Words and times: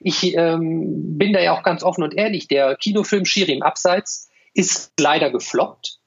ich 0.00 0.34
ähm, 0.34 1.18
bin 1.18 1.32
da 1.32 1.40
ja 1.40 1.52
auch 1.52 1.62
ganz 1.62 1.82
offen 1.82 2.02
und 2.02 2.14
ehrlich. 2.14 2.48
Der 2.48 2.74
Kinofilm 2.76 3.26
Schiri 3.26 3.52
im 3.52 3.62
Abseits 3.62 4.30
ist 4.54 4.92
leider 4.98 5.30
gefloppt 5.30 5.98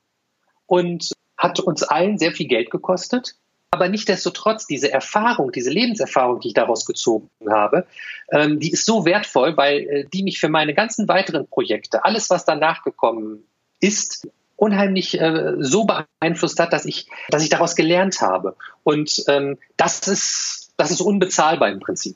und 0.66 1.12
hat 1.38 1.60
uns 1.60 1.84
allen 1.84 2.18
sehr 2.18 2.32
viel 2.32 2.48
Geld 2.48 2.72
gekostet. 2.72 3.36
Aber 3.72 3.90
nichtdestotrotz, 3.90 4.68
diese 4.68 4.92
Erfahrung, 4.92 5.52
diese 5.52 5.72
Lebenserfahrung, 5.72 6.40
die 6.40 6.50
ich 6.50 6.54
daraus 6.54 6.86
gezogen 6.86 7.30
habe, 7.50 7.88
ähm, 8.32 8.60
die 8.60 8.72
ist 8.72 8.86
so 8.86 9.06
wertvoll, 9.06 9.58
weil 9.58 9.80
äh, 9.80 10.06
die 10.14 10.24
mich 10.24 10.40
für 10.40 10.50
meine 10.50 10.74
ganzen 10.74 11.08
weiteren 11.08 11.48
Projekte, 11.48 12.06
alles, 12.06 12.30
was 12.30 12.46
danach 12.46 12.84
gekommen 12.84 13.44
ist, 13.80 14.28
unheimlich 14.56 15.20
äh, 15.20 15.54
so 15.60 15.86
beeinflusst 15.86 16.60
hat, 16.60 16.72
dass 16.72 16.86
ich, 16.86 17.08
dass 17.30 17.44
ich 17.44 17.50
daraus 17.50 17.76
gelernt 17.76 18.22
habe. 18.22 18.56
Und 18.84 19.24
ähm, 19.28 19.58
das 19.76 20.08
ist, 20.08 20.72
das 20.78 20.92
ist 20.92 21.02
unbezahlbar 21.02 21.70
im 21.70 21.80
Prinzip. 21.80 22.16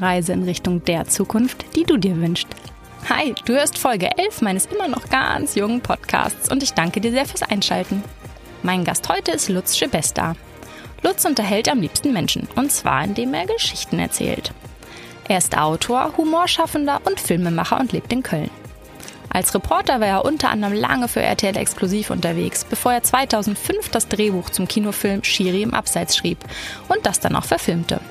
Reise 0.01 0.33
in 0.33 0.43
Richtung 0.43 0.83
der 0.83 1.07
Zukunft, 1.07 1.75
die 1.75 1.83
du 1.83 1.97
dir 1.97 2.19
wünschst. 2.19 2.47
Hi, 3.09 3.35
du 3.45 3.53
hörst 3.53 3.77
Folge 3.77 4.09
11 4.17 4.41
meines 4.41 4.65
immer 4.65 4.87
noch 4.87 5.09
ganz 5.09 5.55
jungen 5.55 5.81
Podcasts 5.81 6.51
und 6.51 6.63
ich 6.63 6.73
danke 6.73 7.01
dir 7.01 7.11
sehr 7.11 7.25
fürs 7.25 7.43
Einschalten. 7.43 8.03
Mein 8.63 8.83
Gast 8.83 9.09
heute 9.09 9.31
ist 9.31 9.49
Lutz 9.49 9.77
Schebesta. 9.77 10.35
Lutz 11.03 11.25
unterhält 11.25 11.69
am 11.69 11.81
liebsten 11.81 12.13
Menschen 12.13 12.47
und 12.55 12.71
zwar 12.71 13.03
indem 13.03 13.33
er 13.33 13.45
Geschichten 13.45 13.99
erzählt. 13.99 14.51
Er 15.27 15.37
ist 15.37 15.57
Autor, 15.57 16.13
Humorschaffender 16.17 17.01
und 17.05 17.19
Filmemacher 17.19 17.79
und 17.79 17.91
lebt 17.91 18.11
in 18.11 18.23
Köln. 18.23 18.51
Als 19.29 19.53
Reporter 19.55 20.01
war 20.01 20.07
er 20.07 20.25
unter 20.25 20.49
anderem 20.49 20.73
lange 20.73 21.07
für 21.07 21.21
RTL 21.21 21.55
Exklusiv 21.55 22.09
unterwegs, 22.09 22.65
bevor 22.65 22.91
er 22.91 23.03
2005 23.03 23.89
das 23.89 24.09
Drehbuch 24.09 24.49
zum 24.49 24.67
Kinofilm 24.67 25.23
Shiri 25.23 25.61
im 25.61 25.73
Abseits 25.73 26.17
schrieb 26.17 26.39
und 26.89 27.05
das 27.05 27.19
dann 27.19 27.35
auch 27.35 27.45
verfilmte. 27.45 28.01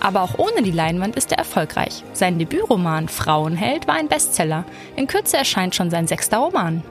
Aber 0.00 0.22
auch 0.22 0.38
ohne 0.38 0.62
die 0.62 0.70
Leinwand 0.70 1.16
ist 1.16 1.30
er 1.30 1.38
erfolgreich. 1.38 2.02
Sein 2.14 2.38
Debütroman 2.38 3.08
Frauenheld 3.08 3.86
war 3.86 3.94
ein 3.94 4.08
Bestseller. 4.08 4.64
In 4.96 5.06
Kürze 5.06 5.36
erscheint 5.36 5.74
schon 5.74 5.90
sein 5.90 6.06
sechster 6.06 6.38
Roman. 6.38 6.82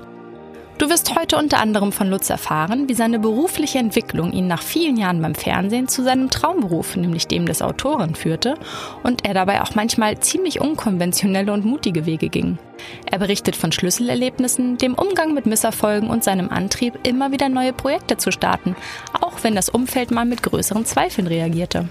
Du 0.79 0.89
wirst 0.89 1.13
heute 1.19 1.35
unter 1.35 1.59
anderem 1.59 1.91
von 1.91 2.09
Lutz 2.09 2.29
erfahren, 2.29 2.87
wie 2.87 2.93
seine 2.93 3.19
berufliche 3.19 3.79
Entwicklung 3.79 4.31
ihn 4.31 4.47
nach 4.47 4.61
vielen 4.61 4.95
Jahren 4.95 5.21
beim 5.21 5.35
Fernsehen 5.35 5.89
zu 5.89 6.03
seinem 6.03 6.29
Traumberuf, 6.29 6.95
nämlich 6.95 7.27
dem 7.27 7.47
des 7.47 7.61
Autoren, 7.61 8.15
führte 8.15 8.53
und 9.03 9.25
er 9.25 9.33
dabei 9.33 9.61
auch 9.61 9.75
manchmal 9.75 10.17
ziemlich 10.19 10.61
unkonventionelle 10.61 11.51
und 11.51 11.65
mutige 11.65 12.05
Wege 12.05 12.29
ging. 12.29 12.59
Er 13.11 13.19
berichtet 13.19 13.57
von 13.57 13.73
Schlüsselerlebnissen, 13.73 14.77
dem 14.77 14.93
Umgang 14.93 15.33
mit 15.33 15.47
Misserfolgen 15.47 16.09
und 16.09 16.23
seinem 16.23 16.47
Antrieb, 16.47 16.97
immer 17.05 17.33
wieder 17.33 17.49
neue 17.49 17.73
Projekte 17.73 18.15
zu 18.15 18.31
starten, 18.31 18.77
auch 19.19 19.43
wenn 19.43 19.55
das 19.55 19.67
Umfeld 19.67 20.11
mal 20.11 20.23
mit 20.23 20.43
größeren 20.43 20.85
Zweifeln 20.85 21.27
reagierte. 21.27 21.89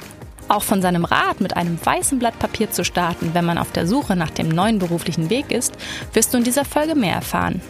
Auch 0.48 0.62
von 0.62 0.80
seinem 0.80 1.04
Rat, 1.04 1.40
mit 1.40 1.56
einem 1.56 1.78
weißen 1.84 2.18
Blatt 2.18 2.38
Papier 2.38 2.70
zu 2.70 2.84
starten, 2.84 3.30
wenn 3.34 3.44
man 3.44 3.58
auf 3.58 3.70
der 3.70 3.86
Suche 3.86 4.16
nach 4.16 4.30
dem 4.30 4.48
neuen 4.48 4.78
beruflichen 4.78 5.28
Weg 5.28 5.52
ist, 5.52 5.74
wirst 6.14 6.32
du 6.32 6.38
in 6.38 6.44
dieser 6.44 6.64
Folge 6.64 6.94
mehr 6.94 7.14
erfahren. 7.14 7.60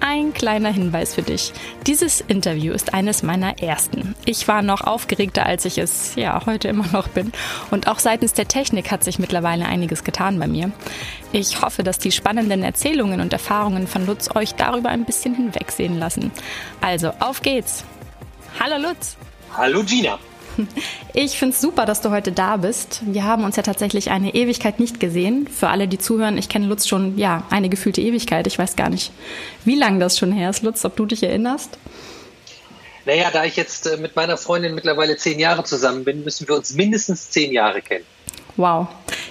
Ein 0.00 0.32
kleiner 0.32 0.70
Hinweis 0.70 1.16
für 1.16 1.22
dich. 1.22 1.52
Dieses 1.86 2.20
Interview 2.20 2.72
ist 2.72 2.94
eines 2.94 3.24
meiner 3.24 3.60
ersten. 3.60 4.14
Ich 4.24 4.46
war 4.46 4.62
noch 4.62 4.82
aufgeregter, 4.82 5.44
als 5.44 5.64
ich 5.64 5.76
es 5.76 6.14
ja 6.14 6.46
heute 6.46 6.68
immer 6.68 6.86
noch 6.92 7.08
bin. 7.08 7.32
Und 7.70 7.88
auch 7.88 7.98
seitens 7.98 8.32
der 8.32 8.46
Technik 8.46 8.92
hat 8.92 9.02
sich 9.02 9.18
mittlerweile 9.18 9.66
einiges 9.66 10.04
getan 10.04 10.38
bei 10.38 10.46
mir. 10.46 10.70
Ich 11.32 11.60
hoffe, 11.62 11.82
dass 11.82 11.98
die 11.98 12.12
spannenden 12.12 12.62
Erzählungen 12.62 13.20
und 13.20 13.32
Erfahrungen 13.32 13.88
von 13.88 14.06
Lutz 14.06 14.34
euch 14.34 14.54
darüber 14.54 14.88
ein 14.88 15.04
bisschen 15.04 15.34
hinwegsehen 15.34 15.98
lassen. 15.98 16.30
Also, 16.80 17.10
auf 17.18 17.42
geht's. 17.42 17.84
Hallo 18.60 18.80
Lutz. 18.88 19.16
Hallo 19.56 19.82
Gina. 19.82 20.18
Ich 21.14 21.38
finde 21.38 21.54
es 21.54 21.60
super, 21.60 21.84
dass 21.84 22.00
du 22.00 22.10
heute 22.10 22.30
da 22.32 22.58
bist. 22.58 23.00
Wir 23.04 23.24
haben 23.24 23.44
uns 23.44 23.56
ja 23.56 23.62
tatsächlich 23.62 24.10
eine 24.10 24.34
Ewigkeit 24.34 24.78
nicht 24.78 25.00
gesehen. 25.00 25.48
Für 25.48 25.68
alle, 25.68 25.88
die 25.88 25.98
zuhören, 25.98 26.38
ich 26.38 26.48
kenne 26.48 26.66
Lutz 26.66 26.86
schon, 26.86 27.18
ja, 27.18 27.44
eine 27.50 27.68
gefühlte 27.68 28.00
Ewigkeit. 28.00 28.46
Ich 28.46 28.58
weiß 28.58 28.76
gar 28.76 28.88
nicht, 28.88 29.10
wie 29.64 29.74
lange 29.74 29.98
das 29.98 30.18
schon 30.18 30.30
her 30.32 30.50
ist, 30.50 30.62
Lutz, 30.62 30.84
ob 30.84 30.96
du 30.96 31.06
dich 31.06 31.22
erinnerst. 31.22 31.78
Naja, 33.04 33.30
da 33.32 33.44
ich 33.44 33.56
jetzt 33.56 33.86
äh, 33.86 33.96
mit 33.96 34.14
meiner 34.16 34.36
Freundin 34.36 34.74
mittlerweile 34.74 35.16
zehn 35.16 35.38
Jahre 35.38 35.64
zusammen 35.64 36.04
bin, 36.04 36.24
müssen 36.24 36.46
wir 36.46 36.56
uns 36.56 36.74
mindestens 36.74 37.30
zehn 37.30 37.52
Jahre 37.52 37.80
kennen. 37.80 38.04
Wow. 38.56 38.88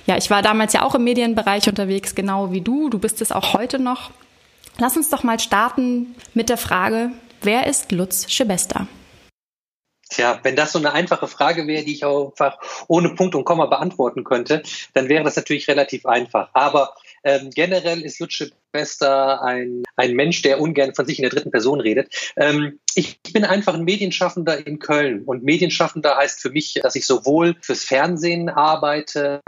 Ja, 0.07 0.17
ich 0.17 0.29
war 0.29 0.41
damals 0.41 0.73
ja 0.73 0.83
auch 0.83 0.95
im 0.95 1.03
Medienbereich 1.03 1.67
unterwegs, 1.67 2.15
genau 2.15 2.51
wie 2.51 2.61
du. 2.61 2.89
Du 2.89 2.97
bist 2.97 3.21
es 3.21 3.31
auch 3.31 3.53
heute 3.53 3.77
noch. 3.77 4.09
Lass 4.79 4.97
uns 4.97 5.09
doch 5.09 5.23
mal 5.23 5.39
starten 5.39 6.15
mit 6.33 6.49
der 6.49 6.57
Frage, 6.57 7.11
wer 7.41 7.67
ist 7.67 7.91
Lutz 7.91 8.31
Schebester? 8.31 8.88
Tja, 10.09 10.40
wenn 10.44 10.56
das 10.56 10.72
so 10.72 10.79
eine 10.79 10.94
einfache 10.94 11.28
Frage 11.28 11.68
wäre, 11.68 11.84
die 11.84 11.94
ich 11.94 12.06
auch 12.06 12.31
einfach 12.31 12.57
ohne 12.88 13.09
Punkt 13.09 13.35
und 13.35 13.45
Komma 13.45 13.66
beantworten 13.66 14.23
könnte, 14.23 14.63
dann 14.94 15.09
wäre 15.09 15.23
das 15.23 15.35
natürlich 15.35 15.68
relativ 15.68 16.06
einfach. 16.06 16.50
Aber 16.53 16.94
ähm, 17.23 17.50
generell 17.53 18.01
ist 18.01 18.19
Lutsche 18.19 18.51
Bester 18.72 19.41
ein, 19.41 19.84
ein 19.95 20.13
Mensch, 20.13 20.41
der 20.44 20.62
ungern 20.62 20.94
von 20.94 21.06
sich 21.06 21.19
in 21.19 21.23
der 21.23 21.31
dritten 21.31 21.51
Person 21.51 21.81
redet. 21.81 22.13
Ähm, 22.35 22.79
ich 22.95 23.19
bin 23.34 23.44
einfach 23.44 23.73
ein 23.73 23.84
Medienschaffender 23.84 24.66
in 24.66 24.79
Köln. 24.79 25.23
Und 25.25 25.44
Medienschaffender 25.44 26.16
heißt 26.16 26.41
für 26.41 26.51
mich, 26.51 26.79
dass 26.81 26.95
ich 26.95 27.06
sowohl 27.06 27.56
fürs 27.62 27.84
Fernsehen 27.84 28.50
arbeite, 28.50 29.41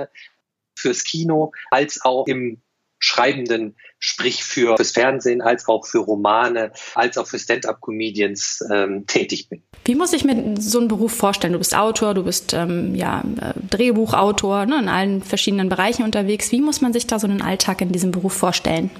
fürs 0.75 1.03
Kino, 1.03 1.51
als 1.69 2.01
auch 2.03 2.27
im 2.27 2.61
schreibenden, 2.99 3.75
sprich 3.97 4.43
für 4.43 4.77
fürs 4.77 4.91
Fernsehen 4.91 5.41
als 5.41 5.67
auch 5.67 5.85
für 5.85 5.99
Romane, 5.99 6.71
als 6.95 7.17
auch 7.17 7.27
für 7.27 7.39
Stand-up-Comedians 7.39 8.63
ähm, 8.71 9.07
tätig 9.07 9.49
bin. 9.49 9.63
Wie 9.85 9.95
muss 9.95 10.13
ich 10.13 10.23
mir 10.23 10.55
so 10.59 10.79
einen 10.79 10.87
Beruf 10.87 11.13
vorstellen? 11.13 11.53
Du 11.53 11.59
bist 11.59 11.75
Autor, 11.75 12.13
du 12.13 12.23
bist 12.23 12.53
ähm, 12.53 12.93
ja 12.95 13.23
äh, 13.41 13.53
Drehbuchautor, 13.69 14.65
ne, 14.65 14.79
in 14.79 14.89
allen 14.89 15.23
verschiedenen 15.23 15.69
Bereichen 15.69 16.03
unterwegs. 16.03 16.51
Wie 16.51 16.61
muss 16.61 16.81
man 16.81 16.93
sich 16.93 17.07
da 17.07 17.19
so 17.19 17.27
einen 17.27 17.41
Alltag 17.41 17.81
in 17.81 17.91
diesem 17.91 18.11
Beruf 18.11 18.33
vorstellen? 18.33 18.91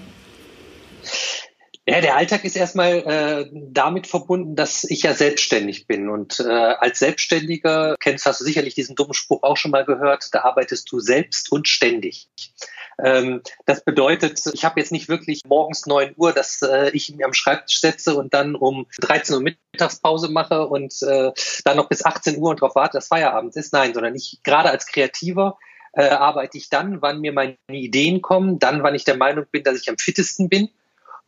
Ja, 1.90 2.02
der 2.02 2.18
Alltag 2.18 2.46
ist 2.46 2.56
erstmal 2.56 2.98
äh, 2.98 3.50
damit 3.52 4.06
verbunden, 4.06 4.56
dass 4.56 4.84
ich 4.84 5.02
ja 5.02 5.16
selbstständig 5.16 5.88
bin. 5.88 6.08
Und 6.08 6.40
äh, 6.40 6.44
als 6.44 7.00
Selbstständiger, 7.00 7.96
kennst 8.00 8.28
hast 8.28 8.42
du 8.42 8.46
sicherlich 8.46 8.76
diesen 8.76 8.96
dummen 8.96 9.16
Spruch 9.16 9.42
auch 9.42 9.58
schon 9.58 9.72
mal 9.72 9.86
gehört, 9.86 10.30
da 10.34 10.42
arbeitest 10.42 10.92
du 10.92 11.00
selbst 11.00 11.52
und 11.52 11.68
ständig. 11.68 12.30
Ähm, 13.04 13.42
das 13.66 13.84
bedeutet, 13.84 14.42
ich 14.54 14.66
habe 14.66 14.80
jetzt 14.80 14.92
nicht 14.92 15.08
wirklich 15.08 15.42
morgens 15.48 15.86
9 15.86 16.14
Uhr, 16.18 16.34
dass 16.34 16.62
äh, 16.62 16.90
ich 16.92 17.10
mich 17.14 17.24
am 17.24 17.34
Schreibtisch 17.34 17.80
setze 17.80 18.16
und 18.16 18.34
dann 18.34 18.56
um 18.56 18.88
13 19.02 19.36
Uhr 19.36 19.42
Mittagspause 19.42 20.30
mache 20.30 20.68
und 20.68 20.94
äh, 21.04 21.32
dann 21.64 21.78
noch 21.78 21.88
bis 21.88 22.06
18 22.06 22.38
Uhr 22.38 22.50
und 22.50 22.62
darauf 22.62 22.76
warte, 22.76 22.98
dass 22.98 23.08
Feierabend 23.08 23.56
ist. 23.56 23.74
Nein, 23.74 23.94
sondern 23.94 24.16
ich 24.16 24.40
gerade 24.44 24.70
als 24.70 24.86
Kreativer 24.88 25.58
äh, 25.94 26.10
arbeite 26.10 26.58
ich 26.58 26.70
dann, 26.70 27.02
wann 27.02 27.22
mir 27.22 27.34
meine 27.34 27.58
Ideen 27.70 28.22
kommen, 28.22 28.60
dann, 28.60 28.84
wann 28.84 28.96
ich 28.96 29.06
der 29.06 29.18
Meinung 29.18 29.46
bin, 29.52 29.64
dass 29.64 29.80
ich 29.80 29.90
am 29.90 29.98
fittesten 29.98 30.50
bin. 30.50 30.70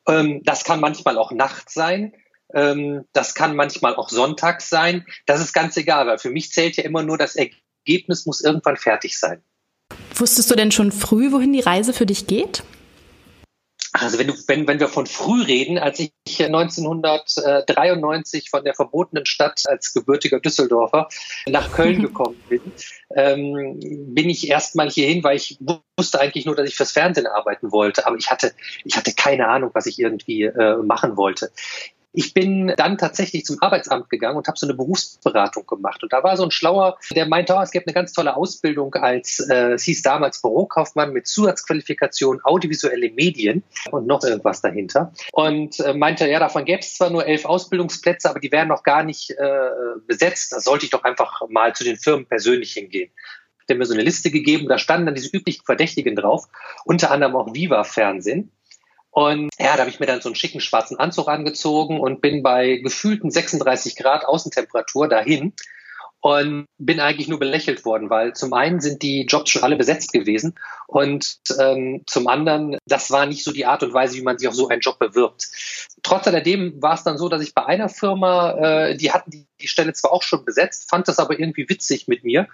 Ähm, 0.07 0.41
das 0.43 0.63
kann 0.63 0.79
manchmal 0.79 1.17
auch 1.17 1.31
nachts 1.31 1.73
sein. 1.73 2.13
Ähm, 2.53 3.05
das 3.13 3.33
kann 3.33 3.55
manchmal 3.55 3.95
auch 3.95 4.09
sonntags 4.09 4.69
sein. 4.69 5.05
Das 5.25 5.39
ist 5.41 5.53
ganz 5.53 5.77
egal, 5.77 6.07
weil 6.07 6.17
für 6.17 6.29
mich 6.29 6.51
zählt 6.51 6.75
ja 6.77 6.83
immer 6.83 7.03
nur 7.03 7.17
das 7.17 7.35
Ergebnis 7.35 8.25
muss 8.25 8.41
irgendwann 8.41 8.77
fertig 8.77 9.17
sein. 9.17 9.41
Wusstest 10.15 10.51
du 10.51 10.55
denn 10.55 10.71
schon 10.71 10.91
früh, 10.91 11.31
wohin 11.31 11.53
die 11.53 11.61
Reise 11.61 11.93
für 11.93 12.05
dich 12.05 12.27
geht? 12.27 12.63
Also 13.93 14.17
wenn, 14.17 14.27
du, 14.27 14.33
wenn, 14.47 14.65
wenn 14.67 14.79
wir 14.79 14.87
von 14.87 15.05
früh 15.05 15.43
reden, 15.43 15.77
als 15.77 15.99
ich 15.99 16.13
1993 16.39 18.49
von 18.49 18.63
der 18.63 18.73
verbotenen 18.73 19.25
Stadt 19.25 19.63
als 19.65 19.93
gebürtiger 19.93 20.39
Düsseldorfer 20.39 21.09
nach 21.45 21.73
Köln 21.73 22.01
gekommen 22.07 22.41
bin, 22.47 22.61
ähm, 23.13 23.81
bin 24.13 24.29
ich 24.29 24.47
erstmal 24.47 24.89
hierhin, 24.89 25.25
weil 25.25 25.35
ich 25.35 25.59
wusste 25.97 26.21
eigentlich 26.21 26.45
nur, 26.45 26.55
dass 26.55 26.69
ich 26.69 26.75
fürs 26.75 26.93
Fernsehen 26.93 27.27
arbeiten 27.27 27.73
wollte, 27.73 28.07
aber 28.07 28.15
ich 28.15 28.31
hatte, 28.31 28.53
ich 28.85 28.95
hatte 28.95 29.11
keine 29.13 29.49
Ahnung, 29.49 29.71
was 29.73 29.87
ich 29.87 29.99
irgendwie 29.99 30.43
äh, 30.43 30.77
machen 30.77 31.17
wollte. 31.17 31.51
Ich 32.13 32.33
bin 32.33 32.73
dann 32.75 32.97
tatsächlich 32.97 33.45
zum 33.45 33.61
Arbeitsamt 33.61 34.09
gegangen 34.09 34.37
und 34.37 34.47
habe 34.47 34.57
so 34.57 34.65
eine 34.65 34.73
Berufsberatung 34.73 35.65
gemacht. 35.65 36.03
Und 36.03 36.11
da 36.11 36.23
war 36.23 36.35
so 36.35 36.43
ein 36.43 36.51
Schlauer, 36.51 36.97
der 37.15 37.25
meinte, 37.25 37.55
oh, 37.55 37.61
es 37.61 37.71
gibt 37.71 37.87
eine 37.87 37.93
ganz 37.93 38.11
tolle 38.11 38.35
Ausbildung 38.35 38.93
als, 38.95 39.39
äh, 39.39 39.73
es 39.73 39.83
hieß 39.83 40.01
damals 40.01 40.41
Bürokaufmann 40.41 41.13
mit 41.13 41.27
Zusatzqualifikation 41.27 42.41
audiovisuelle 42.43 43.11
Medien 43.11 43.63
und 43.91 44.07
noch 44.07 44.23
irgendwas 44.23 44.61
dahinter. 44.61 45.13
Und 45.31 45.79
äh, 45.79 45.93
meinte, 45.93 46.27
ja, 46.27 46.39
davon 46.39 46.65
gäbe 46.65 46.79
es 46.79 46.95
zwar 46.95 47.09
nur 47.09 47.25
elf 47.25 47.45
Ausbildungsplätze, 47.45 48.29
aber 48.29 48.39
die 48.39 48.51
wären 48.51 48.67
noch 48.67 48.83
gar 48.83 49.03
nicht 49.03 49.31
äh, 49.31 49.69
besetzt. 50.05 50.51
Da 50.51 50.59
sollte 50.59 50.85
ich 50.85 50.91
doch 50.91 51.03
einfach 51.03 51.41
mal 51.49 51.73
zu 51.73 51.83
den 51.83 51.97
Firmen 51.97 52.25
persönlich 52.25 52.73
hingehen 52.73 53.11
der 53.69 53.77
mir 53.77 53.85
so 53.85 53.93
eine 53.93 54.03
Liste 54.03 54.31
gegeben, 54.31 54.67
da 54.67 54.77
standen 54.77 55.05
dann 55.05 55.15
diese 55.15 55.29
üblichen 55.29 55.63
Verdächtigen 55.63 56.15
drauf, 56.15 56.49
unter 56.83 57.09
anderem 57.09 57.37
auch 57.37 57.53
Viva 57.53 57.85
Fernsehen. 57.85 58.51
Und 59.11 59.49
ja, 59.59 59.73
da 59.73 59.79
habe 59.79 59.89
ich 59.89 59.99
mir 59.99 60.05
dann 60.05 60.21
so 60.21 60.29
einen 60.29 60.35
schicken 60.35 60.61
schwarzen 60.61 60.97
Anzug 60.97 61.27
angezogen 61.27 61.99
und 61.99 62.21
bin 62.21 62.41
bei 62.43 62.77
gefühlten 62.77 63.29
36 63.29 63.97
Grad 63.97 64.25
Außentemperatur 64.25 65.09
dahin 65.09 65.53
und 66.21 66.67
bin 66.77 66.99
eigentlich 66.99 67.27
nur 67.27 67.39
belächelt 67.39 67.83
worden, 67.83 68.09
weil 68.09 68.33
zum 68.33 68.53
einen 68.53 68.79
sind 68.79 69.01
die 69.01 69.25
Jobs 69.25 69.49
schon 69.49 69.63
alle 69.63 69.75
besetzt 69.75 70.13
gewesen 70.13 70.55
und 70.87 71.39
ähm, 71.59 72.03
zum 72.05 72.27
anderen, 72.27 72.77
das 72.85 73.09
war 73.09 73.25
nicht 73.25 73.43
so 73.43 73.51
die 73.51 73.65
Art 73.65 73.83
und 73.83 73.93
Weise, 73.93 74.15
wie 74.17 74.21
man 74.21 74.37
sich 74.37 74.47
auf 74.47 74.53
so 74.53 74.69
einen 74.69 74.81
Job 74.81 74.99
bewirbt. 74.99 75.47
Trotz 76.03 76.27
alledem 76.27 76.81
war 76.81 76.93
es 76.93 77.03
dann 77.03 77.17
so, 77.17 77.27
dass 77.27 77.41
ich 77.41 77.55
bei 77.55 77.65
einer 77.65 77.89
Firma, 77.89 78.51
äh, 78.51 78.97
die 78.97 79.11
hatten 79.11 79.31
die, 79.31 79.47
die 79.59 79.67
Stelle 79.67 79.93
zwar 79.93 80.13
auch 80.13 80.23
schon 80.23 80.45
besetzt, 80.45 80.89
fand 80.89 81.07
das 81.07 81.17
aber 81.19 81.39
irgendwie 81.39 81.67
witzig 81.67 82.07
mit 82.07 82.23
mir 82.23 82.47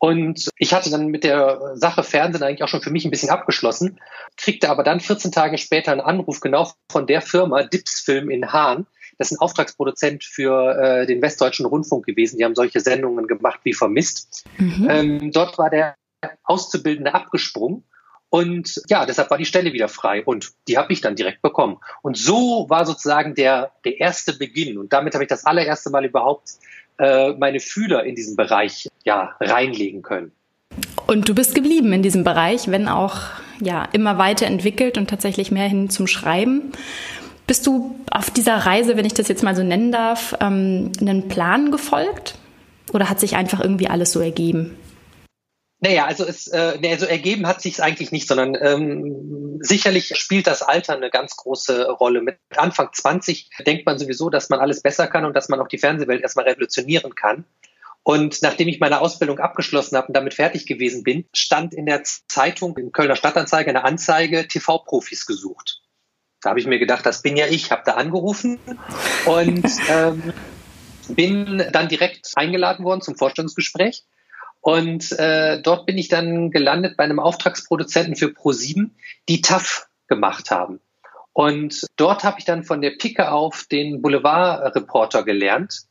und 0.00 0.48
ich 0.56 0.72
hatte 0.72 0.90
dann 0.90 1.08
mit 1.08 1.24
der 1.24 1.72
Sache 1.74 2.02
Fernsehen 2.02 2.42
eigentlich 2.42 2.62
auch 2.62 2.68
schon 2.68 2.80
für 2.80 2.90
mich 2.90 3.04
ein 3.04 3.10
bisschen 3.10 3.28
abgeschlossen, 3.28 4.00
kriegte 4.38 4.70
aber 4.70 4.82
dann 4.82 4.98
14 4.98 5.30
Tage 5.30 5.58
später 5.58 5.92
einen 5.92 6.00
Anruf 6.00 6.40
genau 6.40 6.72
von 6.90 7.06
der 7.06 7.20
Firma 7.20 7.64
Dips 7.64 8.00
Film 8.00 8.30
in 8.30 8.50
Hahn. 8.50 8.86
Das 9.18 9.30
ist 9.30 9.36
ein 9.36 9.42
Auftragsproduzent 9.42 10.24
für 10.24 10.74
äh, 10.74 11.06
den 11.06 11.20
Westdeutschen 11.20 11.66
Rundfunk 11.66 12.06
gewesen. 12.06 12.38
Die 12.38 12.46
haben 12.46 12.54
solche 12.54 12.80
Sendungen 12.80 13.26
gemacht 13.26 13.60
wie 13.64 13.74
Vermisst. 13.74 14.46
Mhm. 14.56 14.88
Ähm, 14.88 15.32
dort 15.32 15.58
war 15.58 15.68
der 15.68 15.96
Auszubildende 16.44 17.12
abgesprungen. 17.12 17.84
Und 18.30 18.80
ja, 18.88 19.04
deshalb 19.04 19.28
war 19.30 19.36
die 19.36 19.44
Stelle 19.44 19.74
wieder 19.74 19.88
frei 19.88 20.24
und 20.24 20.52
die 20.66 20.78
habe 20.78 20.94
ich 20.94 21.02
dann 21.02 21.16
direkt 21.16 21.42
bekommen. 21.42 21.78
Und 22.00 22.16
so 22.16 22.70
war 22.70 22.86
sozusagen 22.86 23.34
der, 23.34 23.72
der 23.84 24.00
erste 24.00 24.32
Beginn. 24.32 24.78
Und 24.78 24.94
damit 24.94 25.12
habe 25.12 25.24
ich 25.24 25.28
das 25.28 25.44
allererste 25.44 25.90
Mal 25.90 26.06
überhaupt 26.06 26.52
äh, 27.00 27.32
meine 27.32 27.60
Fühler 27.60 28.04
in 28.04 28.14
diesen 28.14 28.36
Bereich 28.36 28.88
ja, 29.04 29.34
reinlegen 29.40 30.02
können. 30.02 30.32
Und 31.06 31.28
du 31.28 31.34
bist 31.34 31.54
geblieben 31.54 31.92
in 31.92 32.02
diesem 32.02 32.24
Bereich, 32.24 32.70
wenn 32.70 32.88
auch 32.88 33.16
ja 33.60 33.88
immer 33.92 34.18
weiterentwickelt 34.18 34.98
und 34.98 35.08
tatsächlich 35.08 35.50
mehr 35.50 35.68
hin 35.68 35.90
zum 35.90 36.06
Schreiben. 36.06 36.72
Bist 37.46 37.66
du 37.66 37.96
auf 38.10 38.30
dieser 38.30 38.54
Reise, 38.58 38.96
wenn 38.96 39.04
ich 39.04 39.14
das 39.14 39.28
jetzt 39.28 39.42
mal 39.42 39.56
so 39.56 39.62
nennen 39.62 39.90
darf, 39.90 40.36
ähm, 40.40 40.92
einen 41.00 41.28
Plan 41.28 41.70
gefolgt? 41.72 42.36
Oder 42.92 43.08
hat 43.08 43.18
sich 43.18 43.34
einfach 43.34 43.60
irgendwie 43.60 43.88
alles 43.88 44.12
so 44.12 44.20
ergeben? 44.20 44.76
Naja, 45.82 46.04
also 46.04 46.26
es, 46.26 46.46
äh, 46.48 46.78
also 46.84 47.06
ergeben 47.06 47.46
hat 47.46 47.62
sich 47.62 47.82
eigentlich 47.82 48.12
nicht, 48.12 48.28
sondern 48.28 48.54
ähm, 48.60 49.58
sicherlich 49.62 50.14
spielt 50.16 50.46
das 50.46 50.62
Alter 50.62 50.94
eine 50.94 51.08
ganz 51.08 51.36
große 51.36 51.88
Rolle. 51.88 52.20
Mit 52.20 52.38
Anfang 52.54 52.90
20 52.92 53.50
denkt 53.66 53.86
man 53.86 53.98
sowieso, 53.98 54.28
dass 54.28 54.50
man 54.50 54.60
alles 54.60 54.82
besser 54.82 55.06
kann 55.06 55.24
und 55.24 55.34
dass 55.34 55.48
man 55.48 55.58
auch 55.58 55.68
die 55.68 55.78
Fernsehwelt 55.78 56.20
erstmal 56.20 56.46
revolutionieren 56.46 57.14
kann. 57.14 57.44
Und 58.02 58.42
nachdem 58.42 58.68
ich 58.68 58.80
meine 58.80 59.00
Ausbildung 59.00 59.38
abgeschlossen 59.38 59.96
habe 59.96 60.08
und 60.08 60.14
damit 60.14 60.34
fertig 60.34 60.66
gewesen 60.66 61.02
bin, 61.02 61.26
stand 61.34 61.72
in 61.72 61.86
der 61.86 62.02
Zeitung, 62.04 62.76
im 62.76 62.92
Kölner 62.92 63.16
Stadtanzeiger, 63.16 63.70
eine 63.70 63.84
Anzeige, 63.84 64.48
TV-Profis 64.48 65.26
gesucht. 65.26 65.80
Da 66.42 66.50
habe 66.50 66.60
ich 66.60 66.66
mir 66.66 66.78
gedacht, 66.78 67.04
das 67.06 67.22
bin 67.22 67.36
ja 67.36 67.46
ich, 67.46 67.70
habe 67.70 67.82
da 67.84 67.92
angerufen 67.94 68.58
und 69.26 69.66
ähm, 69.88 70.32
bin 71.08 71.64
dann 71.72 71.88
direkt 71.88 72.32
eingeladen 72.36 72.84
worden 72.84 73.02
zum 73.02 73.16
Vorstellungsgespräch 73.16 74.04
und 74.60 75.12
äh, 75.12 75.60
dort 75.62 75.86
bin 75.86 75.98
ich 75.98 76.08
dann 76.08 76.50
gelandet 76.50 76.96
bei 76.96 77.04
einem 77.04 77.18
Auftragsproduzenten 77.18 78.16
für 78.16 78.26
Pro7, 78.26 78.90
die 79.28 79.40
TAF 79.40 79.88
gemacht 80.06 80.50
haben. 80.50 80.80
Und 81.32 81.86
dort 81.96 82.24
habe 82.24 82.38
ich 82.38 82.44
dann 82.44 82.64
von 82.64 82.82
der 82.82 82.90
Picke 82.90 83.30
auf 83.30 83.64
den 83.70 84.02
Boulevardreporter 84.02 85.22
gelernt. 85.22 85.82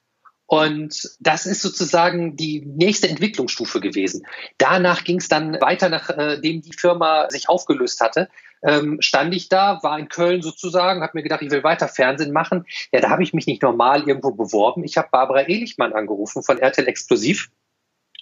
Und 0.45 1.16
das 1.19 1.45
ist 1.45 1.62
sozusagen 1.62 2.36
die 2.36 2.66
nächste 2.66 3.07
Entwicklungsstufe 3.07 3.80
gewesen. 3.80 4.25
Danach 4.57 5.04
ging 5.04 5.18
es 5.18 5.27
dann 5.27 5.62
weiter, 5.62 5.89
nachdem 5.89 6.62
die 6.62 6.74
Firma 6.74 7.30
sich 7.30 7.50
aufgelöst 7.50 8.01
hatte. 8.01 8.30
Ähm, 8.63 8.98
stand 9.00 9.33
ich 9.33 9.48
da, 9.48 9.80
war 9.83 9.98
in 9.98 10.10
Köln 10.10 10.42
sozusagen, 10.42 11.01
habe 11.01 11.12
mir 11.13 11.24
gedacht, 11.24 11.44
ich 11.44 11.51
will 11.51 11.63
weiter 11.63 11.88
Fernsehen 11.88 12.33
machen. 12.33 12.66
Ja, 12.92 13.00
da 13.00 13.10
habe 13.10 13.24
ich 13.24 13.33
mich 13.33 13.45
nicht 13.45 13.62
normal 13.62 14.07
irgendwo 14.07 14.31
beworben. 14.31 14.83
Ich 14.83 14.98
habe 14.98 15.10
Barbara 15.12 15.44
Ehlichmann 15.44 15.94
angerufen 15.94 16.42
von 16.44 16.57
RTL 16.57 16.88
Explosiv 16.88 17.50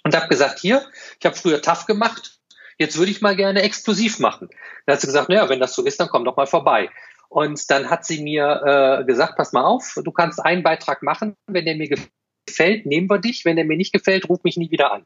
und 0.04 0.16
habe 0.16 0.28
gesagt, 0.28 0.58
hier, 0.58 0.84
ich 1.18 1.26
habe 1.26 1.36
früher 1.36 1.62
TAF 1.62 1.86
gemacht, 1.86 2.38
jetzt 2.78 2.98
würde 2.98 3.10
ich 3.10 3.20
mal 3.20 3.36
gerne 3.36 3.62
explosiv 3.62 4.18
machen. 4.18 4.48
Dann 4.86 4.94
hat 4.94 5.00
sie 5.00 5.06
gesagt, 5.06 5.28
naja, 5.28 5.48
wenn 5.48 5.60
das 5.60 5.74
so 5.74 5.84
ist, 5.84 6.00
dann 6.00 6.08
komm 6.08 6.24
doch 6.24 6.36
mal 6.36 6.46
vorbei. 6.46 6.90
Und 7.28 7.70
dann 7.70 7.90
hat 7.90 8.06
sie 8.06 8.22
mir 8.22 9.00
äh, 9.00 9.04
gesagt, 9.04 9.36
pass 9.36 9.52
mal 9.52 9.64
auf, 9.64 9.98
du 10.02 10.12
kannst 10.12 10.42
einen 10.42 10.62
Beitrag 10.62 11.02
machen, 11.02 11.34
wenn 11.46 11.66
der 11.66 11.76
mir 11.76 11.88
gefällt, 12.46 12.86
nehmen 12.86 13.10
wir 13.10 13.18
dich, 13.18 13.44
wenn 13.44 13.56
der 13.56 13.66
mir 13.66 13.76
nicht 13.76 13.92
gefällt, 13.92 14.28
ruf 14.28 14.42
mich 14.44 14.56
nie 14.56 14.70
wieder 14.70 14.92
an. 14.92 15.04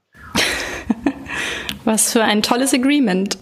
Was 1.84 2.12
für 2.12 2.22
ein 2.22 2.42
tolles 2.42 2.72
Agreement 2.72 3.38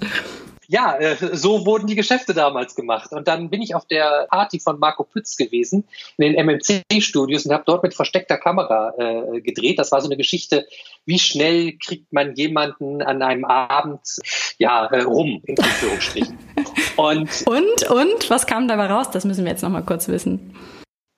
ja, 0.71 0.97
äh, 0.97 1.17
so 1.33 1.67
wurden 1.67 1.89
die 1.89 1.97
Geschäfte 1.97 2.33
damals 2.33 2.77
gemacht. 2.77 3.11
Und 3.11 3.27
dann 3.27 3.51
bin 3.51 3.61
ich 3.61 3.75
auf 3.75 3.87
der 3.87 4.29
Party 4.31 4.61
von 4.61 4.79
Marco 4.79 5.03
Pütz 5.03 5.37
gewesen, 5.37 5.89
in 6.17 6.33
den 6.33 6.47
MMC-Studios 6.47 7.45
und 7.45 7.53
habe 7.53 7.65
dort 7.67 7.83
mit 7.83 7.93
versteckter 7.93 8.39
Kamera 8.39 8.95
äh, 8.97 9.41
gedreht. 9.41 9.81
Das 9.81 9.91
war 9.91 10.01
so 10.01 10.07
eine 10.07 10.17
Geschichte, 10.17 10.69
wie 11.07 11.19
schnell 11.19 11.77
kriegt 11.85 12.13
man 12.13 12.37
jemanden 12.37 13.03
an 13.03 13.21
einem 13.21 13.45
Abend 13.45 14.01
ja, 14.59 14.87
äh, 14.87 15.03
rum, 15.03 15.43
in 15.45 15.59
Anführungsstrichen. 15.59 16.39
Und, 16.97 17.47
und, 17.47 17.91
und, 17.91 18.29
was 18.29 18.47
kam 18.47 18.69
dabei 18.69 18.87
raus? 18.87 19.11
Das 19.11 19.25
müssen 19.25 19.45
wir 19.45 19.51
jetzt 19.51 19.63
nochmal 19.63 19.85
kurz 19.85 20.09
wissen. 20.09 20.55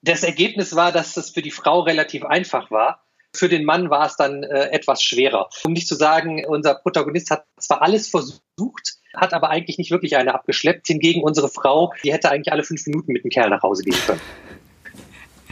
Das 0.01 0.23
Ergebnis 0.23 0.77
war, 0.77 0.93
dass 0.93 1.17
es 1.17 1.31
für 1.31 1.41
die 1.41 1.51
Frau 1.51 1.81
relativ 1.81 2.23
einfach 2.23 2.71
war. 2.71 3.03
Für 3.35 3.49
den 3.49 3.65
Mann 3.65 3.89
war 3.89 4.05
es 4.05 4.15
dann 4.15 4.43
äh, 4.43 4.69
etwas 4.69 5.03
schwerer. 5.03 5.49
Um 5.65 5.73
nicht 5.73 5.87
zu 5.87 5.95
sagen, 5.95 6.45
unser 6.45 6.75
Protagonist 6.75 7.31
hat 7.31 7.43
zwar 7.59 7.81
alles 7.81 8.07
versucht, 8.07 9.02
hat 9.15 9.33
aber 9.33 9.49
eigentlich 9.49 9.77
nicht 9.77 9.91
wirklich 9.91 10.17
eine 10.17 10.33
abgeschleppt. 10.33 10.87
Hingegen 10.87 11.21
unsere 11.23 11.49
Frau, 11.49 11.93
die 12.03 12.13
hätte 12.13 12.29
eigentlich 12.31 12.51
alle 12.51 12.63
fünf 12.63 12.85
Minuten 12.87 13.11
mit 13.11 13.23
dem 13.23 13.29
Kerl 13.29 13.49
nach 13.49 13.61
Hause 13.61 13.83
gehen 13.83 13.97
können. 14.05 14.21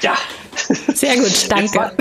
Ja. 0.02 0.18
Sehr 0.56 1.16
gut, 1.18 1.52
danke. 1.52 1.78
War, 1.78 1.92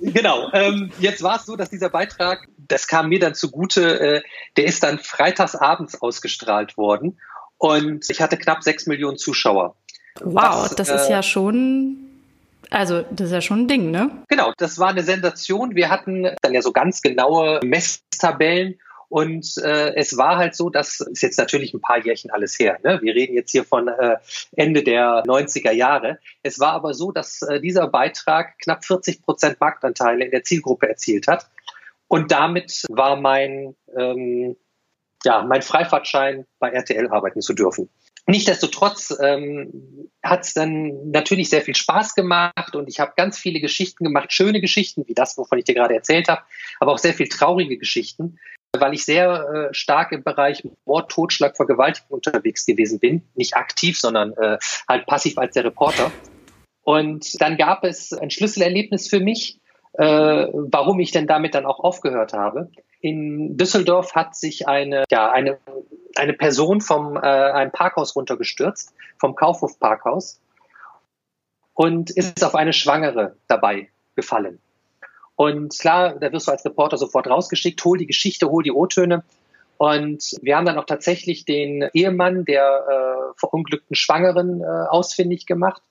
genau. 0.00 0.50
Ähm, 0.52 0.90
jetzt 0.98 1.22
war 1.22 1.36
es 1.36 1.46
so, 1.46 1.56
dass 1.56 1.70
dieser 1.70 1.88
Beitrag, 1.88 2.46
das 2.56 2.88
kam 2.88 3.08
mir 3.08 3.20
dann 3.20 3.34
zugute, 3.34 4.00
äh, 4.00 4.22
der 4.56 4.64
ist 4.64 4.82
dann 4.82 4.98
freitags 4.98 5.54
abends 5.54 6.00
ausgestrahlt 6.00 6.76
worden 6.76 7.18
und 7.58 8.08
ich 8.10 8.20
hatte 8.20 8.36
knapp 8.36 8.62
sechs 8.62 8.86
Millionen 8.86 9.18
Zuschauer. 9.18 9.76
Wow, 10.20 10.64
was, 10.64 10.74
das 10.74 10.88
ist 10.88 11.08
äh, 11.08 11.12
ja 11.12 11.22
schon 11.22 12.06
also, 12.70 13.04
das 13.10 13.28
ist 13.28 13.32
ja 13.32 13.40
schon 13.40 13.62
ein 13.62 13.68
Ding, 13.68 13.90
ne? 13.90 14.10
Genau, 14.28 14.52
das 14.56 14.78
war 14.78 14.88
eine 14.88 15.02
Sensation. 15.02 15.74
Wir 15.74 15.88
hatten 15.88 16.28
dann 16.42 16.54
ja 16.54 16.62
so 16.62 16.72
ganz 16.72 17.00
genaue 17.00 17.60
Messtabellen 17.62 18.78
und 19.16 19.56
äh, 19.64 19.94
es 19.94 20.18
war 20.18 20.36
halt 20.36 20.54
so, 20.54 20.68
das 20.68 21.00
ist 21.00 21.22
jetzt 21.22 21.38
natürlich 21.38 21.72
ein 21.72 21.80
paar 21.80 22.04
Jährchen 22.04 22.30
alles 22.30 22.58
her. 22.58 22.78
Ne? 22.84 23.00
Wir 23.00 23.14
reden 23.14 23.32
jetzt 23.32 23.50
hier 23.50 23.64
von 23.64 23.88
äh, 23.88 24.18
Ende 24.54 24.82
der 24.82 25.24
90er 25.24 25.72
Jahre. 25.72 26.18
Es 26.42 26.60
war 26.60 26.72
aber 26.72 26.92
so, 26.92 27.12
dass 27.12 27.40
äh, 27.40 27.58
dieser 27.58 27.88
Beitrag 27.88 28.58
knapp 28.58 28.84
40 28.84 29.22
Prozent 29.22 29.58
Marktanteile 29.58 30.26
in 30.26 30.32
der 30.32 30.44
Zielgruppe 30.44 30.90
erzielt 30.90 31.28
hat. 31.28 31.48
Und 32.08 32.30
damit 32.30 32.84
war 32.90 33.16
mein, 33.16 33.74
ähm, 33.96 34.54
ja, 35.24 35.42
mein 35.44 35.62
Freifahrtschein 35.62 36.44
bei 36.58 36.68
RTL 36.68 37.08
arbeiten 37.08 37.40
zu 37.40 37.54
dürfen. 37.54 37.88
Nichtsdestotrotz 38.26 39.16
ähm, 39.22 40.10
hat 40.22 40.42
es 40.42 40.52
dann 40.52 41.10
natürlich 41.10 41.48
sehr 41.48 41.62
viel 41.62 41.76
Spaß 41.76 42.14
gemacht 42.16 42.74
und 42.74 42.88
ich 42.88 43.00
habe 43.00 43.12
ganz 43.16 43.38
viele 43.38 43.60
Geschichten 43.60 44.04
gemacht, 44.04 44.32
schöne 44.32 44.60
Geschichten 44.60 45.04
wie 45.06 45.14
das, 45.14 45.38
wovon 45.38 45.58
ich 45.58 45.64
dir 45.64 45.76
gerade 45.76 45.94
erzählt 45.94 46.28
habe, 46.28 46.42
aber 46.80 46.92
auch 46.92 46.98
sehr 46.98 47.14
viel 47.14 47.28
traurige 47.28 47.78
Geschichten 47.78 48.38
weil 48.80 48.94
ich 48.94 49.04
sehr 49.04 49.68
äh, 49.70 49.74
stark 49.74 50.12
im 50.12 50.22
Bereich 50.22 50.66
Mord, 50.84 51.10
Totschlag, 51.10 51.56
Vergewaltigung 51.56 52.10
unterwegs 52.10 52.66
gewesen 52.66 52.98
bin. 52.98 53.22
Nicht 53.34 53.56
aktiv, 53.56 53.98
sondern 53.98 54.32
äh, 54.32 54.58
halt 54.88 55.06
passiv 55.06 55.38
als 55.38 55.54
der 55.54 55.64
Reporter. 55.64 56.10
Und 56.82 57.40
dann 57.40 57.56
gab 57.56 57.84
es 57.84 58.12
ein 58.12 58.30
Schlüsselerlebnis 58.30 59.08
für 59.08 59.20
mich, 59.20 59.58
äh, 59.94 60.04
warum 60.04 61.00
ich 61.00 61.10
denn 61.10 61.26
damit 61.26 61.54
dann 61.54 61.66
auch 61.66 61.80
aufgehört 61.80 62.32
habe. 62.32 62.70
In 63.00 63.56
Düsseldorf 63.56 64.14
hat 64.14 64.36
sich 64.36 64.68
eine, 64.68 65.04
ja, 65.10 65.30
eine, 65.30 65.58
eine 66.16 66.32
Person 66.32 66.80
vom 66.80 67.16
äh, 67.16 67.20
einem 67.20 67.72
Parkhaus 67.72 68.14
runtergestürzt, 68.14 68.94
vom 69.18 69.34
Kaufhof 69.34 69.78
Parkhaus, 69.78 70.40
und 71.74 72.10
ist 72.10 72.42
auf 72.44 72.54
eine 72.54 72.72
Schwangere 72.72 73.36
dabei 73.48 73.90
gefallen. 74.14 74.58
Und 75.36 75.78
klar, 75.78 76.18
da 76.18 76.32
wirst 76.32 76.48
du 76.48 76.52
als 76.52 76.64
Reporter 76.64 76.96
sofort 76.96 77.28
rausgeschickt, 77.28 77.84
hol 77.84 77.98
die 77.98 78.06
Geschichte, 78.06 78.50
hol 78.50 78.62
die 78.62 78.72
O-Töne. 78.72 79.22
Und 79.78 80.36
wir 80.40 80.56
haben 80.56 80.64
dann 80.64 80.78
auch 80.78 80.86
tatsächlich 80.86 81.44
den 81.44 81.88
Ehemann 81.92 82.46
der 82.46 82.64
äh, 82.88 83.38
verunglückten 83.38 83.94
Schwangeren 83.94 84.62
äh, 84.62 84.64
ausfindig 84.64 85.44
gemacht. 85.44 85.82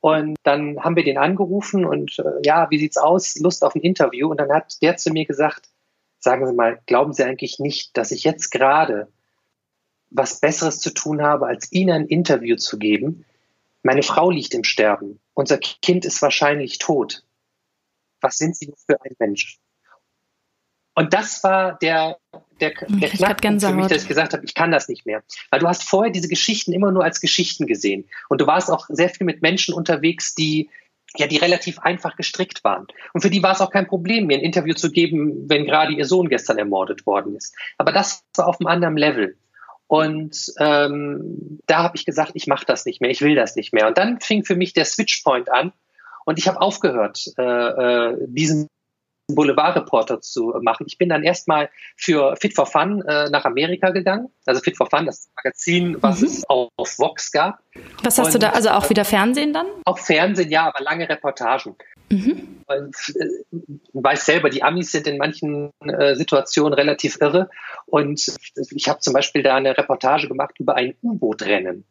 Und 0.00 0.36
dann 0.44 0.78
haben 0.84 0.94
wir 0.94 1.02
den 1.02 1.18
angerufen 1.18 1.84
und 1.84 2.20
äh, 2.20 2.22
ja, 2.44 2.70
wie 2.70 2.78
sieht's 2.78 2.96
aus? 2.96 3.36
Lust 3.40 3.64
auf 3.64 3.74
ein 3.74 3.80
Interview. 3.80 4.30
Und 4.30 4.38
dann 4.38 4.52
hat 4.52 4.80
der 4.80 4.96
zu 4.96 5.10
mir 5.10 5.26
gesagt, 5.26 5.68
sagen 6.20 6.46
Sie 6.46 6.52
mal, 6.52 6.78
glauben 6.86 7.12
Sie 7.12 7.24
eigentlich 7.24 7.58
nicht, 7.58 7.96
dass 7.96 8.12
ich 8.12 8.22
jetzt 8.22 8.50
gerade 8.50 9.08
was 10.10 10.40
Besseres 10.40 10.78
zu 10.78 10.94
tun 10.94 11.20
habe, 11.22 11.46
als 11.48 11.72
Ihnen 11.72 11.90
ein 11.90 12.06
Interview 12.06 12.54
zu 12.54 12.78
geben? 12.78 13.24
Meine 13.82 14.04
Frau 14.04 14.30
liegt 14.30 14.54
im 14.54 14.64
Sterben. 14.64 15.18
Unser 15.34 15.58
Kind 15.58 16.04
ist 16.04 16.22
wahrscheinlich 16.22 16.78
tot. 16.78 17.24
Was 18.20 18.36
sind 18.36 18.56
Sie 18.56 18.72
für 18.86 19.00
ein 19.02 19.14
Mensch? 19.18 19.58
Und 20.94 21.14
das 21.14 21.44
war 21.44 21.78
der, 21.78 22.18
der, 22.60 22.72
der 22.88 23.10
Knackpunkt 23.10 23.62
für 23.62 23.72
mich, 23.72 23.86
dass 23.86 24.02
ich 24.02 24.08
gesagt 24.08 24.32
habe, 24.32 24.44
ich 24.44 24.54
kann 24.54 24.72
das 24.72 24.88
nicht 24.88 25.06
mehr. 25.06 25.22
Weil 25.50 25.60
du 25.60 25.68
hast 25.68 25.84
vorher 25.84 26.10
diese 26.10 26.26
Geschichten 26.26 26.72
immer 26.72 26.90
nur 26.90 27.04
als 27.04 27.20
Geschichten 27.20 27.66
gesehen. 27.66 28.08
Und 28.28 28.40
du 28.40 28.48
warst 28.48 28.68
auch 28.68 28.86
sehr 28.88 29.08
viel 29.08 29.24
mit 29.24 29.40
Menschen 29.40 29.74
unterwegs, 29.74 30.34
die 30.34 30.68
ja, 31.16 31.26
die 31.26 31.36
relativ 31.36 31.78
einfach 31.78 32.16
gestrickt 32.16 32.64
waren. 32.64 32.86
Und 33.14 33.22
für 33.22 33.30
die 33.30 33.42
war 33.42 33.52
es 33.52 33.60
auch 33.60 33.70
kein 33.70 33.86
Problem, 33.86 34.26
mir 34.26 34.38
ein 34.38 34.44
Interview 34.44 34.74
zu 34.74 34.90
geben, 34.90 35.48
wenn 35.48 35.64
gerade 35.64 35.92
ihr 35.92 36.04
Sohn 36.04 36.28
gestern 36.28 36.58
ermordet 36.58 37.06
worden 37.06 37.36
ist. 37.36 37.54
Aber 37.78 37.92
das 37.92 38.24
war 38.36 38.46
auf 38.46 38.60
einem 38.60 38.66
anderen 38.66 38.96
Level. 38.96 39.38
Und 39.86 40.52
ähm, 40.58 41.60
da 41.66 41.82
habe 41.82 41.96
ich 41.96 42.04
gesagt, 42.04 42.32
ich 42.34 42.46
mache 42.46 42.66
das 42.66 42.84
nicht 42.84 43.00
mehr, 43.00 43.10
ich 43.10 43.22
will 43.22 43.34
das 43.34 43.56
nicht 43.56 43.72
mehr. 43.72 43.86
Und 43.86 43.96
dann 43.96 44.20
fing 44.20 44.44
für 44.44 44.54
mich 44.54 44.74
der 44.74 44.84
Switchpoint 44.84 45.50
an 45.50 45.72
und 46.28 46.38
ich 46.38 46.46
habe 46.46 46.60
aufgehört, 46.60 47.24
äh, 47.38 47.42
äh, 47.42 48.16
diesen 48.26 48.68
Boulevardreporter 49.28 50.20
zu 50.20 50.54
machen. 50.60 50.84
Ich 50.86 50.98
bin 50.98 51.08
dann 51.08 51.22
erstmal 51.22 51.70
für 51.96 52.36
Fit 52.36 52.54
for 52.54 52.66
Fun 52.66 53.00
äh, 53.00 53.30
nach 53.30 53.46
Amerika 53.46 53.88
gegangen. 53.92 54.28
Also 54.44 54.60
Fit 54.60 54.76
for 54.76 54.90
Fun, 54.90 55.06
das 55.06 55.30
Magazin, 55.36 55.96
was 56.02 56.20
mhm. 56.20 56.26
es 56.26 56.50
auf, 56.50 56.68
auf 56.76 56.98
Vox 56.98 57.32
gab. 57.32 57.60
Was 58.02 58.18
hast 58.18 58.26
Und, 58.26 58.34
du 58.34 58.38
da? 58.40 58.50
Also 58.50 58.68
auch 58.68 58.90
wieder 58.90 59.06
Fernsehen 59.06 59.54
dann? 59.54 59.68
Auch 59.86 59.98
Fernsehen, 59.98 60.50
ja, 60.50 60.66
aber 60.66 60.84
lange 60.84 61.08
Reportagen. 61.08 61.76
Mhm. 62.10 62.62
Äh, 62.68 62.82
weiß 63.94 64.26
selber, 64.26 64.50
die 64.50 64.62
Amis 64.62 64.92
sind 64.92 65.06
in 65.06 65.16
manchen 65.16 65.70
äh, 65.80 66.14
Situationen 66.14 66.74
relativ 66.74 67.16
irre. 67.22 67.48
Und 67.86 68.36
ich 68.70 68.86
habe 68.86 69.00
zum 69.00 69.14
Beispiel 69.14 69.42
da 69.42 69.54
eine 69.54 69.78
Reportage 69.78 70.28
gemacht 70.28 70.56
über 70.58 70.76
ein 70.76 70.94
U-Boot-Rennen. 71.02 71.86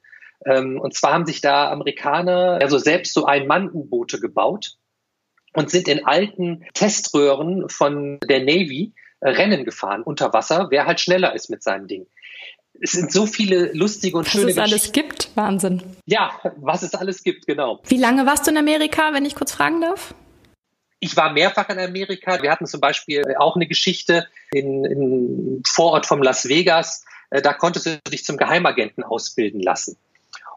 Ähm, 0.46 0.80
und 0.80 0.94
zwar 0.94 1.14
haben 1.14 1.26
sich 1.26 1.42
da 1.42 1.72
Amerikaner 1.72 2.60
also 2.62 2.78
selbst 2.78 3.14
so 3.14 3.26
Ein-Mann-U-Boote 3.26 4.20
gebaut 4.20 4.78
und 5.54 5.70
sind 5.70 5.88
in 5.88 6.06
alten 6.06 6.66
Teströhren 6.74 7.70
von 7.70 8.20
der 8.20 8.42
Navy 8.42 8.94
äh, 9.20 9.30
Rennen 9.30 9.66
gefahren 9.66 10.04
unter 10.04 10.34
Wasser, 10.34 10.68
wer 10.70 10.86
halt 10.86 11.00
schneller 11.00 11.34
ist 11.34 11.50
mit 11.50 11.64
seinem 11.64 11.88
Ding. 11.88 12.08
Es 12.80 12.92
sind 12.92 13.12
so 13.12 13.26
viele 13.26 13.74
lustige 13.74 14.18
und 14.18 14.26
was 14.26 14.32
schöne 14.32 14.46
Was 14.48 14.52
es 14.52 14.58
alles 14.60 14.92
gibt, 14.92 15.36
Wahnsinn. 15.36 15.82
Ja, 16.06 16.40
was 16.58 16.84
es 16.84 16.94
alles 16.94 17.24
gibt, 17.24 17.48
genau. 17.48 17.82
Wie 17.88 17.98
lange 17.98 18.28
warst 18.28 18.46
du 18.46 18.52
in 18.52 18.58
Amerika, 18.58 19.14
wenn 19.14 19.26
ich 19.26 19.34
kurz 19.34 19.52
fragen 19.52 19.82
darf? 19.82 20.14
Ich 21.00 21.16
war 21.16 21.32
mehrfach 21.32 21.70
in 21.70 21.80
Amerika. 21.80 22.42
Wir 22.42 22.52
hatten 22.52 22.66
zum 22.66 22.80
Beispiel 22.80 23.24
auch 23.38 23.56
eine 23.56 23.68
Geschichte 23.68 24.28
in, 24.52 24.86
in 24.86 25.64
Vorort 25.66 26.06
von 26.06 26.22
Las 26.22 26.48
Vegas. 26.48 27.04
Äh, 27.30 27.42
da 27.42 27.54
konntest 27.54 27.86
du 27.88 28.00
dich 28.12 28.24
zum 28.24 28.38
Geheimagenten 28.38 29.04
ausbilden 29.04 29.60
lassen. 29.60 29.98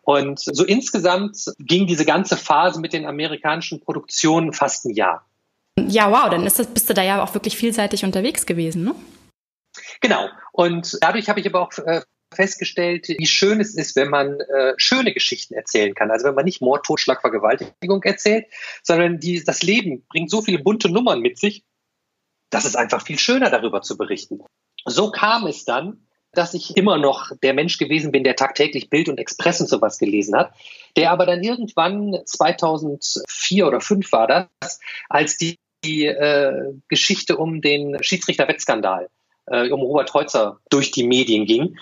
Und 0.03 0.41
so 0.41 0.65
insgesamt 0.65 1.45
ging 1.59 1.87
diese 1.87 2.05
ganze 2.05 2.37
Phase 2.37 2.81
mit 2.81 2.93
den 2.93 3.07
amerikanischen 3.07 3.81
Produktionen 3.81 4.53
fast 4.53 4.85
ein 4.87 4.95
Jahr. 4.95 5.27
Ja, 5.79 6.11
wow, 6.11 6.31
dann 6.31 6.47
ist 6.47 6.59
das, 6.59 6.67
bist 6.67 6.91
du 6.91 6.95
da 6.95 7.03
ja 7.03 7.23
auch 7.23 7.35
wirklich 7.35 7.57
vielseitig 7.57 8.05
unterwegs 8.05 8.47
gewesen, 8.47 8.85
ne? 8.85 8.95
Genau. 10.01 10.29
Und 10.53 10.99
dadurch 11.01 11.29
habe 11.29 11.41
ich 11.41 11.47
aber 11.47 11.61
auch 11.61 11.73
äh, 11.79 12.03
festgestellt, 12.35 13.09
wie 13.09 13.27
schön 13.27 13.61
es 13.61 13.75
ist, 13.75 13.97
wenn 13.97 14.09
man 14.09 14.41
äh, 14.41 14.75
schöne 14.77 15.13
Geschichten 15.13 15.55
erzählen 15.55 15.95
kann. 15.95 16.11
Also 16.11 16.27
wenn 16.27 16.35
man 16.35 16.45
nicht 16.45 16.61
Mord, 16.61 16.85
Totschlag, 16.85 17.21
Vergewaltigung 17.21 18.03
erzählt, 18.03 18.47
sondern 18.83 19.19
die, 19.19 19.43
das 19.43 19.63
Leben 19.63 20.05
bringt 20.09 20.31
so 20.31 20.43
viele 20.43 20.59
bunte 20.59 20.89
Nummern 20.89 21.21
mit 21.21 21.39
sich, 21.39 21.65
dass 22.51 22.65
es 22.65 22.77
einfach 22.77 23.03
viel 23.03 23.19
schöner 23.19 23.51
darüber 23.51 23.83
zu 23.83 23.97
berichten. 23.97 24.41
So 24.85 25.11
kam 25.11 25.47
es 25.47 25.65
dann, 25.65 26.07
dass 26.33 26.55
ich 26.55 26.77
immer 26.77 26.99
noch 26.99 27.33
der 27.43 27.55
Mensch 27.55 27.79
gewesen 27.79 28.13
bin, 28.13 28.25
der 28.25 28.37
tagtäglich 28.37 28.89
Bild 28.91 29.09
und 29.09 29.19
Express 29.19 29.61
und 29.61 29.69
sowas 29.69 29.99
gelesen 29.99 30.37
hat, 30.37 30.53
der 30.97 31.11
aber 31.11 31.27
dann 31.27 31.43
irgendwann 31.43 32.17
2004 32.25 33.67
oder 33.67 33.81
2005 33.81 34.13
war 34.13 34.49
das, 34.61 34.81
als 35.09 35.37
die, 35.37 35.57
die 35.85 36.07
äh, 36.07 36.73
Geschichte 36.89 37.37
um 37.37 37.61
den 37.61 38.03
Schiedsrichter-Wettskandal, 38.03 39.09
äh, 39.47 39.71
um 39.71 39.81
Robert 39.81 40.15
Heutzer 40.15 40.61
durch 40.71 40.91
die 40.91 41.05
Medien 41.05 41.47
ging, 41.47 41.77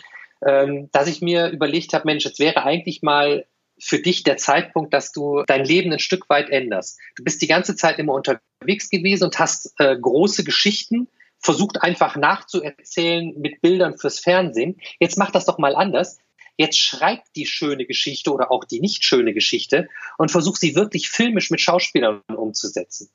ähm, 0.47 0.89
dass 0.93 1.09
ich 1.09 1.21
mir 1.21 1.49
überlegt 1.49 1.93
habe, 1.93 2.07
Mensch, 2.07 2.25
jetzt 2.25 2.39
wäre 2.39 2.65
eigentlich 2.65 3.03
mal 3.03 3.45
für 3.81 3.99
dich 3.99 4.25
der 4.25 4.37
Zeitpunkt, 4.37 4.93
dass 4.93 5.13
du 5.13 5.45
dein 5.47 5.65
Leben 5.65 5.93
ein 5.93 5.99
Stück 5.99 6.29
weit 6.29 6.51
änderst. 6.51 6.99
Du 7.17 7.23
bist 7.23 7.41
die 7.43 7.47
ganze 7.47 7.77
Zeit 7.77 7.99
immer 7.99 8.15
unterwegs 8.15 8.91
gewesen 8.91 9.25
und 9.25 9.39
hast 9.39 9.75
äh, 9.79 9.97
große 9.97 10.43
Geschichten 10.43 11.09
versucht 11.41 11.83
einfach 11.83 12.17
nachzuerzählen 12.17 13.35
mit 13.39 13.61
Bildern 13.61 13.97
fürs 13.97 14.21
Fernsehen. 14.21 14.81
Jetzt 15.01 15.19
macht 15.19 15.35
das 15.35 15.47
doch 15.47 15.59
mal 15.59 15.75
anders. 15.75 16.19
Jetzt 16.57 16.79
schreibt 16.79 17.37
die 17.37 17.47
schöne 17.47 17.87
Geschichte 17.87 18.33
oder 18.33 18.51
auch 18.51 18.65
die 18.65 18.81
nicht 18.81 19.05
schöne 19.05 19.33
Geschichte 19.33 19.89
und 20.19 20.33
versucht 20.33 20.61
sie 20.61 20.75
wirklich 20.75 21.09
filmisch 21.09 21.51
mit 21.51 21.61
Schauspielern 21.61 22.23
umzusetzen. 22.35 23.11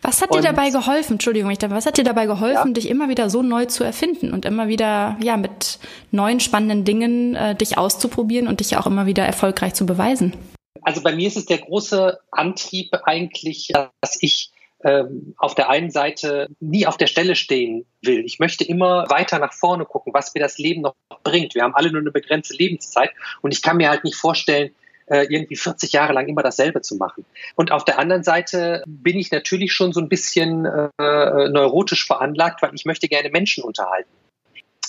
Was 0.00 0.22
hat 0.22 0.34
dir 0.34 0.40
dabei 0.40 0.70
geholfen, 0.70 1.14
Entschuldigung, 1.14 1.50
ich, 1.50 1.58
was 1.60 1.84
hat 1.84 1.98
dir 1.98 2.04
dabei 2.04 2.24
geholfen, 2.24 2.68
ja. 2.68 2.72
dich 2.72 2.88
immer 2.88 3.10
wieder 3.10 3.28
so 3.28 3.42
neu 3.42 3.66
zu 3.66 3.84
erfinden 3.84 4.32
und 4.32 4.46
immer 4.46 4.68
wieder 4.68 5.18
ja 5.22 5.36
mit 5.36 5.78
neuen 6.10 6.40
spannenden 6.40 6.84
Dingen 6.84 7.34
äh, 7.34 7.54
dich 7.54 7.76
auszuprobieren 7.76 8.48
und 8.48 8.60
dich 8.60 8.78
auch 8.78 8.86
immer 8.86 9.04
wieder 9.04 9.26
erfolgreich 9.26 9.74
zu 9.74 9.84
beweisen? 9.84 10.34
Also 10.80 11.02
bei 11.02 11.14
mir 11.14 11.28
ist 11.28 11.36
es 11.36 11.46
der 11.46 11.58
große 11.58 12.18
Antrieb 12.30 12.96
eigentlich, 13.04 13.68
dass 13.74 14.16
ich 14.20 14.50
ähm, 14.86 15.34
auf 15.36 15.56
der 15.56 15.68
einen 15.68 15.90
Seite 15.90 16.48
nie 16.60 16.86
auf 16.86 16.96
der 16.96 17.08
Stelle 17.08 17.34
stehen 17.34 17.86
will. 18.02 18.24
Ich 18.24 18.38
möchte 18.38 18.62
immer 18.62 19.10
weiter 19.10 19.40
nach 19.40 19.52
vorne 19.52 19.84
gucken, 19.84 20.14
was 20.14 20.32
mir 20.32 20.40
das 20.40 20.58
Leben 20.58 20.82
noch 20.82 20.94
bringt. 21.24 21.56
Wir 21.56 21.64
haben 21.64 21.74
alle 21.74 21.90
nur 21.90 22.00
eine 22.00 22.12
begrenzte 22.12 22.54
Lebenszeit 22.54 23.10
und 23.42 23.52
ich 23.52 23.62
kann 23.62 23.78
mir 23.78 23.90
halt 23.90 24.04
nicht 24.04 24.14
vorstellen, 24.14 24.70
äh, 25.06 25.26
irgendwie 25.28 25.56
40 25.56 25.92
Jahre 25.92 26.12
lang 26.12 26.28
immer 26.28 26.42
dasselbe 26.42 26.82
zu 26.82 26.96
machen. 26.96 27.24
Und 27.56 27.72
auf 27.72 27.84
der 27.84 27.98
anderen 27.98 28.22
Seite 28.22 28.84
bin 28.86 29.18
ich 29.18 29.32
natürlich 29.32 29.72
schon 29.72 29.92
so 29.92 30.00
ein 30.00 30.08
bisschen 30.08 30.64
äh, 30.66 31.48
neurotisch 31.48 32.06
veranlagt, 32.06 32.62
weil 32.62 32.74
ich 32.74 32.84
möchte 32.84 33.08
gerne 33.08 33.30
Menschen 33.30 33.64
unterhalten. 33.64 34.10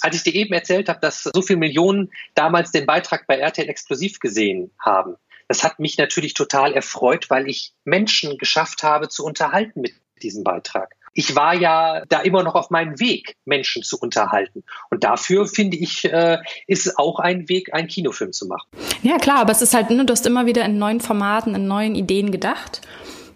Als 0.02 0.16
ich 0.16 0.24
dir 0.24 0.36
eben 0.36 0.54
erzählt 0.54 0.90
habe, 0.90 1.00
dass 1.00 1.24
so 1.24 1.42
viele 1.42 1.58
Millionen 1.58 2.12
damals 2.36 2.72
den 2.72 2.86
Beitrag 2.86 3.26
bei 3.26 3.38
RTL 3.38 3.68
Exklusiv 3.68 4.20
gesehen 4.20 4.70
haben, 4.80 5.16
das 5.48 5.64
hat 5.64 5.80
mich 5.80 5.98
natürlich 5.98 6.34
total 6.34 6.74
erfreut, 6.74 7.30
weil 7.30 7.48
ich 7.48 7.74
Menschen 7.86 8.38
geschafft 8.38 8.84
habe 8.84 9.10
zu 9.10 9.26
unterhalten 9.26 9.82
mit 9.82 9.94
diesem 10.22 10.44
Beitrag. 10.44 10.94
Ich 11.14 11.36
war 11.36 11.56
ja 11.56 12.04
da 12.10 12.20
immer 12.20 12.44
noch 12.44 12.54
auf 12.54 12.70
meinem 12.70 13.00
Weg, 13.00 13.38
Menschen 13.46 13.82
zu 13.82 13.98
unterhalten. 13.98 14.64
Und 14.92 15.04
dafür, 15.04 15.48
finde 15.48 15.78
ich, 15.78 16.06
äh, 16.06 16.38
ist 16.68 17.00
auch 17.00 17.20
ein 17.20 17.50
Weg, 17.50 17.74
einen 17.74 17.88
Kinofilm 17.88 18.34
zu 18.34 18.46
machen. 18.46 18.68
Ja, 19.02 19.18
klar, 19.18 19.40
aber 19.40 19.52
es 19.52 19.62
ist 19.62 19.74
halt, 19.74 19.90
ne, 19.90 20.06
du 20.06 20.12
hast 20.12 20.28
immer 20.28 20.46
wieder 20.46 20.64
in 20.66 20.78
neuen 20.78 21.02
Formaten, 21.02 21.56
in 21.56 21.68
neuen 21.68 21.96
Ideen 21.96 22.32
gedacht. 22.32 22.82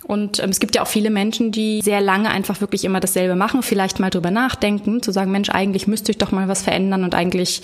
Und 0.03 0.39
ähm, 0.39 0.49
es 0.49 0.59
gibt 0.59 0.75
ja 0.75 0.83
auch 0.83 0.87
viele 0.87 1.09
Menschen, 1.09 1.51
die 1.51 1.81
sehr 1.81 2.01
lange 2.01 2.29
einfach 2.29 2.61
wirklich 2.61 2.85
immer 2.85 2.99
dasselbe 2.99 3.35
machen, 3.35 3.63
vielleicht 3.63 3.99
mal 3.99 4.09
drüber 4.09 4.29
nachdenken, 4.29 5.01
zu 5.01 5.11
sagen, 5.11 5.31
Mensch, 5.31 5.49
eigentlich 5.49 5.87
müsste 5.87 6.11
ich 6.11 6.17
doch 6.17 6.31
mal 6.31 6.47
was 6.47 6.61
verändern 6.61 7.03
und 7.03 7.15
eigentlich 7.15 7.61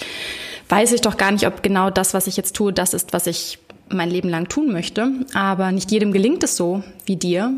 weiß 0.70 0.94
ich 0.94 1.02
doch 1.02 1.18
gar 1.18 1.32
nicht, 1.32 1.46
ob 1.46 1.62
genau 1.62 1.90
das, 1.90 2.14
was 2.14 2.28
ich 2.28 2.38
jetzt 2.38 2.56
tue, 2.56 2.74
das 2.74 2.94
ist, 2.94 3.14
was 3.14 3.28
ich 3.28 3.60
mein 3.90 4.10
Leben 4.10 4.30
lang 4.30 4.48
tun 4.50 4.72
möchte. 4.72 5.12
Aber 5.34 5.72
nicht 5.72 5.92
jedem 5.92 6.12
gelingt 6.12 6.44
es 6.44 6.56
so 6.56 6.84
wie 7.06 7.16
dir, 7.16 7.54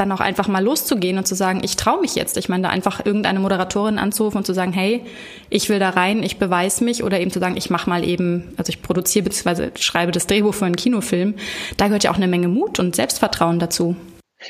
dann 0.00 0.12
auch 0.12 0.20
einfach 0.20 0.48
mal 0.48 0.64
loszugehen 0.64 1.18
und 1.18 1.26
zu 1.26 1.34
sagen, 1.34 1.60
ich 1.62 1.76
traue 1.76 2.00
mich 2.00 2.14
jetzt. 2.14 2.36
Ich 2.36 2.48
meine, 2.48 2.64
da 2.64 2.68
einfach 2.70 3.04
irgendeine 3.04 3.38
Moderatorin 3.38 3.98
anzurufen 3.98 4.38
und 4.38 4.46
zu 4.46 4.54
sagen, 4.54 4.72
hey, 4.72 5.02
ich 5.50 5.68
will 5.68 5.78
da 5.78 5.90
rein, 5.90 6.22
ich 6.22 6.38
beweise 6.38 6.84
mich 6.84 7.04
oder 7.04 7.20
eben 7.20 7.30
zu 7.30 7.38
sagen, 7.38 7.56
ich 7.56 7.70
mache 7.70 7.88
mal 7.88 8.02
eben, 8.02 8.54
also 8.56 8.70
ich 8.70 8.82
produziere 8.82 9.24
bzw. 9.24 9.70
schreibe 9.78 10.12
das 10.12 10.26
Drehbuch 10.26 10.54
für 10.54 10.64
einen 10.64 10.76
Kinofilm. 10.76 11.34
Da 11.76 11.86
gehört 11.86 12.04
ja 12.04 12.10
auch 12.10 12.16
eine 12.16 12.28
Menge 12.28 12.48
Mut 12.48 12.78
und 12.78 12.96
Selbstvertrauen 12.96 13.58
dazu. 13.58 13.94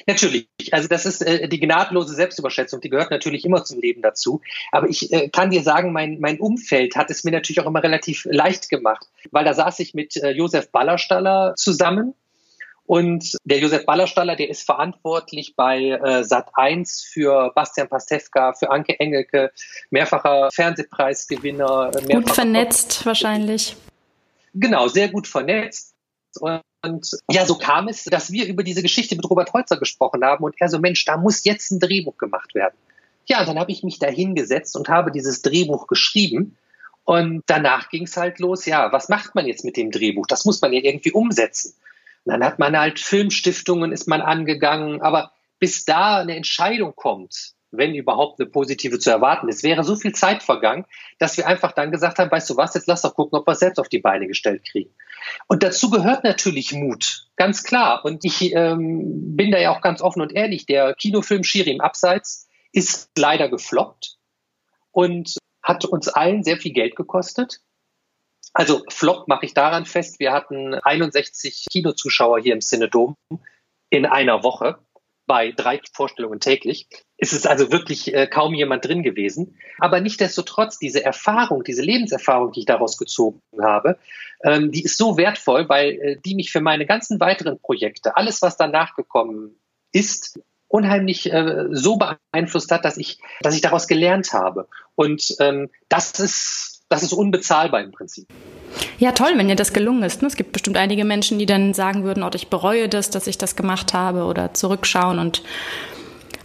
Natürlich. 0.06 0.48
Also 0.72 0.88
das 0.88 1.06
ist 1.06 1.22
äh, 1.22 1.48
die 1.48 1.60
gnadenlose 1.60 2.14
Selbstüberschätzung, 2.14 2.80
die 2.80 2.90
gehört 2.90 3.10
natürlich 3.10 3.44
immer 3.44 3.64
zum 3.64 3.80
Leben 3.80 4.02
dazu. 4.02 4.40
Aber 4.72 4.88
ich 4.88 5.12
äh, 5.12 5.28
kann 5.28 5.50
dir 5.50 5.62
sagen, 5.62 5.92
mein, 5.92 6.18
mein 6.20 6.38
Umfeld 6.40 6.96
hat 6.96 7.10
es 7.10 7.24
mir 7.24 7.32
natürlich 7.32 7.60
auch 7.60 7.66
immer 7.66 7.82
relativ 7.82 8.26
leicht 8.30 8.68
gemacht, 8.68 9.06
weil 9.30 9.44
da 9.44 9.54
saß 9.54 9.78
ich 9.80 9.94
mit 9.94 10.16
äh, 10.16 10.30
Josef 10.30 10.70
Ballerstaller 10.70 11.54
zusammen. 11.56 12.14
Und 12.86 13.36
der 13.44 13.60
Josef 13.60 13.86
Ballerstaller, 13.86 14.34
der 14.34 14.50
ist 14.50 14.64
verantwortlich 14.64 15.54
bei 15.54 15.78
äh, 15.78 16.22
Sat1 16.22 17.06
für 17.06 17.52
Bastian 17.54 17.88
Pastewka, 17.88 18.52
für 18.52 18.70
Anke 18.70 18.98
Engelke, 18.98 19.52
mehrfacher 19.90 20.48
Fernsehpreisgewinner. 20.52 21.92
Mehrfacher 21.92 22.14
gut 22.14 22.30
vernetzt 22.30 23.06
wahrscheinlich. 23.06 23.76
Genau, 24.54 24.88
sehr 24.88 25.08
gut 25.08 25.28
vernetzt. 25.28 25.94
Und 26.40 26.62
und 26.82 27.10
ja, 27.30 27.44
so 27.44 27.56
kam 27.56 27.88
es, 27.88 28.04
dass 28.04 28.32
wir 28.32 28.46
über 28.46 28.62
diese 28.62 28.82
Geschichte 28.82 29.14
mit 29.16 29.28
Robert 29.28 29.52
Holzer 29.52 29.78
gesprochen 29.78 30.24
haben 30.24 30.44
und 30.44 30.54
er 30.58 30.68
so, 30.68 30.78
Mensch, 30.78 31.04
da 31.04 31.16
muss 31.16 31.44
jetzt 31.44 31.70
ein 31.70 31.80
Drehbuch 31.80 32.16
gemacht 32.16 32.54
werden. 32.54 32.74
Ja, 33.26 33.44
dann 33.44 33.58
habe 33.58 33.70
ich 33.70 33.82
mich 33.82 33.98
da 33.98 34.08
hingesetzt 34.08 34.76
und 34.76 34.88
habe 34.88 35.10
dieses 35.10 35.42
Drehbuch 35.42 35.86
geschrieben. 35.86 36.56
Und 37.04 37.42
danach 37.46 37.88
ging 37.90 38.04
es 38.04 38.16
halt 38.16 38.38
los, 38.38 38.66
ja, 38.66 38.92
was 38.92 39.08
macht 39.08 39.34
man 39.34 39.46
jetzt 39.46 39.64
mit 39.64 39.76
dem 39.76 39.90
Drehbuch? 39.90 40.26
Das 40.26 40.44
muss 40.44 40.60
man 40.60 40.72
ja 40.72 40.80
irgendwie 40.82 41.12
umsetzen. 41.12 41.74
dann 42.24 42.44
hat 42.44 42.58
man 42.58 42.78
halt 42.78 42.98
Filmstiftungen, 42.98 43.92
ist 43.92 44.08
man 44.08 44.20
angegangen, 44.20 45.02
aber 45.02 45.32
bis 45.58 45.84
da 45.84 46.18
eine 46.18 46.36
Entscheidung 46.36 46.94
kommt, 46.94 47.54
wenn 47.70 47.94
überhaupt 47.94 48.40
eine 48.40 48.48
positive 48.48 48.98
zu 48.98 49.10
erwarten 49.10 49.48
ist, 49.48 49.62
wäre 49.62 49.84
so 49.84 49.96
viel 49.96 50.12
Zeit 50.12 50.42
vergangen, 50.42 50.84
dass 51.18 51.36
wir 51.36 51.46
einfach 51.46 51.72
dann 51.72 51.90
gesagt 51.90 52.18
haben, 52.18 52.30
weißt 52.30 52.50
du 52.50 52.56
was, 52.56 52.74
jetzt 52.74 52.86
lass 52.86 53.02
doch 53.02 53.14
gucken, 53.14 53.38
ob 53.38 53.46
wir 53.46 53.52
es 53.52 53.60
selbst 53.60 53.78
auf 53.78 53.88
die 53.88 54.00
Beine 54.00 54.26
gestellt 54.26 54.64
kriegen. 54.64 54.90
Und 55.46 55.62
dazu 55.62 55.90
gehört 55.90 56.24
natürlich 56.24 56.72
Mut, 56.72 57.28
ganz 57.36 57.62
klar. 57.62 58.04
Und 58.04 58.24
ich 58.24 58.54
ähm, 58.54 59.36
bin 59.36 59.50
da 59.50 59.58
ja 59.58 59.70
auch 59.70 59.80
ganz 59.80 60.02
offen 60.02 60.22
und 60.22 60.32
ehrlich. 60.32 60.66
Der 60.66 60.94
Kinofilm 60.94 61.44
Schiri 61.44 61.70
im 61.70 61.80
Abseits 61.80 62.48
ist 62.72 63.10
leider 63.16 63.48
gefloppt 63.48 64.16
und 64.90 65.36
hat 65.62 65.84
uns 65.84 66.08
allen 66.08 66.42
sehr 66.42 66.56
viel 66.56 66.72
Geld 66.72 66.96
gekostet. 66.96 67.60
Also 68.52 68.82
Flop 68.88 69.28
mache 69.28 69.46
ich 69.46 69.54
daran 69.54 69.86
fest. 69.86 70.18
Wir 70.18 70.32
hatten 70.32 70.74
61 70.74 71.66
Kinozuschauer 71.70 72.40
hier 72.40 72.54
im 72.54 72.60
Cinedom 72.60 73.14
in 73.90 74.06
einer 74.06 74.42
Woche 74.42 74.78
bei 75.30 75.52
drei 75.52 75.80
Vorstellungen 75.92 76.40
täglich. 76.40 76.88
Es 77.16 77.32
ist 77.32 77.46
also 77.46 77.70
wirklich 77.70 78.12
äh, 78.12 78.26
kaum 78.26 78.52
jemand 78.52 78.84
drin 78.84 79.04
gewesen. 79.04 79.54
Aber 79.78 80.00
nichtdestotrotz, 80.00 80.80
diese 80.80 81.04
Erfahrung, 81.04 81.62
diese 81.62 81.82
Lebenserfahrung, 81.82 82.50
die 82.50 82.60
ich 82.60 82.66
daraus 82.66 82.96
gezogen 82.96 83.40
habe, 83.62 83.96
ähm, 84.42 84.72
die 84.72 84.82
ist 84.82 84.98
so 84.98 85.16
wertvoll, 85.16 85.68
weil 85.68 85.90
äh, 85.90 86.16
die 86.24 86.34
mich 86.34 86.50
für 86.50 86.60
meine 86.60 86.84
ganzen 86.84 87.20
weiteren 87.20 87.60
Projekte, 87.60 88.16
alles, 88.16 88.42
was 88.42 88.56
danach 88.56 88.96
gekommen 88.96 89.54
ist, 89.92 90.40
unheimlich 90.66 91.32
äh, 91.32 91.66
so 91.70 91.96
beeinflusst 91.96 92.72
hat, 92.72 92.84
dass 92.84 92.96
ich, 92.96 93.20
dass 93.40 93.54
ich 93.54 93.60
daraus 93.60 93.86
gelernt 93.86 94.32
habe. 94.32 94.66
Und 94.96 95.36
ähm, 95.38 95.70
das 95.88 96.18
ist, 96.18 96.69
das 96.90 97.02
ist 97.02 97.12
unbezahlbar 97.14 97.80
im 97.82 97.92
Prinzip. 97.92 98.26
Ja, 98.98 99.12
toll, 99.12 99.32
wenn 99.36 99.48
dir 99.48 99.56
das 99.56 99.72
gelungen 99.72 100.02
ist. 100.02 100.20
Ne? 100.20 100.28
Es 100.28 100.36
gibt 100.36 100.52
bestimmt 100.52 100.76
einige 100.76 101.04
Menschen, 101.04 101.38
die 101.38 101.46
dann 101.46 101.72
sagen 101.72 102.04
würden, 102.04 102.22
oh, 102.22 102.30
ich 102.34 102.48
bereue 102.48 102.88
das, 102.88 103.10
dass 103.10 103.26
ich 103.26 103.38
das 103.38 103.56
gemacht 103.56 103.94
habe 103.94 104.24
oder 104.24 104.52
zurückschauen 104.52 105.18
und 105.18 105.42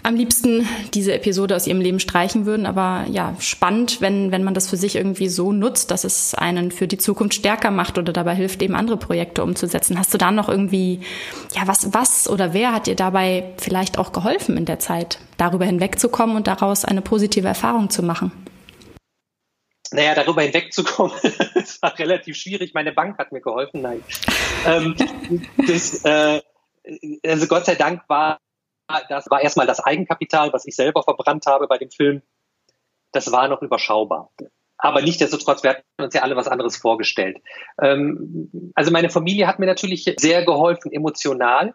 am 0.03 0.15
liebsten 0.15 0.67
diese 0.93 1.13
Episode 1.13 1.55
aus 1.55 1.65
ihrem 1.65 1.81
Leben 1.81 1.99
streichen 1.99 2.45
würden. 2.45 2.67
Aber 2.67 3.05
ja, 3.09 3.35
spannend, 3.39 4.01
wenn, 4.01 4.31
wenn 4.31 4.43
man 4.43 4.53
das 4.53 4.69
für 4.69 4.77
sich 4.77 4.95
irgendwie 4.95 5.29
so 5.29 5.51
nutzt, 5.51 5.89
dass 5.89 6.03
es 6.03 6.35
einen 6.35 6.69
für 6.69 6.87
die 6.87 6.99
Zukunft 6.99 7.33
stärker 7.33 7.71
macht 7.71 7.97
oder 7.97 8.13
dabei 8.13 8.35
hilft, 8.35 8.61
eben 8.61 8.75
andere 8.75 8.97
Projekte 8.97 9.41
umzusetzen. 9.41 9.97
Hast 9.97 10.13
du 10.13 10.19
da 10.19 10.31
noch 10.31 10.47
irgendwie, 10.47 10.99
ja, 11.55 11.63
was, 11.65 11.91
was 11.93 12.29
oder 12.29 12.53
wer 12.53 12.71
hat 12.71 12.85
dir 12.85 12.95
dabei 12.95 13.53
vielleicht 13.57 13.97
auch 13.97 14.11
geholfen 14.11 14.57
in 14.57 14.65
der 14.65 14.77
Zeit, 14.77 15.17
darüber 15.37 15.65
hinwegzukommen 15.65 16.35
und 16.35 16.45
daraus 16.45 16.85
eine 16.85 17.01
positive 17.01 17.47
Erfahrung 17.47 17.89
zu 17.89 18.03
machen? 18.03 18.31
Naja, 19.95 20.15
darüber 20.15 20.41
hinwegzukommen, 20.41 21.15
das 21.53 21.81
war 21.81 21.97
relativ 21.97 22.35
schwierig. 22.37 22.73
Meine 22.73 22.91
Bank 22.91 23.17
hat 23.17 23.31
mir 23.31 23.41
geholfen, 23.41 23.81
nein. 23.81 24.03
Ähm, 24.65 24.95
das, 25.67 26.03
äh, 26.05 26.41
also 27.25 27.47
Gott 27.47 27.65
sei 27.65 27.75
Dank 27.75 28.03
war 28.07 28.39
das 29.09 29.29
war 29.29 29.41
erstmal 29.41 29.67
das 29.67 29.79
Eigenkapital, 29.79 30.53
was 30.53 30.65
ich 30.65 30.75
selber 30.75 31.03
verbrannt 31.03 31.45
habe 31.47 31.67
bei 31.67 31.77
dem 31.77 31.89
Film. 31.89 32.21
Das 33.11 33.31
war 33.31 33.47
noch 33.47 33.61
überschaubar. 33.61 34.31
Aber 34.77 35.01
nichtsdestotrotz, 35.01 35.63
wir 35.63 35.71
hatten 35.71 36.03
uns 36.03 36.13
ja 36.13 36.21
alle 36.21 36.35
was 36.35 36.47
anderes 36.47 36.77
vorgestellt. 36.77 37.37
Ähm, 37.81 38.71
also 38.75 38.91
meine 38.91 39.09
Familie 39.09 39.47
hat 39.47 39.59
mir 39.59 39.65
natürlich 39.65 40.13
sehr 40.19 40.45
geholfen, 40.45 40.91
emotional. 40.91 41.73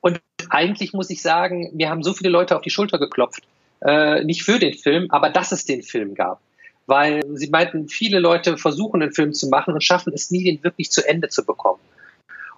Und 0.00 0.20
eigentlich 0.48 0.92
muss 0.92 1.10
ich 1.10 1.20
sagen, 1.20 1.70
mir 1.74 1.90
haben 1.90 2.02
so 2.02 2.14
viele 2.14 2.30
Leute 2.30 2.54
auf 2.56 2.62
die 2.62 2.70
Schulter 2.70 2.98
geklopft. 2.98 3.42
Äh, 3.80 4.24
nicht 4.24 4.44
für 4.44 4.58
den 4.58 4.74
Film, 4.74 5.08
aber 5.10 5.30
dass 5.30 5.52
es 5.52 5.64
den 5.64 5.82
Film 5.82 6.14
gab 6.14 6.40
weil 6.88 7.22
sie 7.34 7.50
meinten, 7.50 7.88
viele 7.88 8.18
Leute 8.18 8.56
versuchen, 8.56 9.02
einen 9.02 9.12
Film 9.12 9.34
zu 9.34 9.48
machen 9.48 9.74
und 9.74 9.84
schaffen 9.84 10.12
es 10.14 10.30
nie, 10.30 10.42
den 10.42 10.64
wirklich 10.64 10.90
zu 10.90 11.06
Ende 11.06 11.28
zu 11.28 11.44
bekommen. 11.44 11.80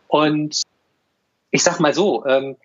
Und 0.07 0.63
ich 1.51 1.65
sag 1.65 1.81
mal 1.81 1.93
so, 1.93 2.25
ähm, 2.27 2.57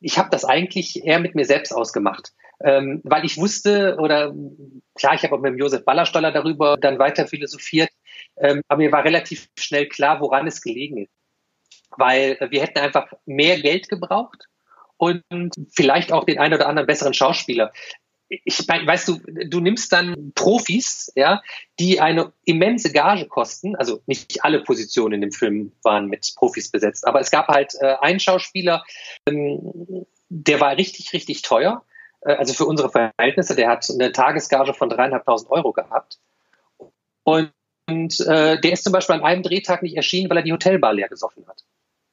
ich 0.00 0.18
habe 0.18 0.30
das 0.30 0.46
eigentlich 0.46 1.04
eher 1.04 1.20
mit 1.20 1.34
mir 1.34 1.44
selbst 1.44 1.72
ausgemacht, 1.72 2.32
ähm, 2.64 3.02
weil 3.04 3.26
ich 3.26 3.36
wusste 3.36 3.98
oder 4.00 4.34
klar, 4.94 5.14
ich 5.14 5.22
habe 5.24 5.34
auch 5.34 5.40
mit 5.40 5.52
dem 5.52 5.58
Josef 5.58 5.84
Ballerstaller 5.84 6.32
darüber 6.32 6.78
dann 6.78 6.98
weiter 6.98 7.26
philosophiert, 7.26 7.90
ähm, 8.38 8.62
aber 8.68 8.78
mir 8.78 8.92
war 8.92 9.04
relativ 9.04 9.48
schnell 9.58 9.86
klar, 9.88 10.20
woran 10.20 10.46
es 10.46 10.62
gelegen 10.62 11.02
ist, 11.02 11.12
weil 11.98 12.38
wir 12.48 12.62
hätten 12.62 12.78
einfach 12.78 13.12
mehr 13.26 13.60
Geld 13.60 13.90
gebraucht 13.90 14.46
und 14.96 15.22
vielleicht 15.70 16.12
auch 16.12 16.24
den 16.24 16.38
einen 16.38 16.54
oder 16.54 16.68
anderen 16.68 16.86
besseren 16.86 17.12
Schauspieler 17.12 17.72
ich 18.28 18.66
mein, 18.66 18.86
weißt 18.86 19.08
du, 19.08 19.20
du 19.46 19.60
nimmst 19.60 19.92
dann 19.92 20.32
Profis, 20.34 21.12
ja, 21.14 21.42
die 21.78 22.00
eine 22.00 22.32
immense 22.44 22.92
Gage 22.92 23.26
kosten. 23.26 23.76
Also 23.76 24.02
nicht 24.06 24.44
alle 24.44 24.62
Positionen 24.62 25.14
in 25.14 25.20
dem 25.20 25.32
Film 25.32 25.72
waren 25.82 26.06
mit 26.06 26.34
Profis 26.36 26.70
besetzt, 26.70 27.06
aber 27.06 27.20
es 27.20 27.30
gab 27.30 27.48
halt 27.48 27.74
äh, 27.80 27.96
einen 28.00 28.20
Schauspieler, 28.20 28.84
ähm, 29.26 30.06
der 30.28 30.60
war 30.60 30.76
richtig, 30.76 31.12
richtig 31.12 31.42
teuer. 31.42 31.84
Äh, 32.22 32.34
also 32.34 32.52
für 32.52 32.66
unsere 32.66 32.90
Verhältnisse, 32.90 33.54
der 33.54 33.68
hat 33.68 33.88
eine 33.90 34.12
Tagesgage 34.12 34.74
von 34.74 34.88
dreieinhalbtausend 34.88 35.50
Euro 35.50 35.72
gehabt. 35.72 36.18
Und, 37.22 37.52
und 37.88 38.20
äh, 38.20 38.60
der 38.60 38.72
ist 38.72 38.84
zum 38.84 38.92
Beispiel 38.92 39.16
an 39.16 39.24
einem 39.24 39.42
Drehtag 39.42 39.82
nicht 39.82 39.96
erschienen, 39.96 40.28
weil 40.30 40.38
er 40.38 40.42
die 40.42 40.52
Hotelbar 40.52 40.92
leer 40.92 41.08
gesoffen 41.08 41.46
hat. 41.46 41.62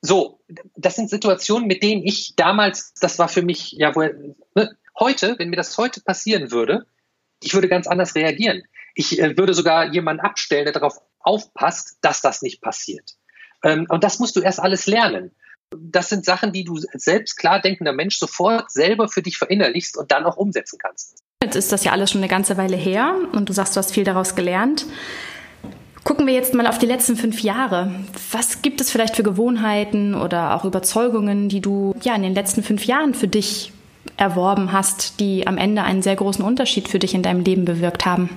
So, 0.02 0.41
das 0.76 0.95
sind 0.95 1.10
Situationen, 1.10 1.65
mit 1.65 1.82
denen 1.82 2.04
ich 2.04 2.36
damals, 2.36 2.93
das 2.95 3.19
war 3.19 3.30
für 3.30 3.41
mich, 3.41 3.71
ja, 3.71 3.95
wo, 3.95 4.02
ne, 4.02 4.78
Heute, 4.99 5.36
wenn 5.39 5.49
mir 5.49 5.56
das 5.56 5.77
heute 5.77 6.01
passieren 6.01 6.51
würde, 6.51 6.86
ich 7.41 7.53
würde 7.53 7.67
ganz 7.67 7.88
anders 7.88 8.15
reagieren. 8.15 8.63
Ich 8.95 9.19
äh, 9.19 9.38
würde 9.38 9.53
sogar 9.53 9.91
jemanden 9.91 10.21
abstellen, 10.21 10.65
der 10.65 10.73
darauf 10.73 11.01
aufpasst, 11.19 11.97
dass 12.01 12.21
das 12.21 12.41
nicht 12.41 12.62
passiert. 12.62 13.15
Ähm, 13.63 13.86
und 13.89 14.03
das 14.03 14.19
musst 14.19 14.36
du 14.36 14.41
erst 14.41 14.60
alles 14.60 14.88
lernen. 14.88 15.32
Das 15.75 16.10
sind 16.10 16.23
Sachen, 16.23 16.53
die 16.53 16.63
du 16.63 16.77
selbst 16.93 17.38
klar 17.38 17.60
denkender 17.60 17.93
Mensch 17.93 18.19
sofort 18.19 18.71
selber 18.71 19.08
für 19.08 19.23
dich 19.23 19.38
verinnerlichst 19.38 19.97
und 19.97 20.12
dann 20.12 20.25
auch 20.25 20.38
umsetzen 20.38 20.77
kannst. 20.77 21.23
Jetzt 21.41 21.56
ist 21.56 21.71
das 21.71 21.84
ja 21.84 21.91
alles 21.91 22.12
schon 22.12 22.21
eine 22.21 22.29
ganze 22.29 22.58
Weile 22.58 22.77
her 22.77 23.15
und 23.32 23.49
du 23.49 23.53
sagst, 23.53 23.75
du 23.75 23.79
hast 23.79 23.91
viel 23.91 24.03
daraus 24.03 24.36
gelernt. 24.36 24.86
Gucken 26.03 26.27
wir 26.27 26.34
jetzt 26.34 26.53
mal 26.53 26.67
auf 26.67 26.77
die 26.77 26.86
letzten 26.86 27.15
fünf 27.15 27.39
Jahre. 27.39 27.91
Was 28.32 28.62
gibt 28.62 28.82
es 28.82 28.91
vielleicht 28.91 29.15
für 29.15 29.23
Gewohnheiten 29.23 30.15
oder 30.15 30.53
auch 30.53 30.65
Überzeugungen, 30.65 31.49
die 31.49 31.62
du 31.62 31.95
ja 32.03 32.13
in 32.13 32.23
den 32.23 32.36
letzten 32.36 32.62
fünf 32.62 32.86
Jahren 32.86 33.13
für 33.13 33.27
dich 33.27 33.71
erworben 34.17 34.71
hast, 34.71 35.19
die 35.19 35.47
am 35.47 35.58
Ende 35.58 35.84
einen 35.84 36.02
sehr 36.02 36.15
großen 36.15 36.43
Unterschied 36.43 36.88
für 36.88 36.99
dich 36.99 37.13
in 37.13 37.23
deinem 37.23 37.43
Leben 37.43 37.65
bewirkt 37.65 38.06
haben? 38.06 38.30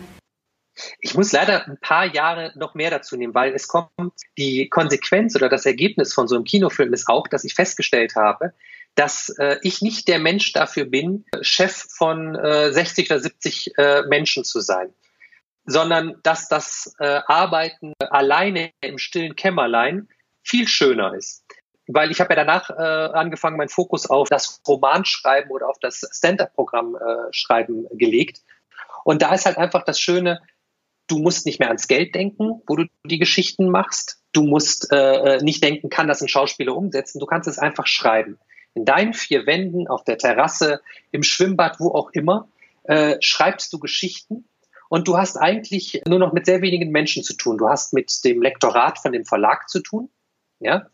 Ich 1.00 1.14
muss 1.14 1.32
leider 1.32 1.66
ein 1.66 1.78
paar 1.80 2.04
Jahre 2.04 2.52
noch 2.56 2.74
mehr 2.74 2.90
dazu 2.90 3.16
nehmen, 3.16 3.34
weil 3.34 3.54
es 3.54 3.66
kommt, 3.66 3.90
die 4.36 4.68
Konsequenz 4.68 5.34
oder 5.34 5.48
das 5.48 5.64
Ergebnis 5.64 6.12
von 6.12 6.28
so 6.28 6.34
einem 6.34 6.44
Kinofilm 6.44 6.92
ist 6.92 7.08
auch, 7.08 7.28
dass 7.28 7.44
ich 7.44 7.54
festgestellt 7.54 8.14
habe, 8.14 8.52
dass 8.94 9.30
äh, 9.38 9.56
ich 9.62 9.80
nicht 9.80 10.08
der 10.08 10.18
Mensch 10.18 10.52
dafür 10.52 10.84
bin, 10.84 11.24
Chef 11.40 11.86
von 11.96 12.34
äh, 12.34 12.72
60 12.72 13.10
oder 13.10 13.20
70 13.20 13.78
äh, 13.78 14.02
Menschen 14.08 14.44
zu 14.44 14.60
sein, 14.60 14.92
sondern 15.64 16.16
dass 16.22 16.48
das 16.48 16.94
äh, 16.98 17.20
Arbeiten 17.26 17.94
alleine 17.98 18.70
im 18.80 18.98
stillen 18.98 19.36
Kämmerlein 19.36 20.08
viel 20.42 20.68
schöner 20.68 21.14
ist 21.14 21.45
weil 21.88 22.11
ich 22.11 22.20
habe 22.20 22.35
ja 22.35 22.44
danach 22.44 22.70
äh, 22.70 22.72
angefangen, 22.72 23.57
meinen 23.57 23.68
Fokus 23.68 24.09
auf 24.09 24.29
das 24.29 24.61
Romanschreiben 24.66 25.51
oder 25.51 25.68
auf 25.68 25.79
das 25.81 26.09
Stand-up-Programm 26.12 26.96
äh, 26.96 27.33
schreiben 27.33 27.87
gelegt. 27.92 28.42
Und 29.05 29.22
da 29.22 29.33
ist 29.35 29.46
halt 29.46 29.59
einfach 29.59 29.85
das 29.85 30.01
Schöne, 30.01 30.40
du 31.07 31.18
musst 31.18 31.46
nicht 31.46 31.61
mehr 31.61 31.68
ans 31.68 31.88
Geld 31.88 32.14
denken, 32.14 32.62
wo 32.66 32.77
du 32.77 32.87
die 33.05 33.18
Geschichten 33.18 33.70
machst. 33.70 34.20
Du 34.33 34.42
musst 34.42 34.88
äh, 34.90 35.38
nicht 35.42 35.62
denken, 35.62 35.88
kann 35.88 36.09
das 36.09 36.20
ein 36.20 36.29
Schauspieler 36.29 36.77
umsetzen. 36.77 37.20
Du 37.20 37.27
kannst 37.27 37.49
es 37.49 37.59
einfach 37.59 37.87
schreiben. 37.87 38.38
In 38.75 38.85
deinen 38.85 39.14
vier 39.14 39.46
Wänden, 39.46 39.88
auf 39.88 40.05
der 40.05 40.18
Terrasse, 40.18 40.81
im 41.12 41.22
Schwimmbad, 41.22 41.81
wo 41.81 41.92
auch 41.92 42.11
immer, 42.12 42.49
äh, 42.85 43.16
schreibst 43.20 43.72
du 43.72 43.79
Geschichten. 43.79 44.49
Und 44.88 45.09
du 45.09 45.16
hast 45.16 45.37
eigentlich 45.37 46.03
nur 46.07 46.18
noch 46.18 46.33
mit 46.33 46.46
sehr 46.46 46.62
wenigen 46.62 46.90
Menschen 46.90 47.22
zu 47.22 47.35
tun. 47.37 47.59
Du 47.59 47.68
hast 47.68 47.92
mit 47.92 48.12
dem 48.25 48.42
Lektorat 48.42 48.99
von 48.99 49.12
dem 49.12 49.25
Verlag 49.25 49.68
zu 49.68 49.81
tun. 49.81 50.11
Ja, 50.61 50.87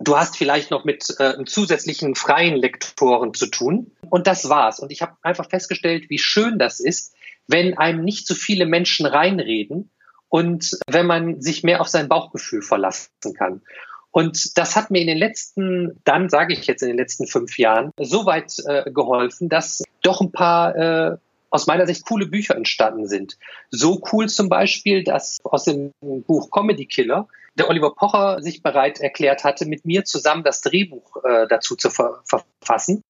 Du 0.00 0.16
hast 0.16 0.36
vielleicht 0.36 0.70
noch 0.70 0.84
mit 0.84 1.06
äh, 1.18 1.44
zusätzlichen 1.44 2.14
freien 2.14 2.56
Lektoren 2.56 3.32
zu 3.32 3.46
tun. 3.46 3.92
Und 4.10 4.26
das 4.26 4.48
war's. 4.48 4.80
Und 4.80 4.90
ich 4.90 5.02
habe 5.02 5.16
einfach 5.22 5.48
festgestellt, 5.48 6.10
wie 6.10 6.18
schön 6.18 6.58
das 6.58 6.80
ist, 6.80 7.14
wenn 7.46 7.78
einem 7.78 8.04
nicht 8.04 8.26
so 8.26 8.34
viele 8.34 8.66
Menschen 8.66 9.06
reinreden 9.06 9.90
und 10.28 10.78
wenn 10.88 11.06
man 11.06 11.40
sich 11.40 11.62
mehr 11.62 11.80
auf 11.80 11.88
sein 11.88 12.08
Bauchgefühl 12.08 12.62
verlassen 12.62 13.34
kann. 13.36 13.62
Und 14.10 14.56
das 14.58 14.76
hat 14.76 14.90
mir 14.90 15.00
in 15.00 15.08
den 15.08 15.18
letzten, 15.18 16.00
dann 16.04 16.28
sage 16.28 16.54
ich 16.54 16.66
jetzt 16.66 16.82
in 16.82 16.88
den 16.88 16.96
letzten 16.96 17.26
fünf 17.26 17.58
Jahren, 17.58 17.90
so 17.98 18.26
weit 18.26 18.54
äh, 18.64 18.90
geholfen, 18.90 19.48
dass 19.48 19.82
doch 20.02 20.20
ein 20.20 20.30
paar 20.30 20.76
äh, 20.76 21.16
aus 21.50 21.66
meiner 21.66 21.86
Sicht 21.86 22.04
coole 22.06 22.26
Bücher 22.26 22.56
entstanden 22.56 23.06
sind. 23.06 23.38
So 23.70 24.02
cool 24.12 24.28
zum 24.28 24.48
Beispiel, 24.48 25.04
dass 25.04 25.38
aus 25.44 25.64
dem 25.64 25.92
Buch 26.00 26.50
Comedy 26.50 26.86
Killer 26.86 27.28
der 27.56 27.68
Oliver 27.68 27.94
Pocher 27.94 28.42
sich 28.42 28.62
bereit 28.62 29.00
erklärt 29.00 29.44
hatte, 29.44 29.66
mit 29.66 29.84
mir 29.84 30.04
zusammen 30.04 30.42
das 30.42 30.60
Drehbuch 30.60 31.24
äh, 31.24 31.46
dazu 31.48 31.76
zu 31.76 31.90
ver 31.90 32.22
verfassen. 32.24 33.02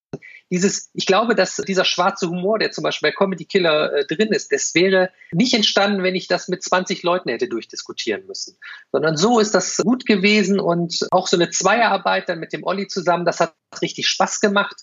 dieses, 0.50 0.90
ich 0.92 1.06
glaube, 1.06 1.34
dass 1.34 1.56
dieser 1.56 1.84
schwarze 1.84 2.28
Humor, 2.28 2.58
der 2.58 2.70
zum 2.70 2.84
Beispiel 2.84 3.10
bei 3.10 3.16
Comedy 3.16 3.46
Killer 3.46 3.92
äh, 3.92 4.06
drin 4.06 4.28
ist, 4.28 4.52
das 4.52 4.74
wäre 4.74 5.10
nicht 5.32 5.54
entstanden, 5.54 6.02
wenn 6.02 6.14
ich 6.14 6.28
das 6.28 6.48
mit 6.48 6.62
20 6.62 7.02
Leuten 7.02 7.30
hätte 7.30 7.48
durchdiskutieren 7.48 8.26
müssen. 8.26 8.56
Sondern 8.92 9.16
so 9.16 9.40
ist 9.40 9.54
das 9.54 9.78
gut 9.78 10.04
gewesen 10.06 10.60
und 10.60 11.06
auch 11.10 11.26
so 11.26 11.36
eine 11.36 11.50
Zweierarbeit 11.50 12.28
dann 12.28 12.40
mit 12.40 12.52
dem 12.52 12.64
Olli 12.64 12.86
zusammen, 12.86 13.24
das 13.24 13.40
hat 13.40 13.54
richtig 13.80 14.08
Spaß 14.08 14.40
gemacht. 14.40 14.76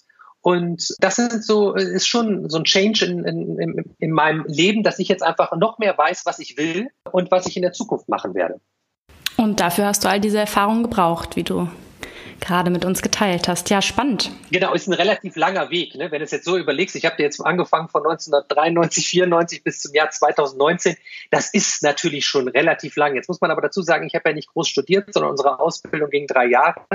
Und 0.43 0.95
das 0.99 1.17
sind 1.17 1.43
so, 1.43 1.75
ist 1.75 2.07
schon 2.07 2.49
so 2.49 2.57
ein 2.57 2.63
Change 2.63 3.05
in, 3.05 3.25
in, 3.25 3.95
in 3.99 4.11
meinem 4.11 4.43
Leben, 4.47 4.81
dass 4.81 4.97
ich 4.97 5.07
jetzt 5.07 5.21
einfach 5.21 5.55
noch 5.55 5.77
mehr 5.77 5.95
weiß, 5.95 6.25
was 6.25 6.39
ich 6.39 6.57
will 6.57 6.87
und 7.11 7.29
was 7.29 7.45
ich 7.45 7.55
in 7.55 7.61
der 7.61 7.73
Zukunft 7.73 8.09
machen 8.09 8.33
werde. 8.33 8.59
Und 9.41 9.59
dafür 9.59 9.87
hast 9.87 10.03
du 10.03 10.07
all 10.07 10.19
diese 10.19 10.37
Erfahrungen 10.37 10.83
gebraucht, 10.83 11.35
wie 11.35 11.41
du 11.41 11.67
gerade 12.41 12.69
mit 12.69 12.85
uns 12.85 13.01
geteilt 13.01 13.47
hast. 13.47 13.71
Ja, 13.71 13.81
spannend. 13.81 14.31
Genau, 14.51 14.73
ist 14.73 14.87
ein 14.87 14.93
relativ 14.93 15.35
langer 15.35 15.71
Weg. 15.71 15.95
Ne? 15.95 16.11
Wenn 16.11 16.19
du 16.19 16.25
es 16.25 16.31
jetzt 16.31 16.45
so 16.45 16.57
überlegst, 16.57 16.95
ich 16.95 17.05
habe 17.05 17.15
dir 17.17 17.23
jetzt 17.23 17.43
angefangen 17.43 17.89
von 17.89 18.03
1993, 18.03 19.07
94 19.07 19.63
bis 19.63 19.81
zum 19.81 19.95
Jahr 19.95 20.11
2019. 20.11 20.95
Das 21.31 21.51
ist 21.53 21.81
natürlich 21.81 22.27
schon 22.27 22.47
relativ 22.47 22.95
lang. 22.97 23.15
Jetzt 23.15 23.29
muss 23.29 23.41
man 23.41 23.49
aber 23.49 23.61
dazu 23.61 23.81
sagen, 23.81 24.05
ich 24.05 24.13
habe 24.13 24.29
ja 24.29 24.35
nicht 24.35 24.49
groß 24.49 24.67
studiert, 24.67 25.11
sondern 25.11 25.31
unsere 25.31 25.59
Ausbildung 25.59 26.11
ging 26.11 26.27
drei 26.27 26.45
Jahre. 26.45 26.85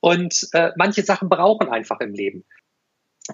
Und 0.00 0.48
äh, 0.52 0.72
manche 0.76 1.02
Sachen 1.02 1.30
brauchen 1.30 1.70
einfach 1.70 2.00
im 2.00 2.12
Leben 2.12 2.44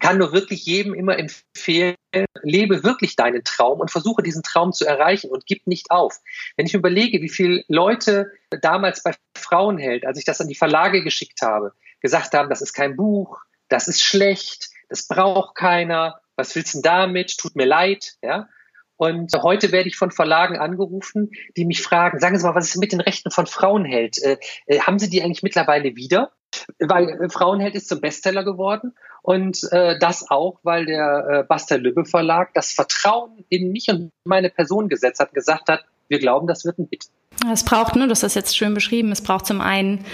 kann 0.01 0.19
nur 0.19 0.33
wirklich 0.33 0.65
jedem 0.67 0.95
immer 0.95 1.19
empfehlen, 1.19 1.97
lebe 2.43 2.85
wirklich 2.85 3.17
deinen 3.17 3.45
Traum 3.45 3.81
und 3.81 3.91
versuche 3.91 4.23
diesen 4.23 4.43
Traum 4.43 4.73
zu 4.73 4.87
erreichen 4.87 5.31
und 5.31 5.47
gib 5.47 5.67
nicht 5.67 5.91
auf. 5.91 6.19
Wenn 6.57 6.67
ich 6.67 6.75
überlege, 6.75 7.23
wie 7.23 7.29
viele 7.29 7.65
Leute 7.69 8.31
damals 8.63 9.03
bei 9.03 9.15
Frauenheld, 9.37 10.07
als 10.07 10.19
ich 10.19 10.25
das 10.25 10.41
an 10.41 10.49
die 10.49 10.55
Verlage 10.55 11.03
geschickt 11.03 11.41
habe, 11.43 11.73
gesagt 12.01 12.35
haben, 12.35 12.51
das 12.51 12.63
ist 12.63 12.73
kein 12.73 12.97
Buch, 12.97 13.39
das 13.69 13.89
ist 13.89 14.03
schlecht, 14.03 14.71
das 14.89 15.07
braucht 15.07 15.55
keiner, 15.55 16.21
was 16.37 16.55
willst 16.55 16.75
du 16.75 16.79
denn 16.79 16.83
damit, 16.83 17.37
tut 17.37 17.57
mir 17.57 17.67
leid, 17.67 18.15
ja. 18.23 18.49
Und 18.97 19.33
heute 19.43 19.71
werde 19.71 19.89
ich 19.89 19.97
von 19.97 20.11
Verlagen 20.11 20.59
angerufen, 20.59 21.31
die 21.57 21.65
mich 21.65 21.83
fragen, 21.83 22.19
sagen 22.19 22.37
Sie 22.37 22.45
mal, 22.45 22.57
was 22.57 22.69
ist 22.69 22.79
mit 22.79 22.91
den 22.91 23.01
Rechten 23.01 23.31
von 23.31 23.47
Frauenheld? 23.47 24.21
Äh, 24.21 24.39
äh, 24.67 24.81
haben 24.81 24.99
Sie 24.99 25.09
die 25.09 25.23
eigentlich 25.23 25.45
mittlerweile 25.45 25.95
wieder? 25.95 26.33
Weil 26.79 27.09
äh, 27.09 27.29
Frauenheld 27.29 27.75
ist 27.75 27.89
zum 27.89 28.01
Bestseller 28.01 28.45
geworden 28.45 28.95
und 29.23 29.61
äh, 29.73 29.99
das 29.99 30.31
auch, 30.31 30.59
weil 30.63 30.87
der 30.87 31.27
äh, 31.29 31.43
Bastel 31.45 31.81
Lübbe 31.81 32.05
Verlag 32.05 32.55
das 32.55 32.73
Vertrauen 32.73 33.45
in 33.49 33.73
mich 33.73 33.89
und 33.89 34.13
meine 34.25 34.51
Person 34.51 34.89
gesetzt 34.89 35.21
hat, 35.21 35.35
gesagt 35.35 35.69
hat, 35.69 35.85
wir 36.09 36.19
glauben, 36.19 36.47
das 36.47 36.65
wird 36.65 36.79
ein 36.79 36.89
Hit. 36.91 37.07
Es 37.53 37.65
braucht, 37.65 37.97
ne, 37.97 38.07
du 38.07 38.11
hast 38.11 38.23
das 38.23 38.35
jetzt 38.35 38.57
schön 38.57 38.75
beschrieben, 38.75 39.13
es 39.13 39.23
braucht 39.23 39.47
zum 39.47 39.61
einen 39.61 40.05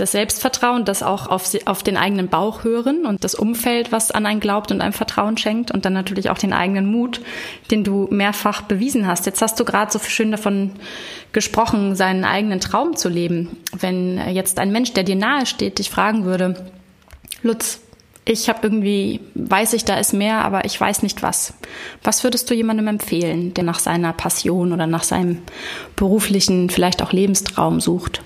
das 0.00 0.12
Selbstvertrauen, 0.12 0.84
das 0.84 1.02
auch 1.02 1.26
auf, 1.26 1.50
auf 1.66 1.82
den 1.82 1.96
eigenen 1.96 2.28
Bauch 2.28 2.64
hören 2.64 3.04
und 3.06 3.22
das 3.22 3.34
Umfeld, 3.34 3.92
was 3.92 4.10
an 4.10 4.26
einen 4.26 4.40
glaubt 4.40 4.72
und 4.72 4.80
einem 4.80 4.92
Vertrauen 4.92 5.36
schenkt 5.36 5.70
und 5.70 5.84
dann 5.84 5.92
natürlich 5.92 6.30
auch 6.30 6.38
den 6.38 6.52
eigenen 6.52 6.86
Mut, 6.86 7.20
den 7.70 7.84
du 7.84 8.08
mehrfach 8.10 8.62
bewiesen 8.62 9.06
hast. 9.06 9.26
Jetzt 9.26 9.42
hast 9.42 9.60
du 9.60 9.64
gerade 9.64 9.92
so 9.92 9.98
schön 9.98 10.30
davon 10.30 10.72
gesprochen, 11.32 11.94
seinen 11.96 12.24
eigenen 12.24 12.60
Traum 12.60 12.96
zu 12.96 13.08
leben. 13.08 13.56
Wenn 13.78 14.18
jetzt 14.32 14.58
ein 14.58 14.72
Mensch, 14.72 14.92
der 14.92 15.04
dir 15.04 15.16
nahe 15.16 15.46
steht, 15.46 15.78
dich 15.78 15.90
fragen 15.90 16.24
würde, 16.24 16.54
Lutz, 17.42 17.80
ich 18.24 18.48
habe 18.48 18.60
irgendwie, 18.62 19.20
weiß 19.34 19.72
ich, 19.72 19.84
da 19.84 19.98
ist 19.98 20.12
mehr, 20.12 20.44
aber 20.44 20.64
ich 20.64 20.80
weiß 20.80 21.02
nicht 21.02 21.22
was. 21.22 21.54
Was 22.02 22.22
würdest 22.22 22.48
du 22.50 22.54
jemandem 22.54 22.86
empfehlen, 22.86 23.54
der 23.54 23.64
nach 23.64 23.78
seiner 23.78 24.12
Passion 24.12 24.72
oder 24.72 24.86
nach 24.86 25.02
seinem 25.02 25.38
beruflichen, 25.96 26.70
vielleicht 26.70 27.02
auch 27.02 27.12
Lebenstraum 27.12 27.80
sucht? 27.80 28.22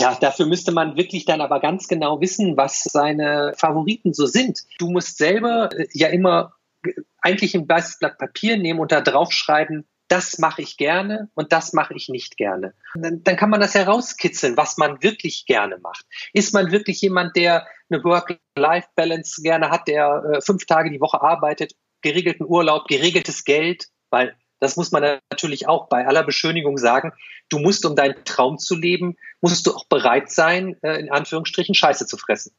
Tja, 0.00 0.16
dafür 0.18 0.46
müsste 0.46 0.72
man 0.72 0.96
wirklich 0.96 1.26
dann 1.26 1.42
aber 1.42 1.60
ganz 1.60 1.86
genau 1.86 2.20
wissen, 2.22 2.56
was 2.56 2.84
seine 2.84 3.52
Favoriten 3.56 4.14
so 4.14 4.24
sind. 4.24 4.60
Du 4.78 4.90
musst 4.90 5.18
selber 5.18 5.70
äh, 5.76 5.88
ja 5.92 6.08
immer 6.08 6.54
äh, 6.84 6.92
eigentlich 7.20 7.54
ein 7.54 7.68
weißes 7.68 7.98
Blatt 7.98 8.16
Papier 8.16 8.56
nehmen 8.56 8.80
und 8.80 8.92
da 8.92 9.02
draufschreiben, 9.02 9.86
das 10.08 10.38
mache 10.38 10.62
ich 10.62 10.78
gerne 10.78 11.28
und 11.34 11.52
das 11.52 11.74
mache 11.74 11.94
ich 11.94 12.08
nicht 12.08 12.38
gerne. 12.38 12.74
Dann, 12.94 13.22
dann, 13.22 13.36
kann 13.36 13.50
man 13.50 13.60
das 13.60 13.74
herauskitzeln, 13.74 14.56
was 14.56 14.78
man 14.78 15.02
wirklich 15.02 15.44
gerne 15.46 15.78
macht. 15.78 16.04
Ist 16.32 16.54
man 16.54 16.72
wirklich 16.72 17.00
jemand, 17.02 17.36
der 17.36 17.66
eine 17.90 18.02
Work-Life-Balance 18.02 19.42
gerne 19.42 19.70
hat, 19.70 19.86
der 19.86 20.24
äh, 20.32 20.40
fünf 20.40 20.64
Tage 20.64 20.90
die 20.90 21.00
Woche 21.00 21.20
arbeitet, 21.20 21.74
geregelten 22.00 22.46
Urlaub, 22.46 22.88
geregeltes 22.88 23.44
Geld, 23.44 23.88
weil 24.08 24.34
das 24.60 24.76
muss 24.76 24.92
man 24.92 25.02
natürlich 25.30 25.66
auch 25.66 25.88
bei 25.88 26.06
aller 26.06 26.22
Beschönigung 26.22 26.76
sagen. 26.76 27.12
Du 27.48 27.58
musst, 27.58 27.84
um 27.84 27.96
deinen 27.96 28.24
Traum 28.24 28.58
zu 28.58 28.76
leben, 28.76 29.16
musst 29.40 29.66
du 29.66 29.74
auch 29.74 29.86
bereit 29.86 30.30
sein, 30.30 30.76
äh, 30.82 31.00
in 31.00 31.10
Anführungsstrichen 31.10 31.74
Scheiße 31.74 32.06
zu 32.06 32.16
fressen. 32.16 32.54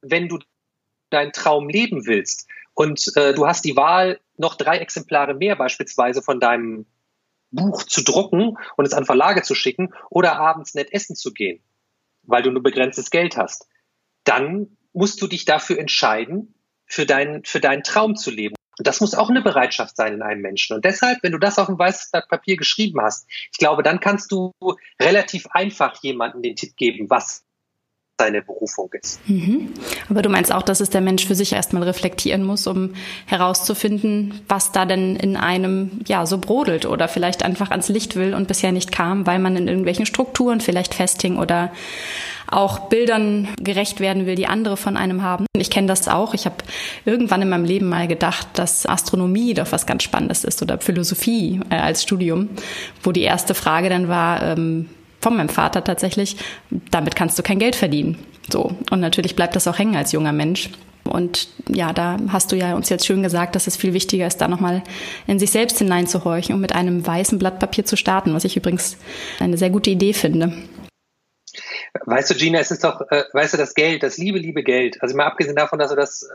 Wenn 0.00 0.28
du 0.28 0.38
deinen 1.10 1.32
Traum 1.32 1.68
leben 1.68 2.06
willst 2.06 2.48
und 2.72 3.12
äh, 3.16 3.34
du 3.34 3.46
hast 3.46 3.64
die 3.64 3.76
Wahl, 3.76 4.20
noch 4.36 4.56
drei 4.56 4.78
Exemplare 4.78 5.34
mehr 5.34 5.54
beispielsweise 5.54 6.22
von 6.22 6.40
deinem 6.40 6.86
Buch 7.50 7.84
zu 7.84 8.02
drucken 8.02 8.56
und 8.76 8.84
es 8.84 8.94
an 8.94 9.04
Verlage 9.04 9.42
zu 9.42 9.54
schicken 9.54 9.94
oder 10.10 10.36
abends 10.38 10.74
nett 10.74 10.92
essen 10.92 11.14
zu 11.14 11.32
gehen, 11.32 11.62
weil 12.22 12.42
du 12.42 12.50
nur 12.50 12.62
begrenztes 12.62 13.10
Geld 13.10 13.36
hast, 13.36 13.68
dann 14.24 14.76
musst 14.92 15.22
du 15.22 15.28
dich 15.28 15.44
dafür 15.44 15.78
entscheiden, 15.78 16.54
für 16.86 17.06
deinen, 17.06 17.44
für 17.44 17.60
deinen 17.60 17.82
Traum 17.82 18.16
zu 18.16 18.30
leben. 18.30 18.54
Und 18.78 18.86
das 18.86 19.00
muss 19.00 19.14
auch 19.14 19.30
eine 19.30 19.42
Bereitschaft 19.42 19.96
sein 19.96 20.14
in 20.14 20.22
einem 20.22 20.42
Menschen. 20.42 20.76
Und 20.76 20.84
deshalb, 20.84 21.22
wenn 21.22 21.32
du 21.32 21.38
das 21.38 21.58
auf 21.58 21.68
ein 21.68 21.78
weißes 21.78 22.10
Blatt 22.10 22.28
Papier 22.28 22.56
geschrieben 22.56 23.00
hast, 23.00 23.26
ich 23.52 23.58
glaube, 23.58 23.82
dann 23.82 24.00
kannst 24.00 24.32
du 24.32 24.52
relativ 25.00 25.46
einfach 25.48 26.02
jemandem 26.02 26.42
den 26.42 26.56
Tipp 26.56 26.76
geben, 26.76 27.08
was 27.10 27.44
seine 28.18 28.42
Berufung 28.42 28.90
ist. 29.00 29.20
Mhm. 29.28 29.72
Aber 30.08 30.22
du 30.22 30.28
meinst 30.28 30.52
auch, 30.52 30.62
dass 30.62 30.80
es 30.80 30.90
der 30.90 31.00
Mensch 31.00 31.26
für 31.26 31.34
sich 31.34 31.52
erstmal 31.52 31.82
reflektieren 31.82 32.44
muss, 32.44 32.66
um 32.66 32.94
herauszufinden, 33.26 34.40
was 34.48 34.70
da 34.70 34.86
denn 34.86 35.16
in 35.16 35.36
einem 35.36 36.00
ja 36.06 36.24
so 36.24 36.38
brodelt 36.38 36.86
oder 36.86 37.08
vielleicht 37.08 37.42
einfach 37.42 37.72
ans 37.72 37.88
Licht 37.88 38.14
will 38.14 38.34
und 38.34 38.46
bisher 38.46 38.70
nicht 38.70 38.92
kam, 38.92 39.26
weil 39.26 39.40
man 39.40 39.56
in 39.56 39.66
irgendwelchen 39.66 40.06
Strukturen 40.06 40.60
vielleicht 40.60 40.94
festhing 40.94 41.38
oder 41.38 41.72
auch 42.46 42.88
Bildern 42.88 43.48
gerecht 43.60 43.98
werden 43.98 44.26
will, 44.26 44.36
die 44.36 44.46
andere 44.46 44.76
von 44.76 44.96
einem 44.96 45.22
haben. 45.22 45.46
Ich 45.56 45.70
kenne 45.70 45.88
das 45.88 46.06
auch. 46.06 46.34
Ich 46.34 46.44
habe 46.44 46.56
irgendwann 47.04 47.42
in 47.42 47.48
meinem 47.48 47.64
Leben 47.64 47.88
mal 47.88 48.06
gedacht, 48.06 48.46
dass 48.54 48.86
Astronomie 48.86 49.54
doch 49.54 49.72
was 49.72 49.86
ganz 49.86 50.04
Spannendes 50.04 50.44
ist 50.44 50.62
oder 50.62 50.78
Philosophie 50.78 51.60
äh, 51.70 51.76
als 51.76 52.04
Studium, 52.04 52.50
wo 53.02 53.10
die 53.10 53.22
erste 53.22 53.54
Frage 53.54 53.88
dann 53.88 54.08
war, 54.08 54.42
ähm, 54.42 54.88
von 55.24 55.36
meinem 55.36 55.48
Vater 55.48 55.82
tatsächlich, 55.82 56.36
damit 56.90 57.16
kannst 57.16 57.38
du 57.38 57.42
kein 57.42 57.58
Geld 57.58 57.74
verdienen. 57.74 58.18
So. 58.48 58.76
Und 58.90 59.00
natürlich 59.00 59.34
bleibt 59.34 59.56
das 59.56 59.66
auch 59.66 59.78
hängen 59.78 59.96
als 59.96 60.12
junger 60.12 60.32
Mensch. 60.32 60.70
Und 61.04 61.48
ja, 61.68 61.92
da 61.92 62.18
hast 62.28 62.52
du 62.52 62.56
ja 62.56 62.74
uns 62.74 62.88
jetzt 62.88 63.06
schön 63.06 63.22
gesagt, 63.22 63.56
dass 63.56 63.66
es 63.66 63.76
viel 63.76 63.92
wichtiger 63.92 64.26
ist, 64.26 64.38
da 64.38 64.48
nochmal 64.48 64.82
in 65.26 65.38
sich 65.38 65.50
selbst 65.50 65.78
hineinzuhorchen 65.78 66.54
und 66.54 66.60
mit 66.60 66.74
einem 66.74 67.06
weißen 67.06 67.38
Blatt 67.38 67.58
Papier 67.58 67.84
zu 67.84 67.96
starten, 67.96 68.34
was 68.34 68.44
ich 68.44 68.56
übrigens 68.56 68.96
eine 69.40 69.56
sehr 69.56 69.70
gute 69.70 69.90
Idee 69.90 70.12
finde. 70.12 70.52
Weißt 72.06 72.30
du, 72.30 72.34
Gina, 72.34 72.58
es 72.58 72.70
ist 72.70 72.84
doch, 72.84 73.00
äh, 73.10 73.24
weißt 73.32 73.54
du, 73.54 73.58
das 73.58 73.74
Geld, 73.74 74.02
das 74.02 74.18
liebe, 74.18 74.38
liebe 74.38 74.62
Geld. 74.62 75.02
Also 75.02 75.16
mal 75.16 75.26
abgesehen 75.26 75.56
davon, 75.56 75.78
dass 75.78 75.90
du 75.90 75.96
das, 75.96 76.22
äh, 76.22 76.34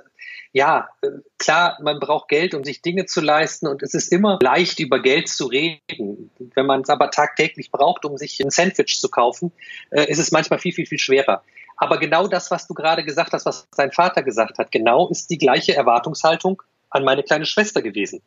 ja, 0.52 0.90
äh, 1.02 1.10
klar, 1.38 1.78
man 1.82 2.00
braucht 2.00 2.30
Geld, 2.30 2.54
um 2.54 2.64
sich 2.64 2.82
Dinge 2.82 3.06
zu 3.06 3.22
leisten 3.22 3.68
und 3.68 3.84
es 3.84 3.94
ist 3.94 4.12
immer 4.12 4.40
leicht, 4.42 4.80
über 4.80 5.02
Geld 5.02 5.30
zu 5.30 5.46
reden. 5.46 6.32
Wenn 6.56 6.66
man 6.66 6.82
es 6.82 6.90
aber 6.90 7.12
tagtäglich 7.12 7.72
braucht, 7.72 8.06
um 8.06 8.18
sich 8.18 8.40
ein 8.40 8.50
Sandwich 8.50 9.00
zu 9.00 9.10
kaufen, 9.10 9.52
äh, 9.92 10.10
ist 10.10 10.20
es 10.20 10.32
manchmal 10.32 10.60
viel, 10.60 10.74
viel, 10.74 10.86
viel 10.86 11.00
schwerer. 11.00 11.44
Aber 11.78 11.98
genau 11.98 12.28
das, 12.28 12.52
was 12.52 12.68
du 12.68 12.74
gerade 12.74 13.04
gesagt 13.04 13.34
hast, 13.34 13.46
was 13.46 13.68
dein 13.76 13.92
Vater 13.92 14.24
gesagt 14.24 14.58
hat, 14.58 14.72
genau 14.72 15.08
ist 15.10 15.30
die 15.30 15.38
gleiche 15.38 15.76
Erwartungshaltung 15.76 16.62
an 16.90 17.04
meine 17.04 17.24
kleine 17.24 17.46
Schwester 17.46 17.82
gewesen. 17.82 18.22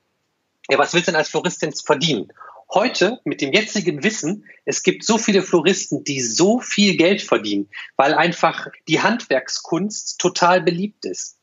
Ja, 0.70 0.78
was 0.78 0.94
willst 0.94 1.08
du 1.08 1.12
denn 1.12 1.18
als 1.18 1.28
Floristin 1.28 1.72
verdienen? 1.72 2.32
heute 2.74 3.20
mit 3.24 3.40
dem 3.40 3.52
jetzigen 3.52 4.02
Wissen, 4.02 4.46
es 4.64 4.82
gibt 4.82 5.04
so 5.04 5.18
viele 5.18 5.42
Floristen, 5.42 6.04
die 6.04 6.20
so 6.20 6.60
viel 6.60 6.96
Geld 6.96 7.22
verdienen, 7.22 7.68
weil 7.96 8.14
einfach 8.14 8.68
die 8.88 9.00
Handwerkskunst 9.00 10.18
total 10.18 10.62
beliebt 10.62 11.04
ist. 11.04 11.38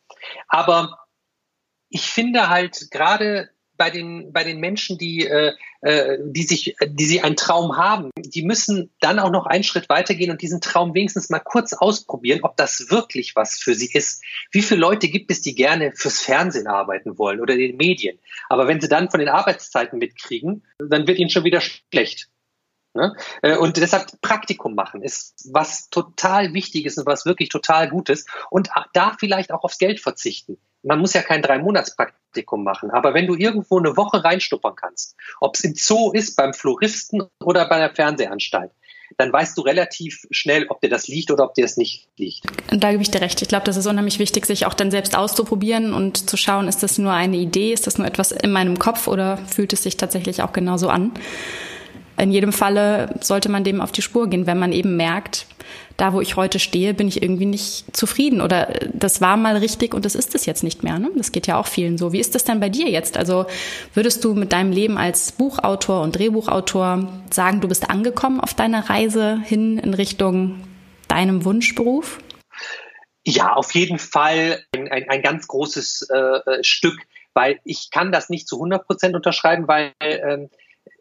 Aber 0.47 0.97
ich 1.89 2.01
finde 2.01 2.49
halt 2.49 2.91
gerade 2.91 3.49
bei 3.79 3.89
den, 3.89 4.34
bei 4.34 4.43
den 4.43 4.60
Menschen, 4.60 4.97
die, 4.97 5.25
äh, 5.25 5.53
äh, 5.82 6.17
die 6.21 6.43
sich, 6.43 6.75
die 6.86 7.05
sie 7.05 7.21
einen 7.21 7.38
Traum 7.38 7.77
haben, 7.77 8.12
die 8.17 8.43
müssen 8.43 8.91
dann 8.99 9.19
auch 9.19 9.32
noch 9.32 9.45
einen 9.45 9.63
Schritt 9.63 9.88
weitergehen 9.88 10.29
und 10.29 10.41
diesen 10.41 10.60
Traum 10.60 10.93
wenigstens 10.93 11.29
mal 11.29 11.39
kurz 11.39 11.71
ausprobieren, 11.73 12.41
ob 12.43 12.58
das 12.58 12.91
wirklich 12.91 13.38
was 13.38 13.58
für 13.58 13.73
sie 13.73 13.89
ist. 13.91 14.21
Wie 14.51 14.62
viele 14.62 14.82
Leute 14.82 15.08
gibt 15.08 15.32
es, 15.32 15.41
die 15.41 15.55
gerne 15.55 15.93
fürs 15.95 16.21
Fernsehen 16.21 16.67
arbeiten 16.67 17.17
wollen 17.17 17.39
oder 17.39 17.53
in 17.53 17.60
den 17.62 17.77
Medien? 17.77 18.19
Aber 18.49 18.67
wenn 18.67 18.82
sie 18.82 18.89
dann 18.89 19.10
von 19.10 19.21
den 19.21 19.29
Arbeitszeiten 19.29 19.97
mitkriegen, 19.97 20.65
dann 20.77 21.08
wird 21.08 21.17
ihnen 21.17 21.29
schon 21.29 21.45
wieder 21.45 21.62
schlecht. 21.62 22.29
Ne? 22.93 23.15
Äh, 23.41 23.56
und 23.56 23.78
deshalb 23.78 24.19
Praktikum 24.21 24.75
machen 24.75 25.02
ist 25.02 25.49
was 25.52 25.89
total 25.89 26.54
Wichtiges 26.54 26.97
und 26.97 27.06
was 27.06 27.25
wirklich 27.25 27.49
total 27.49 27.89
Gutes. 27.89 28.25
Und 28.49 28.69
da 28.93 29.15
vielleicht 29.19 29.52
auch 29.52 29.63
aufs 29.63 29.78
Geld 29.78 29.99
verzichten. 29.99 30.58
Man 30.82 30.99
muss 30.99 31.13
ja 31.13 31.21
kein 31.21 31.41
Drei-Monats-Praktikum 31.41 32.63
machen, 32.63 32.89
aber 32.89 33.13
wenn 33.13 33.28
du 33.28 33.36
irgendwo 33.36 33.80
eine 33.80 33.97
Woche 33.97 34.23
reinstuppern 34.23 34.75
kannst, 34.75 35.15
ob 35.41 35.56
es 35.56 35.63
im 35.65 35.75
Zoo 35.75 36.12
ist, 36.13 36.38
beim 36.38 36.54
Floristen 36.54 37.23
oder 37.43 37.67
bei 37.67 37.80
der 37.80 37.93
Fernsehanstalt, 37.93 38.71
dann 39.17 39.34
weißt 39.34 39.58
du 39.58 39.62
relativ 39.62 40.25
schnell, 40.32 40.67
ob 40.69 40.82
dir 40.82 40.89
das 40.89 41.08
liegt 41.08 41.32
oder 41.32 41.43
ob 41.43 41.54
dir 41.56 41.63
das 41.63 41.78
nicht 41.78 42.08
liegt. 42.17 42.45
Da 42.71 42.91
gebe 42.91 43.04
ich 43.04 43.12
dir 43.12 43.21
recht. 43.21 43.41
Ich 43.41 43.47
glaube, 43.47 43.65
das 43.65 43.75
ist 43.75 43.88
unheimlich 43.88 44.19
wichtig, 44.19 44.45
sich 44.45 44.65
auch 44.65 44.73
dann 44.73 44.91
selbst 44.91 45.17
auszuprobieren 45.17 45.93
und 45.93 46.30
zu 46.30 46.38
schauen, 46.38 46.67
ist 46.67 46.84
das 46.84 46.97
nur 46.97 47.12
eine 47.12 47.38
Idee, 47.38 47.73
ist 47.73 47.88
das 47.88 47.97
nur 47.97 48.08
etwas 48.08 48.32
in 48.32 48.52
meinem 48.52 48.80
Kopf 48.80 49.08
oder 49.08 49.38
fühlt 49.38 49.73
es 49.73 49.84
sich 49.84 49.97
tatsächlich 49.97 50.43
auch 50.43 50.54
genauso 50.54 50.89
an. 50.89 51.12
In 52.19 52.32
jedem 52.32 52.51
Falle 52.51 53.15
sollte 53.21 53.49
man 53.49 53.63
dem 53.63 53.82
auf 53.82 53.91
die 53.91 54.01
Spur 54.01 54.29
gehen, 54.29 54.45
wenn 54.45 54.60
man 54.60 54.73
eben 54.73 54.97
merkt, 54.97 55.45
da 55.95 56.13
wo 56.13 56.21
ich 56.21 56.36
heute 56.36 56.60
stehe, 56.60 56.93
bin 56.93 57.08
ich 57.08 57.21
irgendwie 57.21 57.45
nicht 57.45 57.95
zufrieden 57.95 58.41
oder 58.41 58.73
das 58.93 59.21
war 59.21 59.38
mal 59.38 59.58
richtig 59.58 59.93
und 59.93 60.05
das 60.05 60.15
ist 60.15 60.36
es 60.36 60.45
jetzt 60.45 60.63
nicht 60.63 60.84
mehr. 60.84 60.97
Ne? 60.97 61.10
Das 61.15 61.32
geht 61.32 61.47
ja 61.47 61.58
auch 61.58 61.67
vielen 61.67 61.97
so. 61.97 62.13
Wie 62.13 62.19
ist 62.19 62.36
das 62.36 62.43
denn 62.43 62.60
bei 62.60 62.69
dir 62.69 62.89
jetzt? 62.89 63.17
Also 63.17 63.45
würdest 63.93 64.23
du 64.23 64.34
mit 64.34 64.51
deinem 64.53 64.71
Leben 64.71 64.97
als 64.97 65.32
Buchautor 65.34 66.01
und 66.01 66.17
Drehbuchautor 66.17 67.08
sagen, 67.29 67.62
du 67.62 67.67
bist 67.67 67.89
angekommen 67.89 68.39
auf 68.39 68.53
deiner 68.53 68.89
Reise 68.89 69.39
hin 69.43 69.77
in 69.77 69.93
Richtung 69.93 70.62
deinem 71.08 71.43
Wunschberuf? 71.43 72.19
Ja, 73.25 73.53
auf 73.53 73.75
jeden 73.75 73.99
Fall 73.99 74.63
ein, 74.73 74.88
ein, 74.88 75.10
ein 75.10 75.21
ganz 75.21 75.47
großes 75.47 76.10
äh, 76.10 76.63
Stück, 76.63 76.97
weil 77.34 77.60
ich 77.65 77.91
kann 77.91 78.12
das 78.12 78.29
nicht 78.29 78.47
zu 78.47 78.55
100 78.55 78.86
Prozent 78.86 79.15
unterschreiben, 79.15 79.67
weil 79.67 79.91
äh, 79.99 80.47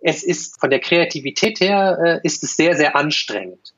es 0.00 0.22
ist 0.22 0.60
von 0.60 0.70
der 0.70 0.80
Kreativität 0.80 1.60
her 1.60 1.98
äh, 2.02 2.26
ist 2.26 2.42
es 2.42 2.56
sehr, 2.56 2.76
sehr 2.76 2.96
anstrengend. 2.96 3.74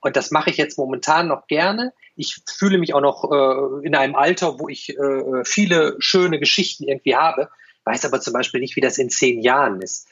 Und 0.00 0.16
das 0.16 0.30
mache 0.30 0.50
ich 0.50 0.58
jetzt 0.58 0.76
momentan 0.76 1.28
noch 1.28 1.46
gerne. 1.46 1.92
Ich 2.14 2.42
fühle 2.46 2.78
mich 2.78 2.94
auch 2.94 3.00
noch 3.00 3.30
äh, 3.32 3.86
in 3.86 3.94
einem 3.94 4.14
Alter, 4.14 4.58
wo 4.58 4.68
ich 4.68 4.90
äh, 4.90 5.44
viele 5.44 5.96
schöne 5.98 6.38
Geschichten 6.38 6.84
irgendwie 6.84 7.16
habe, 7.16 7.48
weiß 7.84 8.04
aber 8.04 8.20
zum 8.20 8.34
Beispiel 8.34 8.60
nicht, 8.60 8.76
wie 8.76 8.82
das 8.82 8.98
in 8.98 9.08
zehn 9.08 9.40
Jahren 9.40 9.80
ist. 9.80 10.08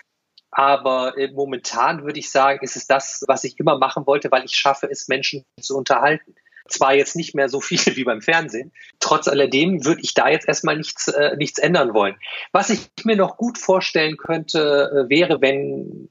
Aber 0.50 1.16
äh, 1.18 1.30
momentan 1.32 2.04
würde 2.04 2.18
ich 2.18 2.30
sagen, 2.30 2.60
ist 2.62 2.76
es 2.76 2.86
das, 2.86 3.24
was 3.26 3.44
ich 3.44 3.58
immer 3.58 3.78
machen 3.78 4.06
wollte, 4.06 4.30
weil 4.30 4.44
ich 4.44 4.54
schaffe 4.54 4.86
es, 4.90 5.08
Menschen 5.08 5.44
zu 5.60 5.76
unterhalten. 5.76 6.34
Zwar 6.68 6.94
jetzt 6.94 7.16
nicht 7.16 7.34
mehr 7.34 7.48
so 7.48 7.60
viel 7.60 7.78
wie 7.96 8.04
beim 8.04 8.22
Fernsehen, 8.22 8.72
trotz 9.00 9.28
alledem 9.28 9.84
würde 9.84 10.02
ich 10.02 10.14
da 10.14 10.28
jetzt 10.28 10.48
erstmal 10.48 10.76
nichts, 10.76 11.08
äh, 11.08 11.36
nichts 11.36 11.58
ändern 11.58 11.94
wollen. 11.94 12.16
Was 12.52 12.70
ich 12.70 12.90
mir 13.04 13.16
noch 13.16 13.36
gut 13.36 13.58
vorstellen 13.58 14.16
könnte, 14.16 15.06
äh, 15.06 15.08
wäre, 15.08 15.40
wenn, 15.40 16.08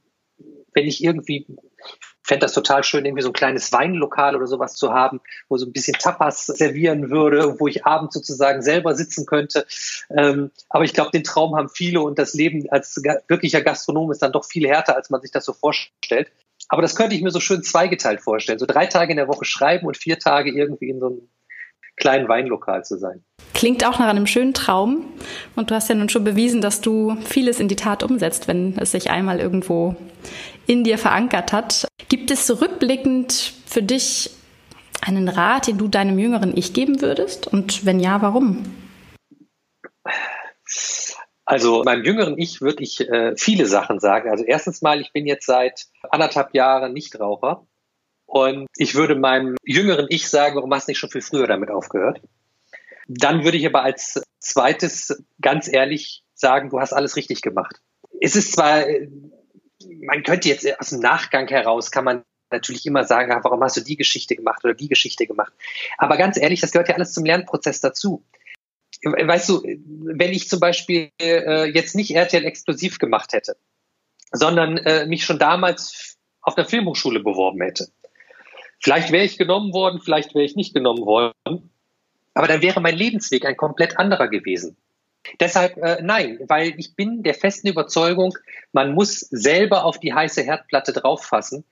wenn 0.74 0.86
ich 0.86 1.04
irgendwie 1.04 1.46
fände 2.24 2.46
das 2.46 2.54
total 2.54 2.84
schön, 2.84 3.06
irgendwie 3.06 3.24
so 3.24 3.30
ein 3.30 3.34
kleines 3.34 3.72
Weinlokal 3.74 4.36
oder 4.36 4.48
sowas 4.48 4.76
zu 4.76 4.94
haben, 4.94 5.22
wo 5.50 5.58
so 5.58 5.66
ein 5.66 5.74
bisschen 5.74 5.98
Tapas 5.98 6.46
servieren 6.46 7.10
würde, 7.10 7.60
wo 7.60 7.68
ich 7.68 7.86
abends 7.86 8.14
sozusagen 8.14 8.62
selber 8.62 8.96
sitzen 8.96 9.26
könnte. 9.26 9.66
Ähm, 10.10 10.52
aber 10.70 10.84
ich 10.84 10.94
glaube, 10.94 11.12
den 11.12 11.24
Traum 11.24 11.56
haben 11.56 11.70
viele 11.70 12.02
und 12.02 12.20
das 12.20 12.34
Leben 12.34 12.70
als 12.70 13.02
wirklicher 13.28 13.62
Gastronom 13.62 14.12
ist 14.12 14.22
dann 14.22 14.32
doch 14.32 14.46
viel 14.46 14.68
härter, 14.68 14.96
als 14.96 15.10
man 15.10 15.22
sich 15.22 15.32
das 15.32 15.46
so 15.46 15.54
vorstellt. 15.54 16.32
Aber 16.69 16.82
das 16.82 16.95
könnte 16.95 17.15
ich 17.15 17.21
mir 17.21 17.32
so 17.32 17.39
schön 17.39 17.63
zweigeteilt 17.63 18.21
vorstellen. 18.21 18.60
So 18.60 18.65
drei 18.65 18.86
Tage 18.86 19.12
in 19.12 19.17
der 19.17 19.28
Woche 19.28 19.45
schreiben 19.45 19.88
und 19.88 19.97
vier 19.97 20.19
Tage 20.19 20.52
irgendwie 20.52 20.89
in 20.89 21.00
so 21.00 21.08
einem 21.08 21.30
kleinen 21.97 22.28
Weinlokal 22.28 22.84
zu 22.84 22.97
sein. 22.97 23.24
Klingt 23.54 23.86
auch 23.86 24.00
nach 24.00 24.08
einem 24.08 24.28
schönen 24.28 24.54
Traum. 24.54 25.06
Und 25.56 25.69
du 25.69 25.76
hast 25.76 25.89
ja 25.89 25.95
nun 25.95 26.10
schon 26.10 26.24
bewiesen, 26.24 26.62
dass 26.62 26.82
du 26.82 27.17
vieles 27.26 27.60
in 27.60 27.67
die 27.67 27.76
Tat 27.76 28.04
umsetzt, 28.04 28.47
wenn 28.47 28.78
es 28.78 28.91
sich 28.91 29.12
einmal 29.12 29.39
irgendwo 29.39 29.95
in 30.67 30.84
dir 30.84 30.97
verankert 30.97 31.54
hat. 31.54 31.88
Gibt 32.10 32.32
es 32.32 32.62
rückblickend 32.62 33.54
für 33.65 33.84
dich 33.84 34.32
einen 35.02 35.28
Rat, 35.28 35.67
den 35.67 35.78
du 35.78 35.88
deinem 35.88 36.19
jüngeren 36.19 36.56
Ich 36.56 36.74
geben 36.74 37.02
würdest? 37.02 37.47
Und 37.47 37.86
wenn 37.86 38.00
ja, 38.00 38.21
warum? 38.21 38.63
Also 41.45 41.84
meinem 41.84 42.04
jüngeren 42.04 42.38
Ich 42.38 42.62
würde 42.62 42.84
ich 42.84 43.01
äh, 43.01 43.36
viele 43.36 43.65
Sachen 43.65 43.99
sagen. 43.99 44.30
Also 44.30 44.43
erstens 44.43 44.82
mal, 44.82 45.01
ich 45.01 45.12
bin 45.12 45.25
jetzt 45.25 45.45
seit 45.45 45.88
anderthalb 46.10 46.54
Jahren 46.54 46.93
Nichtraucher 46.93 47.65
und 48.25 48.67
ich 48.77 48.95
würde 48.95 49.15
meinem 49.15 49.56
jüngeren 49.63 50.06
Ich 50.10 50.30
sagen, 50.30 50.56
warum 50.56 50.73
hast 50.73 50.88
du 50.88 50.91
nicht 50.91 50.99
schon 50.99 51.10
viel 51.10 51.21
früher 51.21 51.47
damit 51.47 51.69
aufgehört? 51.69 52.21
Dann 53.08 53.43
würde 53.43 53.58
ich 53.58 53.65
aber 53.65 53.84
als 53.84 54.21
zweites 54.39 55.23
ganz 55.41 55.67
ehrlich 55.71 56.23
sagen, 56.34 56.69
du 56.69 56.80
hast 56.80 56.93
alles 56.93 57.15
richtig 57.15 57.41
gemacht. 57.41 57.82
Es 58.21 58.36
ist 58.36 58.54
zwar, 58.54 58.86
man 60.01 60.23
könnte 60.23 60.47
jetzt 60.47 60.65
aus 60.80 60.91
dem 60.91 60.99
Nachgang 60.99 61.47
heraus, 61.47 61.91
kann 61.91 62.06
man 62.06 62.23
natürlich 62.51 62.86
immer 62.86 63.04
sagen, 63.04 63.32
ah, 63.32 63.39
warum 63.43 63.63
hast 63.63 63.77
du 63.77 63.82
die 63.82 63.95
Geschichte 63.95 64.36
gemacht 64.36 64.63
oder 64.63 64.73
die 64.73 64.88
Geschichte 64.88 65.25
gemacht. 65.25 65.54
Aber 65.97 66.17
ganz 66.17 66.38
ehrlich, 66.38 66.62
das 66.62 66.71
gehört 66.71 66.89
ja 66.89 66.95
alles 66.95 67.13
zum 67.13 67.25
Lernprozess 67.25 67.82
dazu. 67.82 68.23
Weißt 69.04 69.50
du, 69.50 69.64
wenn 69.64 70.32
ich 70.32 70.48
zum 70.48 70.60
Beispiel 70.60 71.10
äh, 71.20 71.66
jetzt 71.72 71.96
nicht 71.96 72.16
RTL 72.16 72.46
explosiv 72.46 73.00
gemacht 73.00 73.34
hätte, 73.34 73.56
sondern 74.32 74.78
äh, 74.78 75.06
mich 75.06 75.26
schon 75.26 75.40
damals 75.40 76.18
auf 76.42 76.56
der 76.56 76.66
Filmhochschule 76.66 77.20
beworben 77.20 77.62
hätte, 77.62 77.88
Vielleicht 78.82 79.12
wäre 79.12 79.24
ich 79.24 79.38
genommen 79.38 79.74
worden, 79.74 80.02
vielleicht 80.04 80.34
wäre 80.34 80.44
ich 80.44 80.56
nicht 80.56 80.74
genommen 80.74 81.06
worden. 81.06 81.34
Aber 82.34 82.48
dann 82.48 82.62
wäre 82.62 82.82
mein 82.82 82.96
Lebensweg 82.96 83.46
ein 83.46 83.56
komplett 83.56 84.00
anderer 84.00 84.28
gewesen. 84.28 84.76
Deshalb 85.40 85.78
äh, 85.78 86.02
nein, 86.02 86.40
weil 86.48 86.74
ich 86.78 86.96
bin 86.96 87.22
der 87.22 87.36
festen 87.36 87.68
Überzeugung, 87.68 88.36
man 88.72 88.96
muss 88.96 89.20
selber 89.20 89.86
auf 89.86 90.00
die 90.00 90.14
heiße 90.14 90.42
Herdplatte 90.42 90.94
drauffassen. 90.94 91.64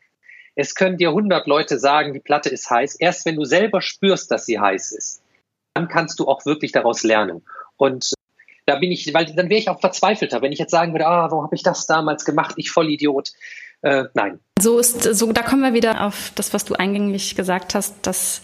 Es 0.54 0.76
können 0.76 0.98
dir 0.98 1.10
100 1.10 1.48
Leute 1.48 1.80
sagen, 1.80 2.14
die 2.14 2.20
Platte 2.20 2.50
ist 2.50 2.70
heiß. 2.70 2.96
Erst 2.96 3.26
wenn 3.26 3.38
du 3.38 3.46
selber 3.46 3.82
spürst, 3.82 4.30
dass 4.30 4.46
sie 4.46 4.60
heiß 4.60 4.92
ist, 4.92 5.24
dann 5.74 5.88
kannst 5.88 6.20
du 6.20 6.28
auch 6.28 6.46
wirklich 6.46 6.72
daraus 6.72 7.04
lernen. 7.04 7.44
Und 7.78 8.14
da 8.66 8.76
bin 8.76 8.92
ich, 8.92 9.14
weil 9.14 9.26
dann 9.26 9.50
wäre 9.50 9.60
ich 9.60 9.70
auch 9.70 9.80
verzweifelter, 9.80 10.42
wenn 10.42 10.52
ich 10.52 10.60
jetzt 10.60 10.72
sagen 10.72 10.94
würde, 10.94 11.08
ah, 11.08 11.32
warum 11.32 11.44
habe 11.44 11.56
ich 11.56 11.64
das 11.64 11.88
damals 11.88 12.26
gemacht, 12.26 12.54
ich 12.58 12.72
Vollidiot. 12.72 13.32
Äh, 13.82 14.06
nein. 14.14 14.40
So 14.60 14.78
ist, 14.78 15.04
so, 15.04 15.32
da 15.32 15.42
kommen 15.42 15.62
wir 15.62 15.74
wieder 15.74 16.06
auf 16.06 16.32
das, 16.36 16.54
was 16.54 16.66
du 16.66 16.76
eingänglich 16.76 17.36
gesagt 17.36 17.76
hast, 17.76 17.96
dass 18.04 18.42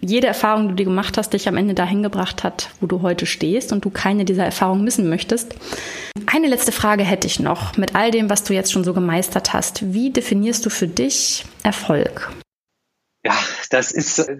jede 0.00 0.26
Erfahrung, 0.26 0.64
die 0.64 0.68
du 0.68 0.74
dir 0.74 0.84
gemacht 0.84 1.16
hast, 1.16 1.32
dich 1.32 1.48
am 1.48 1.56
Ende 1.56 1.74
dahin 1.74 2.02
gebracht 2.02 2.44
hat, 2.44 2.70
wo 2.80 2.86
du 2.86 3.02
heute 3.02 3.24
stehst 3.24 3.72
und 3.72 3.84
du 3.84 3.90
keine 3.90 4.24
dieser 4.24 4.44
Erfahrungen 4.44 4.84
missen 4.84 5.08
möchtest. 5.08 5.54
Eine 6.26 6.48
letzte 6.48 6.72
Frage 6.72 7.02
hätte 7.02 7.26
ich 7.26 7.40
noch 7.40 7.76
mit 7.76 7.94
all 7.94 8.10
dem, 8.10 8.28
was 8.28 8.44
du 8.44 8.52
jetzt 8.52 8.72
schon 8.72 8.84
so 8.84 8.92
gemeistert 8.92 9.54
hast. 9.54 9.94
Wie 9.94 10.10
definierst 10.10 10.66
du 10.66 10.70
für 10.70 10.88
dich 10.88 11.44
Erfolg? 11.62 12.30
Ja, 13.24 13.36
das 13.70 13.90
ist, 13.90 14.30